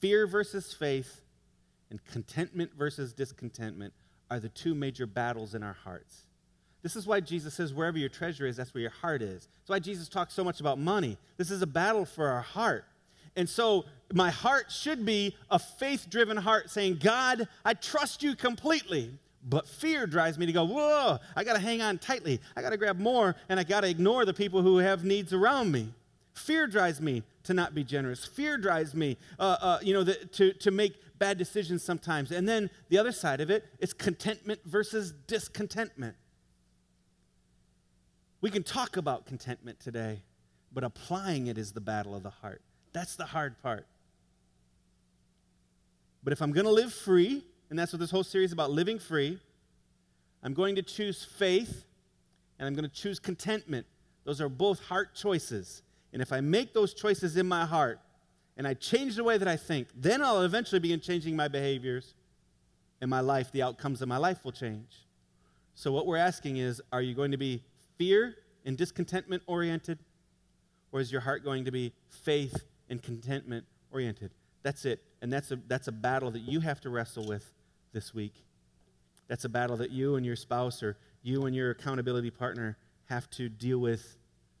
fear 0.00 0.26
versus 0.26 0.72
faith 0.72 1.22
and 1.90 2.04
contentment 2.04 2.70
versus 2.76 3.12
discontentment 3.12 3.92
are 4.30 4.38
the 4.38 4.48
two 4.48 4.74
major 4.74 5.06
battles 5.06 5.54
in 5.54 5.62
our 5.62 5.72
hearts. 5.72 6.22
This 6.82 6.94
is 6.94 7.06
why 7.06 7.20
Jesus 7.20 7.54
says, 7.54 7.74
wherever 7.74 7.98
your 7.98 8.08
treasure 8.08 8.46
is, 8.46 8.56
that's 8.56 8.72
where 8.72 8.82
your 8.82 8.90
heart 8.90 9.22
is. 9.22 9.48
That's 9.60 9.68
why 9.68 9.78
Jesus 9.80 10.08
talks 10.08 10.34
so 10.34 10.44
much 10.44 10.60
about 10.60 10.78
money. 10.78 11.16
This 11.36 11.50
is 11.50 11.60
a 11.62 11.66
battle 11.66 12.04
for 12.04 12.28
our 12.28 12.42
heart. 12.42 12.84
And 13.34 13.48
so 13.48 13.84
my 14.12 14.30
heart 14.30 14.70
should 14.70 15.04
be 15.04 15.36
a 15.50 15.58
faith 15.58 16.06
driven 16.08 16.36
heart 16.36 16.70
saying, 16.70 16.98
God, 17.02 17.48
I 17.64 17.74
trust 17.74 18.22
you 18.22 18.36
completely. 18.36 19.10
But 19.48 19.66
fear 19.66 20.06
drives 20.06 20.38
me 20.38 20.46
to 20.46 20.52
go, 20.52 20.64
whoa, 20.64 21.18
I 21.34 21.44
got 21.44 21.54
to 21.54 21.60
hang 21.60 21.80
on 21.80 21.98
tightly. 21.98 22.40
I 22.56 22.62
got 22.62 22.70
to 22.70 22.76
grab 22.76 22.98
more, 22.98 23.34
and 23.48 23.58
I 23.58 23.64
got 23.64 23.80
to 23.80 23.88
ignore 23.88 24.24
the 24.24 24.34
people 24.34 24.62
who 24.62 24.78
have 24.78 25.04
needs 25.04 25.32
around 25.32 25.72
me. 25.72 25.88
Fear 26.38 26.68
drives 26.68 27.00
me 27.00 27.22
to 27.44 27.54
not 27.54 27.74
be 27.74 27.84
generous. 27.84 28.24
Fear 28.24 28.58
drives 28.58 28.94
me, 28.94 29.16
uh, 29.38 29.56
uh, 29.60 29.78
you 29.82 29.92
know, 29.92 30.04
the, 30.04 30.14
to, 30.14 30.52
to 30.54 30.70
make 30.70 30.94
bad 31.18 31.38
decisions 31.38 31.82
sometimes. 31.82 32.30
And 32.30 32.48
then 32.48 32.70
the 32.88 32.98
other 32.98 33.12
side 33.12 33.40
of 33.40 33.50
it 33.50 33.66
is 33.80 33.92
contentment 33.92 34.60
versus 34.64 35.12
discontentment. 35.26 36.16
We 38.40 38.50
can 38.50 38.62
talk 38.62 38.96
about 38.96 39.26
contentment 39.26 39.80
today, 39.80 40.22
but 40.72 40.84
applying 40.84 41.48
it 41.48 41.58
is 41.58 41.72
the 41.72 41.80
battle 41.80 42.14
of 42.14 42.22
the 42.22 42.30
heart. 42.30 42.62
That's 42.92 43.16
the 43.16 43.26
hard 43.26 43.60
part. 43.62 43.86
But 46.22 46.32
if 46.32 46.40
I'm 46.40 46.52
going 46.52 46.66
to 46.66 46.72
live 46.72 46.92
free, 46.92 47.44
and 47.70 47.78
that's 47.78 47.92
what 47.92 48.00
this 48.00 48.10
whole 48.10 48.24
series 48.24 48.50
is 48.50 48.52
about 48.52 48.70
living 48.70 48.98
free, 48.98 49.38
I'm 50.42 50.54
going 50.54 50.76
to 50.76 50.82
choose 50.82 51.24
faith 51.24 51.84
and 52.58 52.66
I'm 52.66 52.74
going 52.74 52.88
to 52.88 52.94
choose 52.94 53.18
contentment. 53.18 53.86
Those 54.24 54.40
are 54.40 54.48
both 54.48 54.80
heart 54.84 55.14
choices. 55.14 55.82
And 56.18 56.22
if 56.24 56.32
I 56.32 56.40
make 56.40 56.74
those 56.74 56.94
choices 56.94 57.36
in 57.36 57.46
my 57.46 57.64
heart 57.64 58.00
and 58.56 58.66
I 58.66 58.74
change 58.74 59.14
the 59.14 59.22
way 59.22 59.38
that 59.38 59.46
I 59.46 59.56
think, 59.56 59.86
then 59.94 60.20
I'll 60.20 60.42
eventually 60.42 60.80
begin 60.80 60.98
changing 60.98 61.36
my 61.36 61.46
behaviors 61.46 62.14
and 63.00 63.08
my 63.08 63.20
life. 63.20 63.52
The 63.52 63.62
outcomes 63.62 64.02
of 64.02 64.08
my 64.08 64.16
life 64.16 64.44
will 64.44 64.50
change. 64.50 65.06
So, 65.76 65.92
what 65.92 66.08
we're 66.08 66.16
asking 66.16 66.56
is 66.56 66.82
are 66.92 67.00
you 67.00 67.14
going 67.14 67.30
to 67.30 67.36
be 67.36 67.62
fear 67.98 68.34
and 68.64 68.76
discontentment 68.76 69.44
oriented? 69.46 70.00
Or 70.90 70.98
is 70.98 71.12
your 71.12 71.20
heart 71.20 71.44
going 71.44 71.64
to 71.66 71.70
be 71.70 71.92
faith 72.08 72.64
and 72.90 73.00
contentment 73.00 73.64
oriented? 73.92 74.32
That's 74.64 74.86
it. 74.86 75.04
And 75.22 75.32
that's 75.32 75.52
a, 75.52 75.60
that's 75.68 75.86
a 75.86 75.92
battle 75.92 76.32
that 76.32 76.42
you 76.42 76.58
have 76.58 76.80
to 76.80 76.90
wrestle 76.90 77.28
with 77.28 77.48
this 77.92 78.12
week. 78.12 78.42
That's 79.28 79.44
a 79.44 79.48
battle 79.48 79.76
that 79.76 79.92
you 79.92 80.16
and 80.16 80.26
your 80.26 80.34
spouse 80.34 80.82
or 80.82 80.96
you 81.22 81.46
and 81.46 81.54
your 81.54 81.70
accountability 81.70 82.32
partner 82.32 82.76
have 83.04 83.30
to 83.30 83.48
deal 83.48 83.78
with 83.78 84.17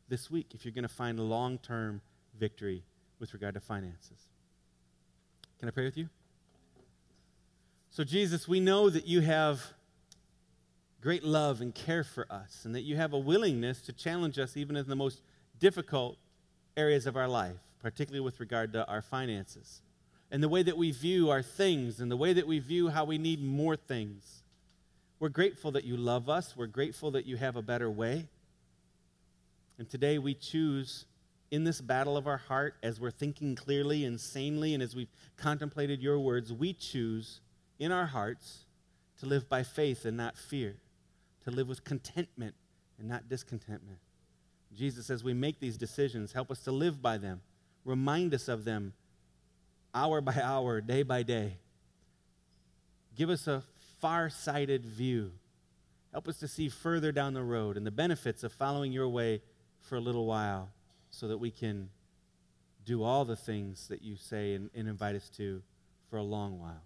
this 0.08 0.30
week 0.30 0.48
if 0.54 0.64
you're 0.64 0.72
going 0.72 0.82
to 0.82 0.88
find 0.88 1.18
long 1.20 1.58
term 1.58 2.00
victory 2.38 2.82
with 3.18 3.32
regard 3.34 3.54
to 3.54 3.60
finances. 3.60 4.28
Can 5.58 5.68
I 5.68 5.72
pray 5.72 5.84
with 5.84 5.96
you? 5.96 6.08
So, 7.90 8.04
Jesus, 8.04 8.46
we 8.46 8.60
know 8.60 8.90
that 8.90 9.06
you 9.06 9.20
have 9.22 9.60
great 11.00 11.24
love 11.24 11.60
and 11.60 11.74
care 11.74 12.04
for 12.04 12.26
us, 12.30 12.64
and 12.64 12.74
that 12.74 12.82
you 12.82 12.96
have 12.96 13.12
a 13.12 13.18
willingness 13.18 13.80
to 13.82 13.92
challenge 13.92 14.38
us 14.38 14.56
even 14.56 14.76
in 14.76 14.86
the 14.88 14.96
most 14.96 15.22
difficult 15.58 16.16
areas 16.76 17.06
of 17.06 17.16
our 17.16 17.28
life, 17.28 17.56
particularly 17.80 18.24
with 18.24 18.40
regard 18.40 18.72
to 18.72 18.86
our 18.86 19.02
finances, 19.02 19.80
and 20.30 20.42
the 20.42 20.48
way 20.48 20.62
that 20.62 20.76
we 20.76 20.90
view 20.90 21.30
our 21.30 21.42
things, 21.42 22.00
and 22.00 22.10
the 22.10 22.16
way 22.16 22.32
that 22.32 22.46
we 22.46 22.58
view 22.58 22.88
how 22.88 23.04
we 23.04 23.18
need 23.18 23.42
more 23.42 23.76
things. 23.76 24.42
We're 25.18 25.28
grateful 25.28 25.72
that 25.72 25.84
you 25.84 25.96
love 25.96 26.28
us. 26.28 26.56
We're 26.56 26.66
grateful 26.66 27.10
that 27.12 27.26
you 27.26 27.36
have 27.36 27.56
a 27.56 27.62
better 27.62 27.90
way. 27.90 28.28
And 29.78 29.88
today 29.88 30.18
we 30.18 30.34
choose 30.34 31.06
in 31.50 31.64
this 31.64 31.80
battle 31.80 32.16
of 32.16 32.26
our 32.26 32.36
heart, 32.36 32.74
as 32.82 33.00
we're 33.00 33.10
thinking 33.10 33.54
clearly 33.54 34.04
and 34.04 34.20
sanely, 34.20 34.74
and 34.74 34.82
as 34.82 34.94
we've 34.94 35.10
contemplated 35.36 36.02
your 36.02 36.18
words, 36.18 36.52
we 36.52 36.74
choose 36.74 37.40
in 37.78 37.90
our 37.90 38.06
hearts 38.06 38.64
to 39.20 39.26
live 39.26 39.48
by 39.48 39.62
faith 39.62 40.04
and 40.04 40.16
not 40.16 40.36
fear 40.36 40.76
to 41.44 41.50
live 41.50 41.68
with 41.68 41.84
contentment 41.84 42.54
and 42.98 43.08
not 43.08 43.28
discontentment. 43.28 43.98
Jesus, 44.76 45.08
as 45.08 45.24
we 45.24 45.32
make 45.32 45.60
these 45.60 45.78
decisions, 45.78 46.32
help 46.32 46.50
us 46.50 46.60
to 46.60 46.72
live 46.72 47.00
by 47.00 47.16
them. 47.16 47.40
Remind 47.84 48.34
us 48.34 48.48
of 48.48 48.64
them 48.64 48.92
hour 49.94 50.20
by 50.20 50.40
hour, 50.42 50.80
day 50.80 51.02
by 51.02 51.22
day. 51.22 51.56
Give 53.16 53.30
us 53.30 53.46
a 53.46 53.62
far 54.00 54.28
sighted 54.28 54.84
view. 54.84 55.32
Help 56.12 56.28
us 56.28 56.38
to 56.38 56.48
see 56.48 56.68
further 56.68 57.12
down 57.12 57.32
the 57.32 57.42
road 57.42 57.76
and 57.76 57.86
the 57.86 57.90
benefits 57.90 58.44
of 58.44 58.52
following 58.52 58.92
your 58.92 59.08
way 59.08 59.40
for 59.88 59.96
a 59.96 60.00
little 60.00 60.26
while 60.26 60.70
so 61.10 61.28
that 61.28 61.38
we 61.38 61.50
can 61.50 61.88
do 62.84 63.02
all 63.02 63.24
the 63.24 63.36
things 63.36 63.88
that 63.88 64.02
you 64.02 64.16
say 64.16 64.54
and, 64.54 64.70
and 64.74 64.88
invite 64.88 65.16
us 65.16 65.28
to 65.30 65.62
for 66.10 66.16
a 66.16 66.22
long 66.22 66.58
while. 66.58 66.82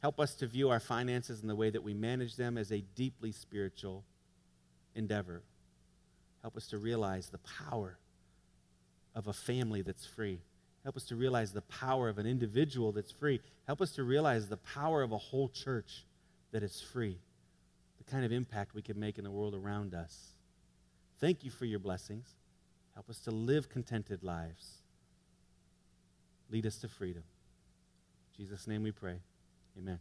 Help 0.00 0.18
us 0.18 0.34
to 0.34 0.46
view 0.46 0.68
our 0.68 0.80
finances 0.80 1.40
and 1.40 1.50
the 1.50 1.56
way 1.56 1.70
that 1.70 1.82
we 1.82 1.94
manage 1.94 2.36
them 2.36 2.58
as 2.58 2.72
a 2.72 2.82
deeply 2.96 3.30
spiritual 3.30 4.04
endeavor. 4.94 5.42
Help 6.42 6.56
us 6.56 6.66
to 6.68 6.78
realize 6.78 7.28
the 7.28 7.38
power 7.38 7.98
of 9.14 9.28
a 9.28 9.32
family 9.32 9.82
that's 9.82 10.04
free. 10.04 10.40
Help 10.82 10.96
us 10.96 11.04
to 11.04 11.14
realize 11.14 11.52
the 11.52 11.62
power 11.62 12.08
of 12.08 12.18
an 12.18 12.26
individual 12.26 12.90
that's 12.90 13.12
free. 13.12 13.40
Help 13.66 13.80
us 13.80 13.92
to 13.92 14.02
realize 14.02 14.48
the 14.48 14.56
power 14.56 15.02
of 15.02 15.12
a 15.12 15.18
whole 15.18 15.48
church 15.48 16.04
that 16.50 16.64
is 16.64 16.80
free. 16.80 17.18
The 17.98 18.10
kind 18.10 18.24
of 18.24 18.32
impact 18.32 18.74
we 18.74 18.82
can 18.82 18.98
make 18.98 19.18
in 19.18 19.24
the 19.24 19.30
world 19.30 19.54
around 19.54 19.94
us. 19.94 20.32
Thank 21.22 21.44
you 21.44 21.52
for 21.52 21.66
your 21.66 21.78
blessings. 21.78 22.34
Help 22.94 23.08
us 23.08 23.20
to 23.20 23.30
live 23.30 23.68
contented 23.68 24.24
lives. 24.24 24.78
Lead 26.50 26.66
us 26.66 26.78
to 26.78 26.88
freedom. 26.88 27.22
In 28.32 28.44
Jesus' 28.44 28.66
name 28.66 28.82
we 28.82 28.90
pray. 28.90 29.20
Amen. 29.78 30.00